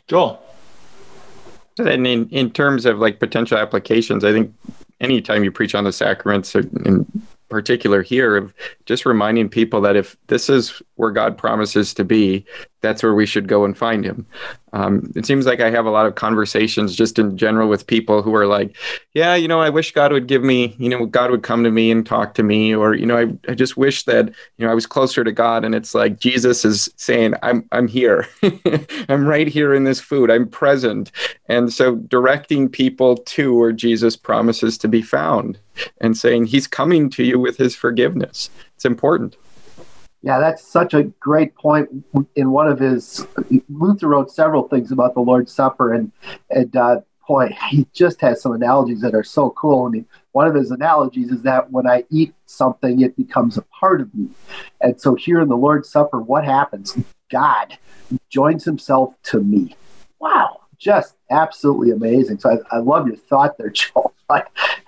Joel? 0.07 0.41
And 1.77 2.07
in 2.07 2.27
in 2.29 2.49
terms 2.49 2.88
of 2.88 2.97
like 2.97 3.19
potential 3.19 3.57
applications 3.57 4.23
I 4.23 4.31
think 4.31 4.51
anytime 4.99 5.43
you 5.43 5.51
preach 5.51 5.75
on 5.75 5.83
the 5.83 5.93
sacraments 5.93 6.55
in 6.55 7.05
particular 7.53 8.01
here 8.01 8.35
of 8.35 8.53
just 8.85 9.05
reminding 9.05 9.47
people 9.47 9.79
that 9.81 9.95
if 9.95 10.17
this 10.27 10.49
is 10.49 10.81
where 10.95 11.11
God 11.11 11.37
promises 11.37 11.93
to 11.93 12.03
be, 12.03 12.45
that's 12.83 13.01
where 13.01 13.15
we 13.15 13.25
should 13.25 13.47
go 13.47 13.65
and 13.65 13.75
find 13.75 14.05
him. 14.05 14.27
Um, 14.73 15.11
it 15.15 15.25
seems 15.25 15.45
like 15.45 15.61
I 15.61 15.71
have 15.71 15.85
a 15.85 15.91
lot 15.91 16.05
of 16.05 16.15
conversations 16.15 16.95
just 16.95 17.17
in 17.17 17.37
general 17.37 17.69
with 17.69 17.87
people 17.87 18.21
who 18.21 18.35
are 18.35 18.45
like, 18.45 18.75
yeah, 19.13 19.35
you 19.35 19.47
know, 19.47 19.61
I 19.61 19.69
wish 19.69 19.93
God 19.93 20.11
would 20.11 20.27
give 20.27 20.43
me, 20.43 20.75
you 20.77 20.89
know, 20.89 21.05
God 21.05 21.31
would 21.31 21.43
come 21.43 21.63
to 21.63 21.71
me 21.71 21.91
and 21.91 22.05
talk 22.05 22.33
to 22.35 22.43
me, 22.43 22.75
or, 22.75 22.93
you 22.93 23.05
know, 23.05 23.17
I, 23.17 23.51
I 23.51 23.55
just 23.55 23.77
wish 23.77 24.03
that, 24.03 24.27
you 24.57 24.65
know, 24.65 24.71
I 24.71 24.75
was 24.75 24.85
closer 24.85 25.23
to 25.23 25.31
God. 25.31 25.63
And 25.63 25.73
it's 25.73 25.95
like 25.95 26.19
Jesus 26.19 26.65
is 26.65 26.89
saying, 26.97 27.35
I'm, 27.41 27.67
I'm 27.71 27.87
here. 27.87 28.27
I'm 29.09 29.25
right 29.25 29.47
here 29.47 29.73
in 29.73 29.85
this 29.85 30.01
food. 30.01 30.29
I'm 30.29 30.47
present. 30.47 31.11
And 31.47 31.71
so 31.71 31.95
directing 31.95 32.67
people 32.67 33.17
to 33.17 33.55
where 33.55 33.71
Jesus 33.71 34.17
promises 34.17 34.77
to 34.79 34.87
be 34.87 35.01
found 35.01 35.57
and 36.01 36.17
saying 36.17 36.47
he's 36.47 36.67
coming 36.67 37.09
to 37.11 37.23
you 37.23 37.39
with 37.39 37.57
his 37.57 37.75
forgiveness. 37.75 38.49
It's 38.75 38.85
important. 38.85 39.37
Yeah, 40.23 40.39
that's 40.39 40.65
such 40.65 40.93
a 40.93 41.03
great 41.03 41.53
point. 41.53 41.89
In 42.36 42.51
one 42.51 42.67
of 42.67 42.79
his, 42.79 43.27
Luther 43.69 44.07
wrote 44.07 44.31
several 44.31 44.69
things 44.69 44.91
about 44.91 45.13
the 45.13 45.19
Lord's 45.19 45.51
Supper, 45.51 45.93
and 45.93 46.12
and 46.49 46.73
uh, 46.75 47.01
point 47.21 47.53
he 47.69 47.88
just 47.93 48.21
has 48.21 48.41
some 48.41 48.53
analogies 48.53 49.01
that 49.01 49.13
are 49.13 49.23
so 49.23 49.49
cool. 49.51 49.89
Mean, 49.89 50.05
one 50.31 50.47
of 50.47 50.55
his 50.55 50.71
analogies 50.71 51.29
is 51.29 51.41
that 51.41 51.71
when 51.71 51.88
I 51.88 52.05
eat 52.09 52.33
something, 52.45 53.01
it 53.01 53.15
becomes 53.17 53.57
a 53.57 53.63
part 53.63 53.99
of 53.99 54.13
me. 54.15 54.29
And 54.81 54.99
so 54.99 55.15
here 55.15 55.41
in 55.41 55.49
the 55.49 55.57
Lord's 55.57 55.89
Supper, 55.89 56.21
what 56.21 56.45
happens? 56.45 56.97
God 57.29 57.77
joins 58.29 58.63
himself 58.63 59.15
to 59.23 59.41
me. 59.41 59.75
wow, 60.19 60.62
just 60.77 61.15
absolutely 61.31 61.91
amazing. 61.91 62.39
So 62.39 62.62
I, 62.71 62.77
I 62.77 62.79
love 62.79 63.07
your 63.07 63.17
thought 63.17 63.57
there, 63.57 63.69
Joel. 63.69 64.13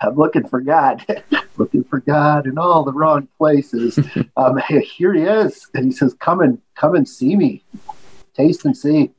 I'm 0.00 0.16
looking 0.16 0.46
for 0.46 0.60
God, 0.60 1.04
looking 1.58 1.84
for 1.84 2.00
God 2.00 2.46
in 2.46 2.58
all 2.58 2.84
the 2.84 2.92
wrong 2.92 3.28
places. 3.38 3.98
um, 4.36 4.58
here 4.68 5.12
he 5.12 5.22
is, 5.22 5.66
and 5.74 5.84
he 5.84 5.92
says, 5.92 6.14
"Come 6.14 6.40
and 6.40 6.60
come 6.74 6.94
and 6.94 7.08
see 7.08 7.36
me, 7.36 7.64
taste 8.34 8.64
and 8.64 8.76
see." 8.76 9.10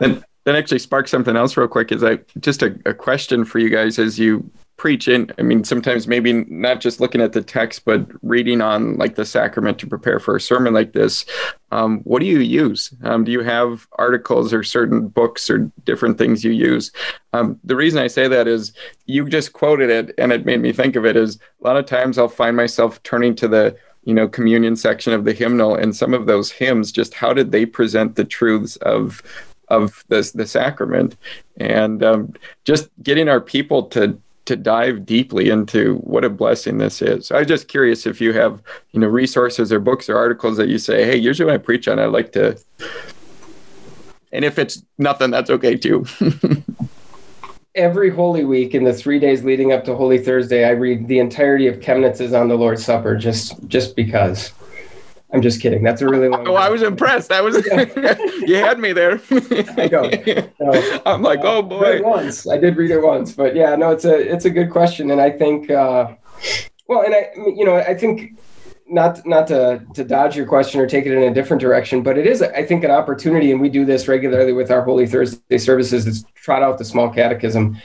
And 0.00 0.24
that 0.44 0.56
actually 0.56 0.78
sparks 0.78 1.10
something 1.10 1.36
else 1.36 1.56
real 1.56 1.68
quick. 1.68 1.92
Is 1.92 2.02
I 2.02 2.18
just 2.40 2.62
a, 2.62 2.78
a 2.86 2.94
question 2.94 3.44
for 3.44 3.58
you 3.58 3.70
guys 3.70 3.98
as 3.98 4.18
you 4.18 4.50
preach 4.78 5.08
in 5.08 5.30
i 5.38 5.42
mean 5.42 5.64
sometimes 5.64 6.06
maybe 6.06 6.32
not 6.32 6.80
just 6.80 7.00
looking 7.00 7.20
at 7.20 7.32
the 7.32 7.42
text 7.42 7.84
but 7.84 8.06
reading 8.22 8.60
on 8.62 8.96
like 8.96 9.16
the 9.16 9.24
sacrament 9.24 9.78
to 9.78 9.86
prepare 9.86 10.18
for 10.20 10.36
a 10.36 10.40
sermon 10.40 10.72
like 10.72 10.92
this 10.92 11.26
um, 11.70 12.00
what 12.04 12.20
do 12.20 12.24
you 12.24 12.38
use? 12.38 12.94
Um, 13.02 13.24
do 13.24 13.30
you 13.30 13.42
have 13.42 13.86
articles 13.98 14.54
or 14.54 14.62
certain 14.62 15.06
books 15.06 15.50
or 15.50 15.70
different 15.84 16.16
things 16.16 16.42
you 16.42 16.50
use? 16.50 16.90
Um, 17.34 17.60
the 17.62 17.76
reason 17.76 18.00
i 18.00 18.06
say 18.06 18.26
that 18.26 18.48
is 18.48 18.72
you 19.04 19.28
just 19.28 19.52
quoted 19.52 19.90
it 19.90 20.14
and 20.16 20.32
it 20.32 20.46
made 20.46 20.60
me 20.60 20.72
think 20.72 20.96
of 20.96 21.04
it 21.04 21.14
is 21.14 21.36
a 21.36 21.66
lot 21.66 21.76
of 21.76 21.84
times 21.84 22.16
i'll 22.16 22.28
find 22.28 22.56
myself 22.56 23.02
turning 23.02 23.34
to 23.34 23.48
the 23.48 23.76
you 24.04 24.14
know 24.14 24.26
communion 24.26 24.76
section 24.76 25.12
of 25.12 25.26
the 25.26 25.34
hymnal 25.34 25.74
and 25.74 25.94
some 25.94 26.14
of 26.14 26.24
those 26.24 26.50
hymns 26.50 26.90
just 26.90 27.12
how 27.12 27.34
did 27.34 27.52
they 27.52 27.66
present 27.66 28.14
the 28.14 28.24
truths 28.24 28.76
of 28.76 29.22
of 29.70 30.04
the, 30.08 30.30
the 30.34 30.46
sacrament? 30.46 31.16
And 31.58 32.02
um, 32.02 32.34
just 32.64 32.88
getting 33.02 33.28
our 33.28 33.40
people 33.40 33.84
to 33.84 34.18
to 34.48 34.56
dive 34.56 35.04
deeply 35.04 35.50
into 35.50 35.96
what 35.96 36.24
a 36.24 36.30
blessing 36.30 36.78
this 36.78 37.02
is. 37.02 37.30
I 37.30 37.40
was 37.40 37.46
just 37.46 37.68
curious 37.68 38.06
if 38.06 38.18
you 38.18 38.32
have, 38.32 38.62
you 38.92 39.00
know, 39.00 39.06
resources 39.06 39.70
or 39.70 39.78
books 39.78 40.08
or 40.08 40.16
articles 40.16 40.56
that 40.56 40.68
you 40.68 40.78
say, 40.78 41.04
hey, 41.04 41.16
usually 41.16 41.46
when 41.46 41.54
I 41.54 41.58
preach 41.58 41.86
on, 41.86 41.98
I 41.98 42.06
like 42.06 42.32
to. 42.32 42.58
And 44.32 44.46
if 44.46 44.58
it's 44.58 44.82
nothing, 44.96 45.30
that's 45.30 45.50
okay 45.50 45.76
too. 45.76 46.06
Every 47.74 48.08
Holy 48.08 48.44
Week 48.44 48.74
in 48.74 48.84
the 48.84 48.94
three 48.94 49.18
days 49.18 49.44
leading 49.44 49.72
up 49.72 49.84
to 49.84 49.94
Holy 49.94 50.18
Thursday, 50.18 50.64
I 50.64 50.70
read 50.70 51.06
the 51.08 51.18
entirety 51.18 51.66
of 51.66 51.80
Chemnitz's 51.80 52.32
on 52.32 52.48
the 52.48 52.56
Lord's 52.56 52.84
Supper 52.84 53.16
just 53.16 53.68
just 53.68 53.94
because. 53.94 54.52
I'm 55.30 55.42
just 55.42 55.60
kidding. 55.60 55.82
That's 55.82 56.00
a 56.00 56.06
really 56.06 56.28
long. 56.28 56.48
Oh, 56.48 56.54
I 56.54 56.70
was 56.70 56.82
impressed. 56.82 57.28
That 57.28 57.44
was 57.44 57.56
you 58.48 58.56
had 58.56 58.78
me 58.78 58.92
there. 58.92 59.20
I 59.76 59.88
go. 59.88 60.10
I'm 61.06 61.22
like, 61.22 61.40
oh 61.42 61.62
boy. 61.62 62.02
Once 62.02 62.48
I 62.48 62.56
did 62.56 62.76
read 62.76 62.90
it 62.90 63.02
once, 63.02 63.32
but 63.32 63.54
yeah, 63.54 63.76
no, 63.76 63.90
it's 63.90 64.04
a 64.04 64.16
it's 64.16 64.46
a 64.46 64.50
good 64.50 64.70
question, 64.70 65.10
and 65.10 65.20
I 65.20 65.30
think, 65.30 65.70
uh, 65.70 66.14
well, 66.86 67.02
and 67.02 67.14
I, 67.14 67.28
you 67.36 67.64
know, 67.64 67.76
I 67.76 67.94
think 67.94 68.38
not 68.88 69.24
not 69.26 69.46
to 69.48 69.84
to 69.94 70.02
dodge 70.02 70.34
your 70.34 70.46
question 70.46 70.80
or 70.80 70.86
take 70.86 71.04
it 71.04 71.12
in 71.12 71.22
a 71.24 71.34
different 71.34 71.60
direction, 71.60 72.02
but 72.02 72.16
it 72.16 72.26
is, 72.26 72.40
I 72.40 72.64
think, 72.64 72.82
an 72.84 72.90
opportunity, 72.90 73.52
and 73.52 73.60
we 73.60 73.68
do 73.68 73.84
this 73.84 74.08
regularly 74.08 74.54
with 74.54 74.70
our 74.70 74.82
Holy 74.82 75.06
Thursday 75.06 75.58
services. 75.58 76.06
Is 76.06 76.24
trot 76.34 76.62
out 76.62 76.78
the 76.78 76.86
small 76.86 77.10
catechism, 77.10 77.76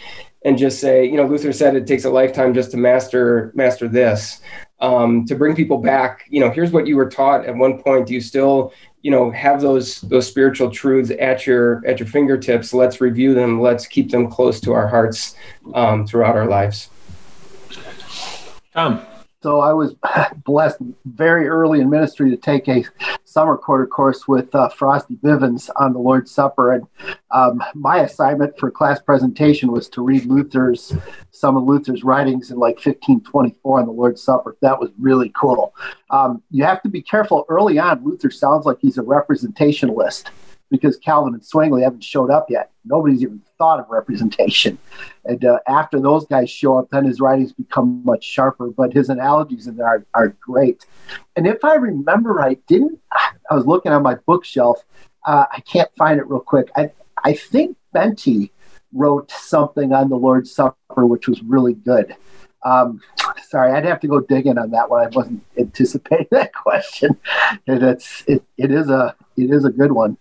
and 0.46 0.58
just 0.58 0.80
say, 0.80 1.06
you 1.06 1.18
know, 1.18 1.26
Luther 1.26 1.52
said 1.52 1.76
it 1.76 1.88
takes 1.88 2.06
a 2.06 2.10
lifetime 2.10 2.54
just 2.54 2.72
to 2.72 2.78
master 2.78 3.52
master 3.54 3.90
this 3.90 4.40
um, 4.84 5.26
to 5.26 5.36
bring 5.36 5.56
people 5.56 5.78
back. 5.78 6.26
You 6.30 6.42
know, 6.42 6.52
here's 6.52 6.72
what 6.72 6.86
you 6.86 6.98
were 6.98 7.10
taught 7.10 7.46
at 7.46 7.56
one 7.56 7.82
point. 7.82 8.06
Do 8.06 8.14
you 8.14 8.22
still, 8.22 8.74
you 9.02 9.10
know, 9.10 9.32
have 9.32 9.62
those 9.62 10.02
those 10.02 10.28
spiritual 10.28 10.70
truths 10.70 11.12
at 11.20 11.48
your 11.48 11.82
at 11.88 12.00
your 12.00 12.08
fingertips? 12.08 12.74
Let's 12.74 13.00
review 13.00 13.34
them. 13.34 13.62
Let's 13.62 13.88
keep 13.88 14.12
them 14.12 14.30
close 14.30 14.60
to 14.62 14.74
our 14.74 14.88
hearts 14.88 15.36
um, 15.74 16.06
throughout 16.06 16.36
our 16.36 16.48
lives. 16.48 16.90
Tom. 18.74 19.06
So 19.44 19.60
I 19.60 19.74
was 19.74 19.94
blessed 20.46 20.78
very 21.04 21.50
early 21.50 21.82
in 21.82 21.90
ministry 21.90 22.30
to 22.30 22.38
take 22.38 22.70
a 22.70 22.86
summer 23.26 23.58
quarter 23.58 23.86
course 23.86 24.26
with 24.26 24.56
uh, 24.56 24.70
Frosty 24.70 25.18
Bivens 25.18 25.70
on 25.76 25.92
the 25.92 26.00
Lord's 26.00 26.32
Supper, 26.32 26.72
and 26.72 26.88
um, 27.30 27.62
my 27.76 28.00
assignment 28.00 28.58
for 28.58 28.72
class 28.72 29.02
presentation 29.02 29.70
was 29.70 29.90
to 29.90 30.02
read 30.02 30.26
Luther's 30.28 30.94
some 31.32 31.58
of 31.58 31.66
Luther's 31.66 32.06
writings 32.06 32.52
in 32.52 32.58
like 32.58 32.76
1524 32.76 33.82
on 33.82 33.86
the 33.86 33.92
Lord's 33.92 34.24
Supper. 34.24 34.56
That 34.62 34.80
was 34.80 34.92
really 34.98 35.34
cool. 35.38 35.76
Um, 36.10 36.42
you 36.50 36.64
have 36.64 36.82
to 36.84 36.90
be 36.90 37.02
careful 37.02 37.46
early 37.50 37.78
on. 37.78 38.02
Luther 38.06 38.32
sounds 38.32 38.66
like 38.66 38.78
he's 38.80 38.98
a 38.98 39.04
representationalist 39.04 40.30
because 40.74 40.98
Calvin 40.98 41.36
and 41.36 41.46
Zwingli 41.46 41.84
haven't 41.84 42.04
showed 42.04 42.32
up 42.32 42.48
yet. 42.50 42.72
Nobody's 42.84 43.22
even 43.22 43.40
thought 43.60 43.80
of 43.80 43.90
representation. 43.90 44.78
And 45.26 45.46
uh, 45.46 45.60
after 45.70 46.02
those 46.02 46.26
guys 46.26 46.50
show 46.50 46.78
up, 46.78 46.90
then 46.90 47.06
his 47.06 47.22
writings 47.22 47.54
become 47.54 48.04
much 48.04 48.26
sharper, 48.26 48.72
but 48.72 48.92
his 48.92 49.08
analogies 49.08 49.68
in 49.68 49.78
there 49.78 49.88
are, 49.88 50.06
are 50.14 50.36
great. 50.42 50.86
And 51.38 51.48
if 51.48 51.64
I 51.64 51.76
remember 51.76 52.34
right, 52.34 52.60
didn't 52.68 53.00
I 53.14 53.56
was 53.56 53.66
looking 53.66 53.94
on 53.94 54.04
my 54.04 54.16
bookshelf, 54.26 54.84
uh, 55.26 55.46
I 55.50 55.62
can't 55.62 55.90
find 55.96 56.20
it 56.20 56.28
real 56.28 56.42
quick. 56.42 56.72
I, 56.76 56.92
I 57.24 57.36
think 57.36 57.78
Bente 57.96 58.50
wrote 58.92 59.32
something 59.32 59.94
on 59.94 60.10
the 60.10 60.18
Lord's 60.18 60.52
Supper, 60.52 61.06
which 61.06 61.30
was 61.30 61.42
really 61.42 61.74
good. 61.74 62.18
Um, 62.66 63.00
sorry, 63.48 63.72
I'd 63.72 63.86
have 63.86 64.02
to 64.02 64.08
go 64.08 64.20
digging 64.20 64.58
on 64.58 64.72
that 64.72 64.90
one. 64.90 65.06
I 65.06 65.10
wasn't 65.10 65.42
anticipating 65.58 66.28
that 66.32 66.54
question. 66.54 67.18
And 67.66 67.82
it's 67.82 68.26
it, 68.28 68.44
it 68.58 68.72
is 68.72 68.90
a 68.90 69.16
it 69.38 69.52
is 69.52 69.64
a 69.64 69.70
good 69.70 69.94
one 69.94 70.18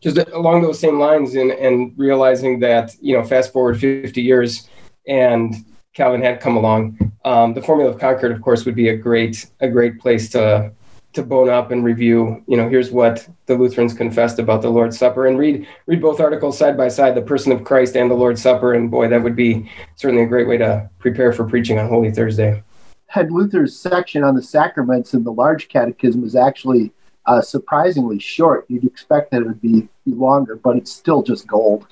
just 0.00 0.18
along 0.32 0.62
those 0.62 0.78
same 0.78 0.98
lines 0.98 1.34
and, 1.34 1.50
and 1.52 1.92
realizing 1.96 2.58
that, 2.60 2.94
you 3.00 3.16
know, 3.16 3.22
fast 3.22 3.52
forward 3.52 3.78
50 3.78 4.20
years 4.20 4.68
and 5.06 5.54
Calvin 5.92 6.22
had 6.22 6.40
come 6.40 6.56
along, 6.56 6.98
um, 7.24 7.52
the 7.52 7.62
Formula 7.62 7.90
of 7.90 7.98
Concord, 7.98 8.32
of 8.32 8.40
course, 8.40 8.64
would 8.64 8.74
be 8.74 8.88
a 8.88 8.96
great, 8.96 9.46
a 9.60 9.68
great 9.68 9.98
place 10.00 10.30
to, 10.30 10.72
to 11.12 11.22
bone 11.22 11.50
up 11.50 11.72
and 11.72 11.84
review, 11.84 12.42
you 12.46 12.56
know, 12.56 12.68
here's 12.68 12.90
what 12.90 13.28
the 13.46 13.56
Lutherans 13.56 13.92
confessed 13.92 14.38
about 14.38 14.62
the 14.62 14.70
Lord's 14.70 14.96
Supper 14.96 15.26
and 15.26 15.38
read, 15.38 15.66
read 15.86 16.00
both 16.00 16.20
articles 16.20 16.56
side 16.56 16.76
by 16.76 16.88
side, 16.88 17.14
the 17.14 17.22
person 17.22 17.50
of 17.50 17.64
Christ 17.64 17.96
and 17.96 18.10
the 18.10 18.14
Lord's 18.14 18.40
Supper. 18.40 18.74
And 18.74 18.90
boy, 18.90 19.08
that 19.08 19.22
would 19.22 19.36
be 19.36 19.68
certainly 19.96 20.22
a 20.22 20.28
great 20.28 20.46
way 20.46 20.56
to 20.58 20.88
prepare 21.00 21.32
for 21.32 21.44
preaching 21.44 21.78
on 21.78 21.88
Holy 21.88 22.12
Thursday. 22.12 22.62
Had 23.06 23.32
Luther's 23.32 23.76
section 23.76 24.22
on 24.22 24.36
the 24.36 24.42
sacraments 24.42 25.12
in 25.14 25.24
the 25.24 25.32
large 25.32 25.68
catechism 25.68 26.22
is 26.22 26.36
actually 26.36 26.92
uh, 27.26 27.40
surprisingly 27.40 28.18
short. 28.18 28.66
You'd 28.68 28.84
expect 28.84 29.30
that 29.30 29.42
it 29.42 29.46
would 29.46 29.60
be, 29.60 29.88
longer, 30.06 30.56
but 30.56 30.76
it's 30.76 30.90
still 30.90 31.22
just 31.22 31.46
gold. 31.46 31.86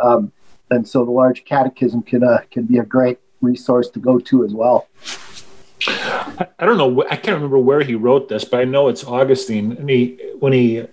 Um, 0.00 0.32
and 0.70 0.88
so 0.88 1.04
the 1.04 1.12
large 1.12 1.44
catechism 1.44 2.02
can 2.02 2.24
uh, 2.24 2.40
can 2.50 2.64
be 2.64 2.78
a 2.78 2.84
great 2.84 3.18
resource 3.40 3.88
to 3.90 4.00
go 4.00 4.18
to 4.18 4.44
as 4.44 4.52
well. 4.52 4.88
I, 5.86 6.48
I 6.58 6.66
don't 6.66 6.78
know. 6.78 7.04
I 7.04 7.16
can't 7.16 7.36
remember 7.36 7.58
where 7.58 7.82
he 7.82 7.94
wrote 7.94 8.28
this, 8.28 8.44
but 8.44 8.60
I 8.60 8.64
know 8.64 8.88
it's 8.88 9.04
Augustine. 9.04 9.72
And 9.72 9.88
he 9.88 10.18
when 10.40 10.52
he 10.52 10.86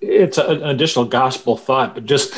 it's 0.00 0.38
a, 0.38 0.46
an 0.46 0.62
additional 0.62 1.06
gospel 1.06 1.56
thought, 1.56 1.94
but 1.94 2.04
just 2.04 2.34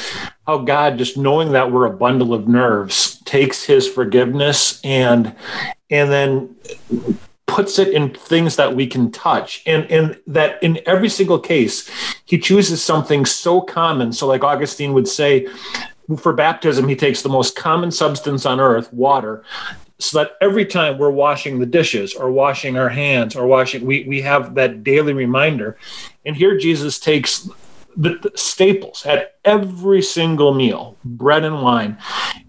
how 0.46 0.58
God, 0.58 0.98
just 0.98 1.16
knowing 1.16 1.52
that 1.52 1.72
we're 1.72 1.86
a 1.86 1.90
bundle 1.90 2.32
of 2.32 2.48
nerves, 2.48 3.20
takes 3.24 3.64
His 3.64 3.88
forgiveness 3.88 4.80
and 4.84 5.34
and 5.90 6.10
then 6.10 6.56
puts 7.48 7.78
it 7.78 7.88
in 7.88 8.14
things 8.14 8.54
that 8.56 8.76
we 8.76 8.86
can 8.86 9.10
touch. 9.10 9.62
And 9.66 9.90
and 9.90 10.20
that 10.28 10.62
in 10.62 10.78
every 10.86 11.08
single 11.08 11.40
case 11.40 11.90
he 12.26 12.38
chooses 12.38 12.80
something 12.80 13.26
so 13.26 13.60
common. 13.60 14.12
So 14.12 14.28
like 14.28 14.44
augustine 14.44 14.92
would 14.92 15.08
say 15.08 15.48
for 16.16 16.32
baptism 16.32 16.86
he 16.88 16.94
takes 16.94 17.22
the 17.22 17.28
most 17.28 17.56
common 17.56 17.90
substance 17.90 18.46
on 18.46 18.60
earth 18.60 18.92
water 18.92 19.44
so 19.98 20.18
that 20.18 20.36
every 20.40 20.64
time 20.64 20.96
we're 20.96 21.10
washing 21.10 21.58
the 21.58 21.66
dishes 21.66 22.14
or 22.14 22.30
washing 22.30 22.78
our 22.78 22.88
hands 22.88 23.34
or 23.34 23.46
washing 23.46 23.84
we, 23.84 24.04
we 24.04 24.20
have 24.20 24.54
that 24.54 24.84
daily 24.84 25.14
reminder. 25.14 25.76
And 26.24 26.36
here 26.36 26.56
jesus 26.58 26.98
takes 26.98 27.48
the, 27.96 28.30
staples 28.36 29.04
at 29.06 29.38
every 29.44 30.02
single 30.02 30.54
meal 30.54 30.96
bread 31.04 31.44
and 31.44 31.62
wine. 31.62 31.98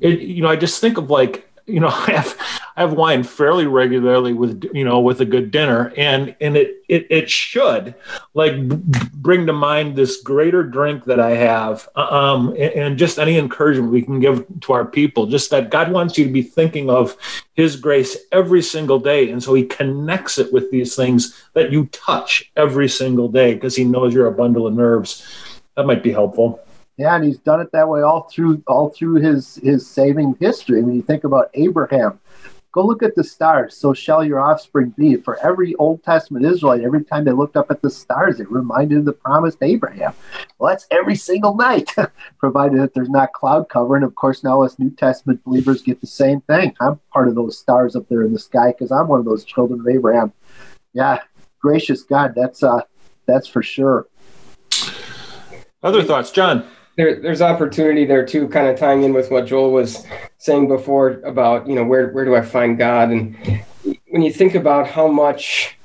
It, 0.01 0.19
you 0.19 0.43
know 0.43 0.49
i 0.49 0.55
just 0.55 0.81
think 0.81 0.97
of 0.97 1.09
like 1.09 1.48
you 1.69 1.79
know, 1.79 1.87
I 2.07 2.11
have 2.11 2.37
I 2.75 2.81
have 2.81 2.93
wine 2.93 3.23
fairly 3.23 3.67
regularly 3.67 4.33
with 4.33 4.63
you 4.73 4.85
know 4.85 4.99
with 4.99 5.21
a 5.21 5.25
good 5.25 5.51
dinner, 5.51 5.93
and 5.97 6.35
and 6.41 6.57
it 6.57 6.83
it, 6.87 7.07
it 7.09 7.29
should 7.29 7.95
like 8.33 8.67
bring 9.13 9.45
to 9.45 9.53
mind 9.53 9.95
this 9.95 10.21
greater 10.21 10.63
drink 10.63 11.05
that 11.05 11.19
I 11.19 11.31
have, 11.31 11.87
um, 11.95 12.49
and, 12.49 12.73
and 12.73 12.97
just 12.97 13.19
any 13.19 13.37
encouragement 13.37 13.91
we 13.91 14.01
can 14.01 14.19
give 14.19 14.45
to 14.61 14.73
our 14.73 14.85
people, 14.85 15.25
just 15.25 15.49
that 15.51 15.69
God 15.69 15.91
wants 15.91 16.17
you 16.17 16.25
to 16.25 16.31
be 16.31 16.41
thinking 16.41 16.89
of 16.89 17.15
His 17.53 17.75
grace 17.75 18.17
every 18.31 18.61
single 18.61 18.99
day, 18.99 19.29
and 19.29 19.43
so 19.43 19.53
He 19.53 19.65
connects 19.65 20.37
it 20.37 20.51
with 20.53 20.71
these 20.71 20.95
things 20.95 21.41
that 21.53 21.71
you 21.71 21.87
touch 21.87 22.51
every 22.55 22.89
single 22.89 23.27
day 23.27 23.53
because 23.53 23.75
He 23.75 23.83
knows 23.83 24.13
you're 24.13 24.27
a 24.27 24.31
bundle 24.31 24.67
of 24.67 24.73
nerves. 24.73 25.25
That 25.75 25.85
might 25.85 26.03
be 26.03 26.11
helpful. 26.11 26.61
Yeah, 26.99 27.15
and 27.15 27.23
he's 27.23 27.37
done 27.37 27.61
it 27.61 27.71
that 27.71 27.87
way 27.87 28.01
all 28.01 28.23
through 28.23 28.61
all 28.67 28.89
through 28.89 29.21
his 29.21 29.55
his 29.63 29.87
saving 29.87 30.35
history. 30.41 30.83
When 30.83 30.95
you 30.95 31.01
think 31.01 31.23
about 31.23 31.49
Abraham. 31.53 32.19
Go 32.71 32.85
look 32.85 33.01
at 33.01 33.15
the 33.15 33.23
stars. 33.23 33.75
So 33.75 33.93
shall 33.93 34.23
your 34.23 34.39
offspring 34.39 34.89
be. 34.95 35.15
For 35.15 35.39
every 35.39 35.73
Old 35.75 36.03
Testament 36.03 36.45
Israelite, 36.45 36.81
every 36.81 37.03
time 37.03 37.23
they 37.23 37.31
looked 37.31 37.57
up 37.57 37.71
at 37.71 37.81
the 37.81 37.89
stars, 37.89 38.39
it 38.39 38.51
reminded 38.51 38.91
them 38.91 38.99
of 38.99 39.05
the 39.05 39.13
promised 39.13 39.57
Abraham. 39.63 40.13
Well, 40.59 40.71
that's 40.71 40.85
every 40.91 41.15
single 41.15 41.55
night, 41.55 41.89
provided 42.37 42.79
that 42.79 42.93
there's 42.93 43.09
not 43.09 43.33
cloud 43.33 43.69
cover. 43.69 43.95
And 43.95 44.05
of 44.05 44.13
course, 44.13 44.43
now 44.43 44.61
us 44.61 44.77
New 44.77 44.91
Testament 44.91 45.43
believers 45.43 45.81
get 45.81 45.99
the 45.99 46.05
same 46.05 46.41
thing. 46.41 46.75
I'm 46.79 46.99
part 47.11 47.27
of 47.27 47.33
those 47.33 47.57
stars 47.57 47.95
up 47.95 48.07
there 48.07 48.21
in 48.21 48.33
the 48.33 48.39
sky 48.39 48.67
because 48.67 48.91
I'm 48.91 49.07
one 49.07 49.19
of 49.19 49.25
those 49.25 49.45
children 49.45 49.79
of 49.79 49.87
Abraham. 49.87 50.31
Yeah, 50.93 51.21
gracious 51.59 52.03
God, 52.03 52.33
that's 52.35 52.61
uh, 52.61 52.81
that's 53.25 53.47
for 53.47 53.63
sure. 53.63 54.07
Other 55.81 56.03
thoughts, 56.03 56.29
John? 56.29 56.67
There, 56.99 57.21
there's 57.21 57.41
opportunity 57.41 58.03
there 58.03 58.25
too, 58.25 58.49
kind 58.49 58.67
of 58.67 58.77
tying 58.77 59.03
in 59.03 59.13
with 59.13 59.31
what 59.31 59.45
Joel 59.45 59.71
was 59.71 60.05
saying 60.37 60.67
before 60.67 61.21
about 61.23 61.65
you 61.65 61.73
know 61.73 61.85
where 61.85 62.09
where 62.09 62.25
do 62.25 62.35
I 62.35 62.41
find 62.41 62.77
God, 62.77 63.09
and 63.09 63.37
when 64.09 64.21
you 64.21 64.33
think 64.33 64.53
about 64.53 64.85
how 64.85 65.07
much, 65.07 65.77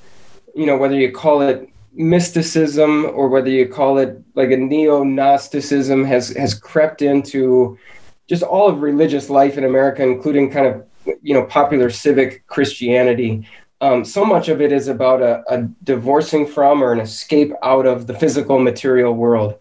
you 0.53 0.65
know, 0.65 0.75
whether 0.75 0.99
you 0.99 1.13
call 1.13 1.41
it 1.41 1.69
mysticism 1.93 3.05
or 3.13 3.29
whether 3.29 3.49
you 3.49 3.65
call 3.65 3.97
it 3.97 4.21
like 4.33 4.51
a 4.51 4.57
neo-Gnosticism 4.57 6.03
has 6.03 6.31
has 6.31 6.53
crept 6.53 7.01
into 7.01 7.79
just 8.27 8.43
all 8.43 8.67
of 8.67 8.81
religious 8.81 9.29
life 9.29 9.57
in 9.57 9.63
America, 9.63 10.03
including 10.03 10.51
kind 10.51 10.67
of 10.67 10.85
you 11.21 11.33
know 11.33 11.45
popular 11.45 11.89
civic 11.89 12.45
Christianity. 12.47 13.47
Um, 13.79 14.03
so 14.03 14.25
much 14.25 14.49
of 14.49 14.59
it 14.59 14.73
is 14.73 14.89
about 14.89 15.21
a, 15.21 15.43
a 15.47 15.61
divorcing 15.85 16.45
from 16.45 16.83
or 16.83 16.91
an 16.91 16.99
escape 16.99 17.53
out 17.63 17.85
of 17.85 18.05
the 18.05 18.13
physical 18.13 18.59
material 18.59 19.13
world. 19.13 19.55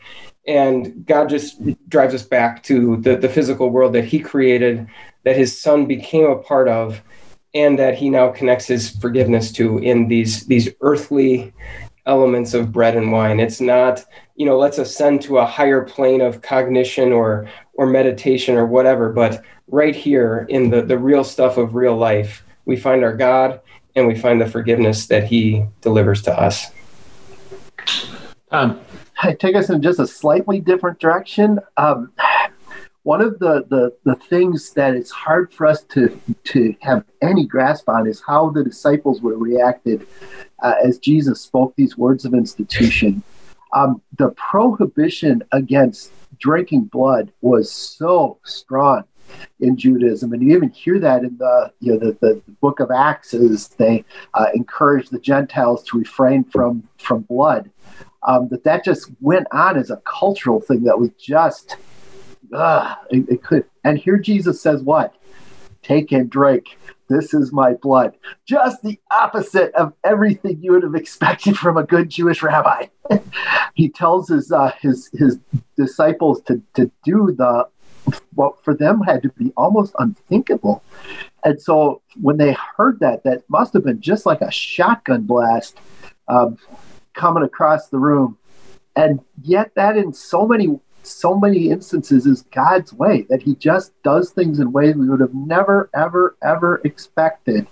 And 0.47 1.07
God 1.07 1.29
just 1.29 1.61
drives 1.89 2.15
us 2.15 2.23
back 2.23 2.63
to 2.65 2.97
the, 2.99 3.17
the 3.17 3.29
physical 3.29 3.71
world 3.71 3.95
that 3.95 4.05
He 4.05 4.19
created, 4.19 4.87
that 5.25 5.37
His 5.37 5.61
Son 5.61 5.87
became 5.87 6.27
a 6.27 6.37
part 6.37 6.69
of, 6.69 7.01
and 7.55 7.79
that 7.79 7.97
He 7.97 8.11
now 8.11 8.31
connects 8.31 8.67
His 8.67 8.91
forgiveness 8.91 9.53
to 9.53 9.79
in 9.79 10.09
these 10.09 10.47
these 10.47 10.69
earthly 10.81 11.53
elements 12.07 12.53
of 12.53 12.73
bread 12.73 12.97
and 12.97 13.11
wine. 13.11 13.41
It's 13.41 13.61
not, 13.61 14.05
you 14.37 14.45
know, 14.45 14.59
let's 14.59 14.79
ascend 14.79 15.23
to 15.23 15.39
a 15.39 15.47
higher 15.47 15.83
plane 15.83 16.21
of 16.21 16.43
cognition 16.43 17.13
or 17.13 17.49
or 17.75 17.87
meditation 17.87 18.57
or 18.57 18.67
whatever, 18.67 19.11
but 19.13 19.43
right 19.69 19.97
here 19.97 20.47
in 20.51 20.71
the 20.71 20.83
the 20.83 20.99
real 20.99 21.25
stuff 21.25 21.57
of 21.57 21.75
real 21.75 21.97
life, 21.97 22.45
we 22.67 22.77
find 22.77 23.03
our 23.03 23.17
God 23.17 23.61
and 23.97 24.07
we 24.07 24.15
find 24.15 24.41
the 24.41 24.47
forgiveness 24.47 25.07
that 25.07 25.25
He 25.25 25.65
delivers 25.81 26.23
to 26.23 26.39
us. 26.39 26.71
Um, 28.51 28.81
take 29.33 29.57
us 29.57 29.71
in 29.71 29.83
just 29.83 29.99
a 29.99 30.07
slightly 30.07 30.61
different 30.61 30.99
direction. 30.99 31.59
Um, 31.77 32.13
one 33.05 33.21
of 33.21 33.39
the, 33.39 33.65
the, 33.69 33.95
the 34.05 34.17
things 34.17 34.73
that 34.73 34.95
it's 34.95 35.11
hard 35.11 35.53
for 35.53 35.67
us 35.67 35.85
to, 35.85 36.19
to 36.45 36.75
have 36.81 37.05
any 37.21 37.47
grasp 37.47 37.89
on 37.89 38.07
is 38.07 38.23
how 38.27 38.51
the 38.51 38.65
disciples 38.65 39.21
would 39.21 39.33
have 39.33 39.41
reacted 39.41 40.07
uh, 40.63 40.75
as 40.83 40.99
Jesus 40.99 41.41
spoke 41.41 41.75
these 41.77 41.99
words 41.99 42.25
of 42.25 42.33
institution. 42.33 43.23
Um, 43.75 44.01
the 44.19 44.31
prohibition 44.31 45.43
against 45.53 46.13
drinking 46.39 46.85
blood 46.85 47.33
was 47.43 47.71
so 47.71 48.39
strong 48.45 49.05
in 49.61 49.77
Judaism, 49.77 50.33
and 50.33 50.43
you 50.43 50.55
even 50.55 50.71
hear 50.71 50.99
that 50.99 51.25
in 51.25 51.37
the 51.39 51.73
you 51.81 51.93
know 51.93 51.99
the, 51.99 52.13
the, 52.21 52.43
book 52.61 52.81
of 52.81 52.91
Acts 52.91 53.35
as 53.35 53.69
they 53.69 54.05
uh, 54.35 54.47
encourage 54.55 55.09
the 55.09 55.19
Gentiles 55.19 55.83
to 55.85 55.99
refrain 55.99 56.45
from 56.45 56.87
from 56.99 57.23
blood. 57.23 57.71
Um, 58.27 58.49
that 58.49 58.65
that 58.65 58.85
just 58.85 59.11
went 59.21 59.47
on 59.53 59.77
as 59.77 59.91
a 59.91 59.99
cultural 59.99 60.61
thing 60.61 60.85
that 60.85 60.99
was 60.99 61.11
just 61.19 61.77
uh, 62.53 62.95
it, 63.11 63.29
it 63.29 63.43
could. 63.43 63.65
And 63.85 63.99
here 63.99 64.19
Jesus 64.19 64.61
says, 64.61 64.83
"What? 64.83 65.15
Take 65.83 66.13
and 66.13 66.31
drink." 66.31 66.79
This 67.09 67.35
is 67.35 67.53
my 67.53 67.75
blood. 67.75 68.17
Just 68.47 68.83
the 68.83 68.99
opposite 69.11 69.75
of 69.75 69.93
everything 70.05 70.59
you 70.63 70.73
would 70.73 70.83
have 70.83 70.95
expected 70.95 71.57
from 71.57 71.77
a 71.77 71.85
good 71.85 72.09
Jewish 72.09 72.43
rabbi. 72.43 72.87
he 73.75 73.91
tells 73.91 74.29
his 74.29 74.51
uh, 74.51 74.73
his 74.81 75.11
his 75.13 75.39
disciples 75.77 76.41
to 76.43 76.63
to 76.75 76.91
do 77.05 77.35
the 77.37 77.69
what 78.35 78.63
for 78.65 78.75
them 78.75 79.01
had 79.03 79.23
to 79.23 79.29
be 79.31 79.53
almost 79.57 79.95
unthinkable. 79.99 80.83
And 81.45 81.61
so 81.61 82.03
when 82.21 82.39
they 82.39 82.57
heard 82.77 83.01
that, 83.01 83.25
that 83.25 83.43
must 83.49 83.73
have 83.75 83.85
been 83.85 84.01
just 84.01 84.27
like 84.27 84.41
a 84.41 84.51
shotgun 84.51 85.23
blast 85.23 85.79
um, 86.29 86.59
coming 87.15 87.43
across 87.43 87.89
the 87.89 87.99
room. 87.99 88.39
And 88.97 89.21
yet, 89.43 89.75
that 89.75 89.97
in 89.97 90.13
so 90.13 90.47
many 90.47 90.79
so 91.07 91.37
many 91.37 91.71
instances 91.71 92.27
is 92.27 92.43
God's 92.43 92.93
way, 92.93 93.27
that 93.29 93.43
He 93.43 93.55
just 93.57 93.93
does 94.03 94.31
things 94.31 94.59
in 94.59 94.73
ways 94.73 94.95
we 94.97 95.09
would 95.09 95.21
have 95.21 95.35
never, 95.35 95.91
ever, 95.95 96.37
ever 96.43 96.81
expected. 96.85 97.67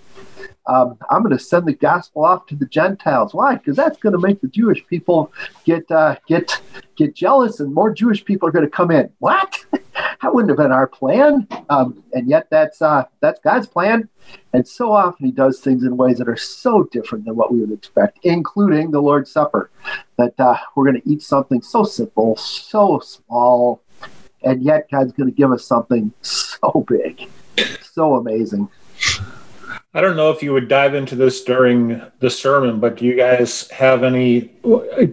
Um, 0.66 0.96
I'm 1.10 1.22
going 1.22 1.36
to 1.36 1.42
send 1.42 1.66
the 1.66 1.72
gospel 1.72 2.24
off 2.24 2.46
to 2.46 2.54
the 2.54 2.66
Gentiles. 2.66 3.34
Why? 3.34 3.56
Because 3.56 3.76
that's 3.76 3.98
going 3.98 4.12
to 4.12 4.18
make 4.18 4.40
the 4.40 4.48
Jewish 4.48 4.86
people 4.86 5.32
get 5.64 5.90
uh, 5.90 6.16
get 6.28 6.60
get 6.96 7.14
jealous, 7.14 7.60
and 7.60 7.74
more 7.74 7.92
Jewish 7.92 8.24
people 8.24 8.48
are 8.48 8.52
going 8.52 8.64
to 8.64 8.70
come 8.70 8.90
in. 8.90 9.10
What? 9.18 9.64
that 10.22 10.32
wouldn't 10.32 10.50
have 10.50 10.56
been 10.56 10.72
our 10.72 10.86
plan, 10.86 11.48
um, 11.68 12.02
and 12.12 12.28
yet 12.28 12.46
that's 12.48 12.80
uh, 12.80 13.04
that's 13.20 13.40
God's 13.40 13.66
plan. 13.66 14.08
And 14.52 14.66
so 14.66 14.92
often 14.92 15.26
He 15.26 15.32
does 15.32 15.60
things 15.60 15.82
in 15.82 15.96
ways 15.96 16.18
that 16.18 16.28
are 16.28 16.36
so 16.36 16.84
different 16.84 17.24
than 17.24 17.34
what 17.34 17.52
we 17.52 17.60
would 17.60 17.72
expect, 17.72 18.20
including 18.22 18.92
the 18.92 19.00
Lord's 19.00 19.32
Supper. 19.32 19.70
That 20.18 20.38
uh, 20.38 20.56
we're 20.76 20.84
going 20.84 21.00
to 21.00 21.08
eat 21.08 21.22
something 21.22 21.60
so 21.60 21.82
simple, 21.82 22.36
so 22.36 23.00
small, 23.00 23.82
and 24.42 24.62
yet 24.62 24.88
God's 24.90 25.12
going 25.12 25.28
to 25.28 25.34
give 25.34 25.50
us 25.50 25.64
something 25.64 26.12
so 26.22 26.86
big, 26.88 27.28
so 27.82 28.14
amazing. 28.14 28.68
I 29.94 30.00
don't 30.00 30.16
know 30.16 30.30
if 30.30 30.42
you 30.42 30.52
would 30.54 30.68
dive 30.68 30.94
into 30.94 31.16
this 31.16 31.44
during 31.44 32.00
the 32.20 32.30
sermon, 32.30 32.80
but 32.80 32.96
do 32.96 33.04
you 33.04 33.16
guys 33.16 33.68
have 33.70 34.04
any? 34.04 34.42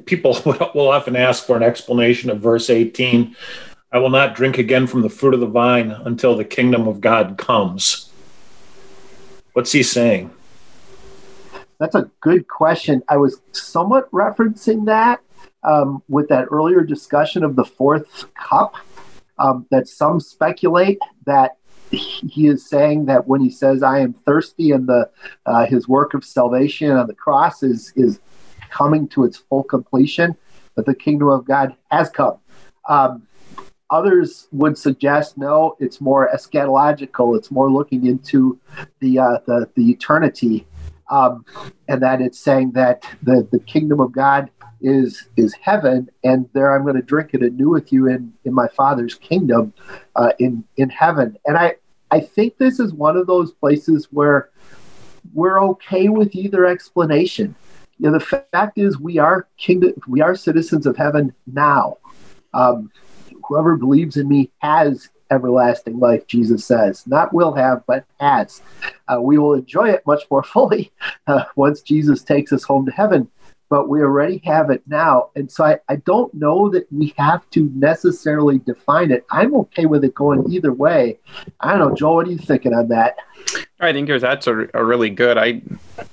People 0.05 0.37
will 0.75 0.89
often 0.89 1.15
ask 1.15 1.45
for 1.45 1.57
an 1.57 1.63
explanation 1.63 2.29
of 2.29 2.39
verse 2.39 2.69
18. 2.69 3.35
I 3.91 3.97
will 3.97 4.11
not 4.11 4.35
drink 4.35 4.59
again 4.59 4.85
from 4.85 5.01
the 5.01 5.09
fruit 5.09 5.33
of 5.33 5.39
the 5.39 5.47
vine 5.47 5.89
until 5.91 6.37
the 6.37 6.45
kingdom 6.45 6.87
of 6.87 7.01
God 7.01 7.37
comes. 7.37 8.11
What's 9.53 9.71
he 9.71 9.81
saying? 9.81 10.29
That's 11.79 11.95
a 11.95 12.09
good 12.21 12.47
question. 12.47 13.01
I 13.09 13.17
was 13.17 13.41
somewhat 13.51 14.11
referencing 14.11 14.85
that 14.85 15.21
um, 15.63 16.03
with 16.07 16.27
that 16.29 16.47
earlier 16.51 16.81
discussion 16.81 17.43
of 17.43 17.55
the 17.55 17.65
fourth 17.65 18.25
cup. 18.35 18.75
Um, 19.39 19.65
that 19.71 19.87
some 19.87 20.19
speculate 20.19 20.99
that 21.25 21.55
he 21.91 22.47
is 22.47 22.67
saying 22.67 23.05
that 23.05 23.25
when 23.25 23.39
he 23.39 23.49
says 23.49 23.81
"I 23.81 23.99
am 23.99 24.13
thirsty" 24.25 24.71
and 24.71 24.85
the 24.85 25.09
uh, 25.45 25.65
his 25.65 25.87
work 25.87 26.13
of 26.13 26.25
salvation 26.25 26.91
on 26.91 27.07
the 27.07 27.15
cross 27.15 27.63
is 27.63 27.93
is 27.95 28.19
coming 28.69 29.07
to 29.09 29.23
its 29.23 29.37
full 29.37 29.63
completion, 29.63 30.35
that 30.75 30.85
the 30.85 30.93
kingdom 30.93 31.29
of 31.29 31.45
God 31.45 31.73
has 31.89 32.09
come. 32.09 32.37
Um, 32.89 33.28
others 33.91 34.47
would 34.51 34.77
suggest 34.77 35.37
no, 35.37 35.75
it's 35.79 35.99
more 36.01 36.29
eschatological. 36.33 37.37
It's 37.37 37.51
more 37.51 37.71
looking 37.71 38.05
into 38.05 38.59
the 38.99 39.19
uh, 39.19 39.39
the, 39.45 39.69
the 39.75 39.89
eternity, 39.89 40.67
um, 41.09 41.45
and 41.87 42.01
that 42.01 42.21
it's 42.21 42.39
saying 42.39 42.71
that 42.71 43.03
the 43.23 43.47
the 43.51 43.59
kingdom 43.59 43.99
of 43.99 44.11
God 44.11 44.49
is 44.81 45.27
is 45.37 45.53
heaven, 45.61 46.09
and 46.23 46.47
there 46.53 46.75
I'm 46.75 46.83
going 46.83 46.95
to 46.95 47.01
drink 47.01 47.31
it 47.33 47.41
anew 47.41 47.69
with 47.69 47.91
you 47.91 48.07
in 48.07 48.33
in 48.45 48.53
my 48.53 48.67
Father's 48.69 49.15
kingdom, 49.15 49.73
uh, 50.15 50.31
in 50.39 50.63
in 50.77 50.89
heaven. 50.89 51.37
And 51.45 51.57
I 51.57 51.75
I 52.11 52.19
think 52.19 52.57
this 52.57 52.79
is 52.79 52.93
one 52.93 53.17
of 53.17 53.27
those 53.27 53.51
places 53.51 54.07
where 54.11 54.49
we're 55.33 55.61
okay 55.61 56.09
with 56.09 56.35
either 56.35 56.65
explanation. 56.65 57.55
You 57.99 58.09
know, 58.09 58.17
the 58.17 58.41
fact 58.53 58.77
is 58.77 58.99
we 58.99 59.17
are 59.17 59.47
kingdom, 59.57 59.93
we 60.07 60.21
are 60.21 60.35
citizens 60.35 60.85
of 60.85 60.95
heaven 60.95 61.33
now. 61.45 61.97
Um, 62.53 62.91
whoever 63.49 63.75
believes 63.75 64.15
in 64.15 64.29
me 64.29 64.49
has 64.59 65.09
everlasting 65.31 65.99
life, 65.99 66.25
Jesus 66.27 66.65
says. 66.65 67.05
Not 67.05 67.33
will 67.33 67.53
have, 67.53 67.83
but 67.85 68.05
has. 68.19 68.61
Uh, 69.07 69.19
we 69.21 69.37
will 69.37 69.53
enjoy 69.53 69.89
it 69.89 70.05
much 70.07 70.23
more 70.31 70.43
fully 70.53 70.91
uh, 71.27 71.43
once 71.55 71.81
Jesus 71.81 72.23
takes 72.23 72.53
us 72.53 72.63
home 72.63 72.85
to 72.85 72.91
heaven 72.91 73.29
but 73.69 73.87
we 73.87 74.01
already 74.01 74.41
have 74.43 74.71
it 74.71 74.81
now. 74.87 75.29
And 75.35 75.49
so 75.49 75.63
I, 75.63 75.79
I 75.87 75.97
don't 75.97 76.33
know 76.33 76.69
that 76.69 76.91
we 76.91 77.13
have 77.17 77.47
to 77.51 77.71
necessarily 77.75 78.57
define 78.57 79.11
it. 79.11 79.25
I'm 79.29 79.55
okay 79.55 79.85
with 79.85 80.03
it 80.03 80.15
going 80.15 80.51
either 80.51 80.73
way. 80.73 81.19
I 81.59 81.77
don't 81.77 81.89
know, 81.89 81.95
Joel, 81.95 82.15
what 82.15 82.27
are 82.27 82.31
you 82.31 82.39
thinking 82.39 82.73
on 82.73 82.87
that? 82.89 83.17
I 83.79 83.93
think 83.93 84.09
that's 84.09 84.47
a, 84.47 84.67
a 84.73 84.83
really 84.83 85.11
good. 85.11 85.37
I 85.37 85.61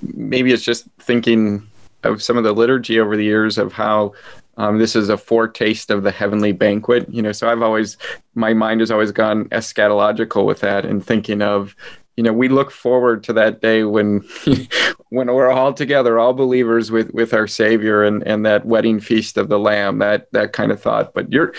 maybe 0.01 0.53
it's 0.53 0.63
just 0.63 0.87
thinking 0.99 1.67
of 2.03 2.21
some 2.21 2.37
of 2.37 2.43
the 2.43 2.53
liturgy 2.53 2.99
over 2.99 3.17
the 3.17 3.23
years 3.23 3.57
of 3.57 3.73
how 3.73 4.13
um, 4.57 4.79
this 4.79 4.95
is 4.95 5.09
a 5.09 5.17
foretaste 5.17 5.89
of 5.91 6.03
the 6.03 6.11
heavenly 6.11 6.51
banquet. 6.51 7.07
You 7.09 7.21
know, 7.21 7.31
so 7.31 7.49
I've 7.49 7.61
always 7.61 7.97
my 8.35 8.53
mind 8.53 8.81
has 8.81 8.91
always 8.91 9.11
gone 9.11 9.45
eschatological 9.49 10.45
with 10.45 10.59
that 10.61 10.85
and 10.85 11.05
thinking 11.05 11.41
of 11.41 11.75
you 12.15 12.23
know 12.23 12.33
we 12.33 12.49
look 12.49 12.71
forward 12.71 13.23
to 13.23 13.33
that 13.33 13.61
day 13.61 13.83
when 13.83 14.27
when 15.09 15.27
we're 15.27 15.51
all 15.51 15.73
together 15.73 16.19
all 16.19 16.33
believers 16.33 16.91
with 16.91 17.11
with 17.13 17.33
our 17.33 17.47
savior 17.47 18.03
and 18.03 18.23
and 18.23 18.45
that 18.45 18.65
wedding 18.65 18.99
feast 18.99 19.37
of 19.37 19.49
the 19.49 19.59
lamb 19.59 19.99
that 19.99 20.31
that 20.33 20.53
kind 20.53 20.71
of 20.71 20.81
thought. 20.81 21.13
But 21.13 21.31
your 21.31 21.53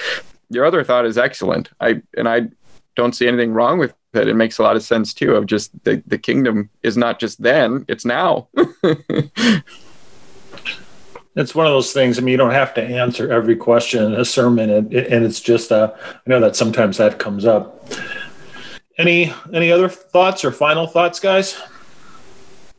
your 0.50 0.64
other 0.64 0.82
thought 0.82 1.06
is 1.06 1.18
excellent. 1.18 1.70
I 1.80 2.02
and 2.16 2.28
i 2.28 2.48
don't 2.96 3.14
see 3.14 3.28
anything 3.28 3.52
wrong 3.52 3.78
with 3.78 3.94
it 4.14 4.26
it 4.26 4.34
makes 4.34 4.58
a 4.58 4.62
lot 4.62 4.74
of 4.74 4.82
sense 4.82 5.14
too 5.14 5.36
of 5.36 5.46
just 5.46 5.70
the 5.84 6.02
the 6.06 6.18
kingdom 6.18 6.68
is 6.82 6.96
not 6.96 7.20
just 7.20 7.40
then 7.40 7.84
it's 7.86 8.04
now 8.04 8.48
it's 11.38 11.54
one 11.54 11.66
of 11.66 11.72
those 11.72 11.92
things. 11.92 12.18
I 12.18 12.20
mean, 12.20 12.32
you 12.32 12.36
don't 12.36 12.50
have 12.50 12.74
to 12.74 12.82
answer 12.82 13.32
every 13.32 13.54
question 13.54 14.12
in 14.12 14.20
a 14.20 14.24
sermon, 14.24 14.70
and, 14.70 14.92
and 14.92 15.24
it's 15.24 15.40
just, 15.40 15.70
uh, 15.70 15.94
I 15.96 16.20
know 16.26 16.40
that 16.40 16.56
sometimes 16.56 16.96
that 16.96 17.20
comes 17.20 17.44
up. 17.44 17.88
Any 18.98 19.32
any 19.52 19.70
other 19.70 19.88
thoughts 19.88 20.44
or 20.44 20.50
final 20.50 20.88
thoughts, 20.88 21.20
guys? 21.20 21.56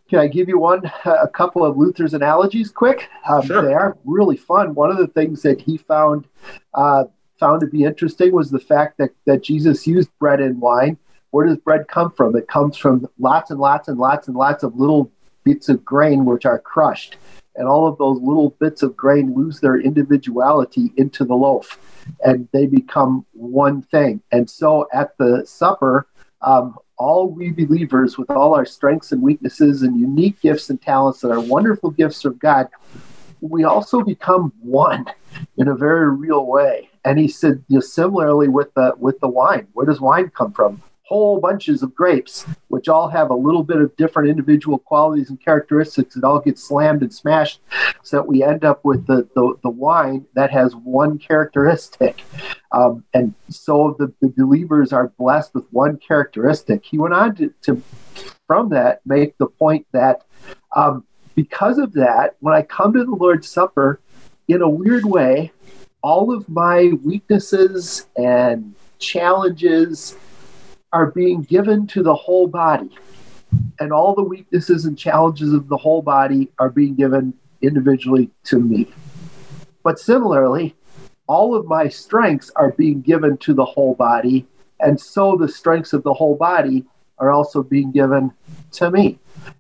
Can 0.09 0.19
I 0.19 0.27
give 0.27 0.49
you 0.49 0.59
one, 0.59 0.81
a 1.05 1.29
couple 1.29 1.63
of 1.63 1.77
Luther's 1.77 2.13
analogies 2.13 2.69
quick? 2.69 3.07
Um, 3.29 3.45
sure. 3.45 3.61
They 3.61 3.73
are 3.73 3.97
really 4.03 4.35
fun. 4.35 4.75
One 4.75 4.91
of 4.91 4.97
the 4.97 5.07
things 5.07 5.41
that 5.43 5.61
he 5.61 5.77
found 5.77 6.27
uh, 6.73 7.05
found 7.39 7.61
to 7.61 7.67
be 7.67 7.85
interesting 7.85 8.33
was 8.33 8.51
the 8.51 8.59
fact 8.59 8.97
that, 8.97 9.11
that 9.25 9.41
Jesus 9.41 9.87
used 9.87 10.09
bread 10.19 10.41
and 10.41 10.59
wine. 10.59 10.97
Where 11.31 11.45
does 11.45 11.57
bread 11.57 11.87
come 11.87 12.11
from? 12.11 12.35
It 12.35 12.49
comes 12.49 12.75
from 12.75 13.07
lots 13.19 13.51
and 13.51 13.59
lots 13.59 13.87
and 13.87 13.97
lots 13.97 14.27
and 14.27 14.35
lots 14.35 14.63
of 14.63 14.75
little 14.75 15.09
bits 15.45 15.69
of 15.69 15.85
grain 15.85 16.25
which 16.25 16.45
are 16.45 16.59
crushed. 16.59 17.15
And 17.59 17.67
all 17.67 17.85
of 17.85 17.97
those 17.97 18.19
little 18.21 18.51
bits 18.59 18.81
of 18.83 18.95
grain 18.95 19.35
lose 19.35 19.59
their 19.59 19.75
individuality 19.75 20.93
into 20.95 21.25
the 21.25 21.35
loaf 21.35 21.77
and 22.23 22.47
they 22.53 22.65
become 22.65 23.25
one 23.33 23.81
thing. 23.81 24.21
And 24.31 24.49
so 24.49 24.87
at 24.93 25.17
the 25.17 25.45
supper, 25.45 26.07
um, 26.41 26.77
all 26.97 27.29
we 27.29 27.51
believers, 27.51 28.17
with 28.17 28.29
all 28.29 28.55
our 28.55 28.65
strengths 28.65 29.11
and 29.11 29.21
weaknesses 29.21 29.83
and 29.83 29.99
unique 29.99 30.39
gifts 30.41 30.69
and 30.69 30.81
talents 30.81 31.21
that 31.21 31.31
are 31.31 31.39
wonderful 31.39 31.91
gifts 31.91 32.25
of 32.25 32.39
God, 32.39 32.69
we 33.41 33.65
also 33.65 34.01
become 34.01 34.53
one 34.61 35.05
in 35.57 35.67
a 35.67 35.75
very 35.75 36.09
real 36.11 36.45
way. 36.45 36.89
And 37.05 37.19
he 37.19 37.27
said, 37.27 37.63
you 37.67 37.75
know, 37.75 37.81
similarly 37.81 38.47
with 38.47 38.73
the 38.73 38.93
with 38.97 39.19
the 39.19 39.29
wine, 39.29 39.67
where 39.73 39.85
does 39.85 40.01
wine 40.01 40.29
come 40.29 40.51
from? 40.51 40.81
Whole 41.09 41.39
bunches 41.39 41.81
of 41.81 41.95
grapes, 41.95 42.45
which 42.67 42.87
all 42.87 43.09
have 43.09 43.31
a 43.31 43.35
little 43.35 43.63
bit 43.63 43.77
of 43.77 43.95
different 43.97 44.29
individual 44.29 44.77
qualities 44.77 45.31
and 45.31 45.43
characteristics 45.43 46.13
that 46.13 46.23
all 46.23 46.39
get 46.39 46.59
slammed 46.59 47.01
and 47.01 47.11
smashed 47.11 47.61
so 48.03 48.17
that 48.17 48.27
we 48.27 48.43
end 48.43 48.63
up 48.63 48.85
with 48.85 49.07
the, 49.07 49.27
the, 49.33 49.55
the 49.63 49.69
wine 49.71 50.23
that 50.35 50.51
has 50.51 50.75
one 50.75 51.17
characteristic. 51.17 52.21
Um, 52.71 53.03
and 53.15 53.33
so 53.49 53.95
the, 53.97 54.13
the 54.21 54.31
believers 54.37 54.93
are 54.93 55.07
blessed 55.17 55.55
with 55.55 55.65
one 55.71 55.97
characteristic. 55.97 56.85
He 56.85 56.99
went 56.99 57.15
on 57.15 57.35
to, 57.37 57.51
to 57.63 57.81
from 58.45 58.69
that, 58.69 59.01
make 59.03 59.35
the 59.39 59.47
point 59.47 59.87
that 59.93 60.21
um, 60.75 61.03
because 61.33 61.79
of 61.79 61.93
that, 61.93 62.35
when 62.39 62.53
I 62.53 62.61
come 62.61 62.93
to 62.93 63.03
the 63.03 63.15
Lord's 63.15 63.49
Supper, 63.49 63.99
in 64.47 64.61
a 64.61 64.69
weird 64.69 65.05
way, 65.05 65.51
all 66.03 66.31
of 66.31 66.47
my 66.47 66.91
weaknesses 67.03 68.05
and 68.15 68.75
challenges 68.99 70.15
are 70.91 71.11
being 71.11 71.41
given 71.41 71.87
to 71.87 72.03
the 72.03 72.15
whole 72.15 72.47
body. 72.47 72.89
And 73.79 73.91
all 73.91 74.13
the 74.13 74.23
weaknesses 74.23 74.85
and 74.85 74.97
challenges 74.97 75.53
of 75.53 75.67
the 75.67 75.77
whole 75.77 76.01
body 76.01 76.49
are 76.59 76.69
being 76.69 76.95
given 76.95 77.33
individually 77.61 78.29
to 78.45 78.59
me. 78.59 78.91
But 79.83 79.99
similarly, 79.99 80.75
all 81.27 81.55
of 81.55 81.65
my 81.65 81.87
strengths 81.87 82.51
are 82.55 82.71
being 82.71 83.01
given 83.01 83.37
to 83.37 83.53
the 83.53 83.65
whole 83.65 83.95
body. 83.95 84.47
And 84.79 84.99
so 84.99 85.35
the 85.35 85.47
strengths 85.47 85.93
of 85.93 86.03
the 86.03 86.13
whole 86.13 86.35
body 86.35 86.85
are 87.17 87.31
also 87.31 87.63
being 87.63 87.91
given 87.91 88.31
to 88.73 88.91
me. 88.91 89.19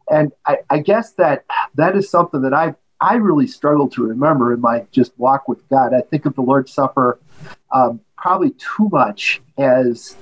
And 0.09 0.31
I, 0.45 0.59
I 0.69 0.79
guess 0.79 1.13
that 1.13 1.45
that 1.75 1.95
is 1.95 2.09
something 2.09 2.41
that 2.41 2.53
I 2.53 2.75
I 3.01 3.15
really 3.15 3.47
struggle 3.47 3.87
to 3.91 4.03
remember 4.03 4.53
in 4.53 4.59
my 4.59 4.85
just 4.91 5.17
walk 5.17 5.47
with 5.47 5.67
God. 5.69 5.93
I 5.93 6.01
think 6.01 6.25
of 6.25 6.35
the 6.35 6.41
Lord's 6.41 6.73
Supper 6.73 7.19
um, 7.71 8.01
probably 8.17 8.51
too 8.51 8.89
much 8.91 9.41
as 9.57 10.17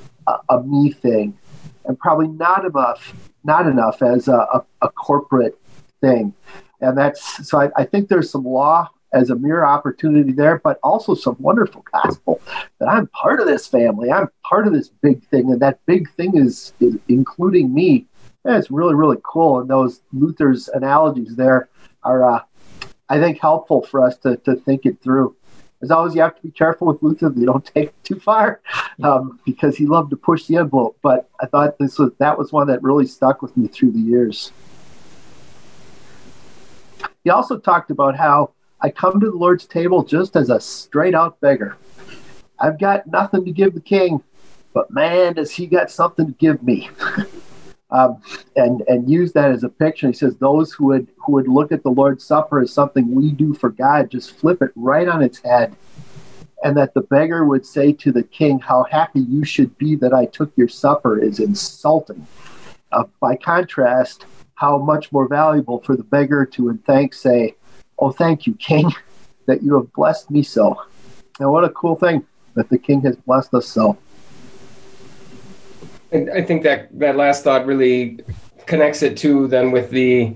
a, 0.49 0.63
me 0.63 0.91
thing, 0.91 1.37
and 1.85 1.97
probably 1.97 2.27
not 2.27 2.65
enough, 2.65 3.13
not 3.43 3.67
enough 3.67 4.01
as 4.01 4.27
a, 4.27 4.37
a, 4.37 4.65
a 4.81 4.89
corporate 4.89 5.59
thing. 6.01 6.33
And 6.81 6.97
that's 6.97 7.47
so. 7.47 7.59
I, 7.59 7.69
I 7.75 7.85
think 7.85 8.09
there's 8.09 8.29
some 8.29 8.43
law 8.43 8.89
as 9.13 9.29
a 9.29 9.35
mere 9.35 9.65
opportunity 9.65 10.31
there, 10.31 10.59
but 10.59 10.79
also 10.83 11.15
some 11.15 11.37
wonderful 11.39 11.83
gospel 11.91 12.41
that 12.79 12.89
I'm 12.89 13.07
part 13.07 13.39
of 13.39 13.47
this 13.47 13.65
family. 13.65 14.11
I'm 14.11 14.27
part 14.43 14.67
of 14.67 14.73
this 14.73 14.89
big 14.89 15.23
thing, 15.27 15.51
and 15.51 15.61
that 15.61 15.79
big 15.85 16.09
thing 16.11 16.37
is, 16.37 16.73
is 16.79 16.97
including 17.07 17.73
me. 17.73 18.05
And 18.43 18.55
it's 18.55 18.69
really, 18.69 18.95
really 18.95 19.17
cool. 19.23 19.59
And 19.59 19.69
those 19.69 20.01
Luther's 20.13 20.67
analogies 20.67 21.35
there 21.35 21.69
are, 22.03 22.23
uh, 22.23 22.41
I 23.09 23.19
think, 23.19 23.39
helpful 23.39 23.81
for 23.81 24.03
us 24.03 24.17
to, 24.19 24.37
to 24.37 24.55
think 24.55 24.85
it 24.85 25.01
through 25.01 25.35
as 25.81 25.91
always, 25.91 26.15
you 26.15 26.21
have 26.21 26.35
to 26.35 26.41
be 26.41 26.51
careful 26.51 26.87
with 26.87 27.03
Luther; 27.03 27.31
you 27.35 27.45
don't 27.45 27.65
take 27.65 27.89
it 27.89 28.03
too 28.03 28.19
far, 28.19 28.61
um, 29.03 29.39
because 29.45 29.77
he 29.77 29.85
loved 29.85 30.09
to 30.09 30.17
push 30.17 30.45
the 30.45 30.57
envelope. 30.57 30.97
But 31.01 31.29
I 31.39 31.45
thought 31.45 31.77
this 31.77 31.99
was 31.99 32.11
that 32.17 32.37
was 32.37 32.51
one 32.51 32.67
that 32.67 32.81
really 32.81 33.05
stuck 33.05 33.41
with 33.41 33.55
me 33.55 33.67
through 33.67 33.91
the 33.91 33.99
years. 33.99 34.51
He 37.23 37.29
also 37.29 37.57
talked 37.59 37.91
about 37.91 38.15
how 38.15 38.51
I 38.81 38.89
come 38.89 39.19
to 39.19 39.29
the 39.29 39.35
Lord's 39.35 39.65
table 39.65 40.03
just 40.03 40.35
as 40.35 40.49
a 40.49 40.59
straight 40.59 41.13
out 41.13 41.39
beggar. 41.41 41.77
I've 42.59 42.79
got 42.79 43.05
nothing 43.05 43.45
to 43.45 43.51
give 43.51 43.73
the 43.75 43.81
king, 43.81 44.23
but 44.73 44.89
man, 44.89 45.33
does 45.33 45.51
he 45.51 45.67
got 45.67 45.91
something 45.91 46.25
to 46.25 46.31
give 46.33 46.63
me. 46.63 46.89
um, 47.89 48.21
and 48.55 48.81
and 48.87 49.09
use 49.09 49.31
that 49.33 49.51
as 49.51 49.63
a 49.63 49.69
picture. 49.69 50.07
He 50.07 50.13
says 50.13 50.35
those 50.37 50.73
who 50.73 50.85
would 50.87 51.07
who 51.17 51.33
would 51.33 51.47
look 51.47 51.71
at 51.71 51.83
the 51.83 51.89
Lord's 51.89 52.23
Supper 52.23 52.59
as 52.59 52.73
something 52.73 53.13
we 53.13 53.31
do 53.31 53.53
for 53.53 53.69
God 53.69 54.11
just 54.11 54.37
flip 54.37 54.61
it 54.61 54.71
right 54.75 55.07
on 55.07 55.21
its 55.21 55.39
head, 55.39 55.75
and 56.63 56.75
that 56.77 56.93
the 56.93 57.01
beggar 57.01 57.45
would 57.45 57.65
say 57.65 57.93
to 57.93 58.11
the 58.11 58.23
king, 58.23 58.59
"How 58.59 58.83
happy 58.83 59.21
you 59.21 59.45
should 59.45 59.77
be 59.77 59.95
that 59.95 60.13
I 60.13 60.25
took 60.25 60.51
your 60.57 60.67
supper," 60.67 61.17
is 61.17 61.39
insulting. 61.39 62.27
Uh, 62.91 63.05
by 63.19 63.35
contrast, 63.35 64.25
how 64.55 64.77
much 64.77 65.11
more 65.11 65.27
valuable 65.27 65.79
for 65.81 65.95
the 65.95 66.03
beggar 66.03 66.45
to 66.45 66.69
in 66.69 66.79
thanks 66.79 67.21
say, 67.21 67.55
"Oh, 67.99 68.11
thank 68.11 68.45
you, 68.45 68.53
King, 68.55 68.91
that 69.45 69.63
you 69.63 69.75
have 69.75 69.93
blessed 69.93 70.29
me 70.29 70.43
so." 70.43 70.81
And 71.39 71.51
what 71.51 71.63
a 71.63 71.69
cool 71.69 71.95
thing 71.95 72.25
that 72.55 72.67
the 72.69 72.77
King 72.77 73.01
has 73.01 73.15
blessed 73.15 73.53
us 73.53 73.67
so. 73.67 73.97
I 76.11 76.41
think 76.41 76.63
that 76.63 76.87
that 76.99 77.17
last 77.17 77.43
thought 77.43 77.65
really 77.65 78.19
connects 78.65 79.01
it 79.01 79.17
to 79.17 79.47
then 79.47 79.71
with 79.71 79.89
the 79.89 80.35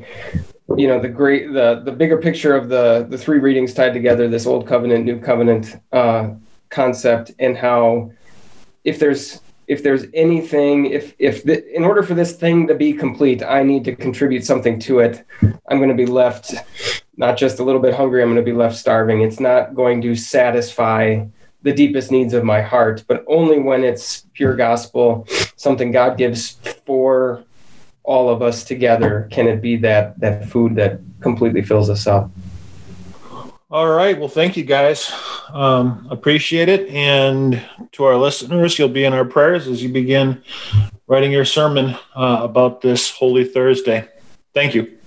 you 0.77 0.87
know 0.87 0.99
the 0.99 1.09
great 1.09 1.51
the 1.53 1.81
the 1.83 1.91
bigger 1.91 2.17
picture 2.17 2.55
of 2.55 2.69
the 2.69 3.05
the 3.09 3.17
three 3.17 3.39
readings 3.39 3.73
tied 3.73 3.93
together 3.93 4.27
this 4.27 4.45
old 4.45 4.67
covenant 4.67 5.05
new 5.05 5.19
covenant 5.19 5.81
uh, 5.91 6.29
concept 6.69 7.31
and 7.39 7.57
how 7.57 8.11
if 8.83 8.99
there's 8.99 9.41
if 9.67 9.83
there's 9.83 10.05
anything 10.13 10.85
if 10.87 11.13
if 11.19 11.43
the, 11.43 11.63
in 11.75 11.83
order 11.83 12.03
for 12.03 12.13
this 12.13 12.33
thing 12.33 12.67
to 12.67 12.75
be 12.75 12.93
complete 12.93 13.43
i 13.43 13.63
need 13.63 13.83
to 13.83 13.95
contribute 13.95 14.45
something 14.45 14.79
to 14.79 14.99
it. 14.99 15.25
I'm 15.69 15.77
going 15.77 15.89
to 15.89 15.95
be 15.95 16.05
left 16.05 16.53
not 17.17 17.37
just 17.37 17.59
a 17.59 17.63
little 17.63 17.81
bit 17.81 17.93
hungry 17.93 18.21
i'm 18.21 18.29
going 18.29 18.43
to 18.43 18.51
be 18.51 18.57
left 18.57 18.75
starving. 18.75 19.21
It's 19.21 19.39
not 19.39 19.75
going 19.75 20.01
to 20.01 20.15
satisfy 20.15 21.25
the 21.63 21.73
deepest 21.73 22.11
needs 22.11 22.33
of 22.33 22.43
my 22.43 22.61
heart, 22.61 23.03
but 23.07 23.23
only 23.27 23.59
when 23.59 23.83
it's 23.83 24.25
pure 24.33 24.55
gospel, 24.55 25.27
something 25.55 25.91
God 25.91 26.17
gives 26.17 26.51
for 26.85 27.43
all 28.03 28.29
of 28.29 28.41
us 28.41 28.63
together, 28.63 29.27
can 29.31 29.47
it 29.47 29.61
be 29.61 29.77
that 29.77 30.19
that 30.19 30.47
food 30.49 30.75
that 30.75 30.99
completely 31.21 31.61
fills 31.61 31.89
us 31.89 32.07
up. 32.07 32.31
All 33.69 33.89
right. 33.89 34.19
Well, 34.19 34.27
thank 34.27 34.57
you 34.57 34.65
guys. 34.65 35.13
Um, 35.49 36.07
appreciate 36.11 36.67
it. 36.67 36.89
And 36.89 37.63
to 37.93 38.03
our 38.03 38.17
listeners, 38.17 38.77
you'll 38.77 38.89
be 38.89 39.05
in 39.05 39.13
our 39.13 39.23
prayers 39.23 39.67
as 39.67 39.81
you 39.81 39.89
begin 39.89 40.43
writing 41.07 41.31
your 41.31 41.45
sermon 41.45 41.95
uh, 42.15 42.39
about 42.41 42.81
this 42.81 43.11
Holy 43.11 43.45
Thursday. 43.45 44.07
Thank 44.53 44.75
you. 44.75 44.97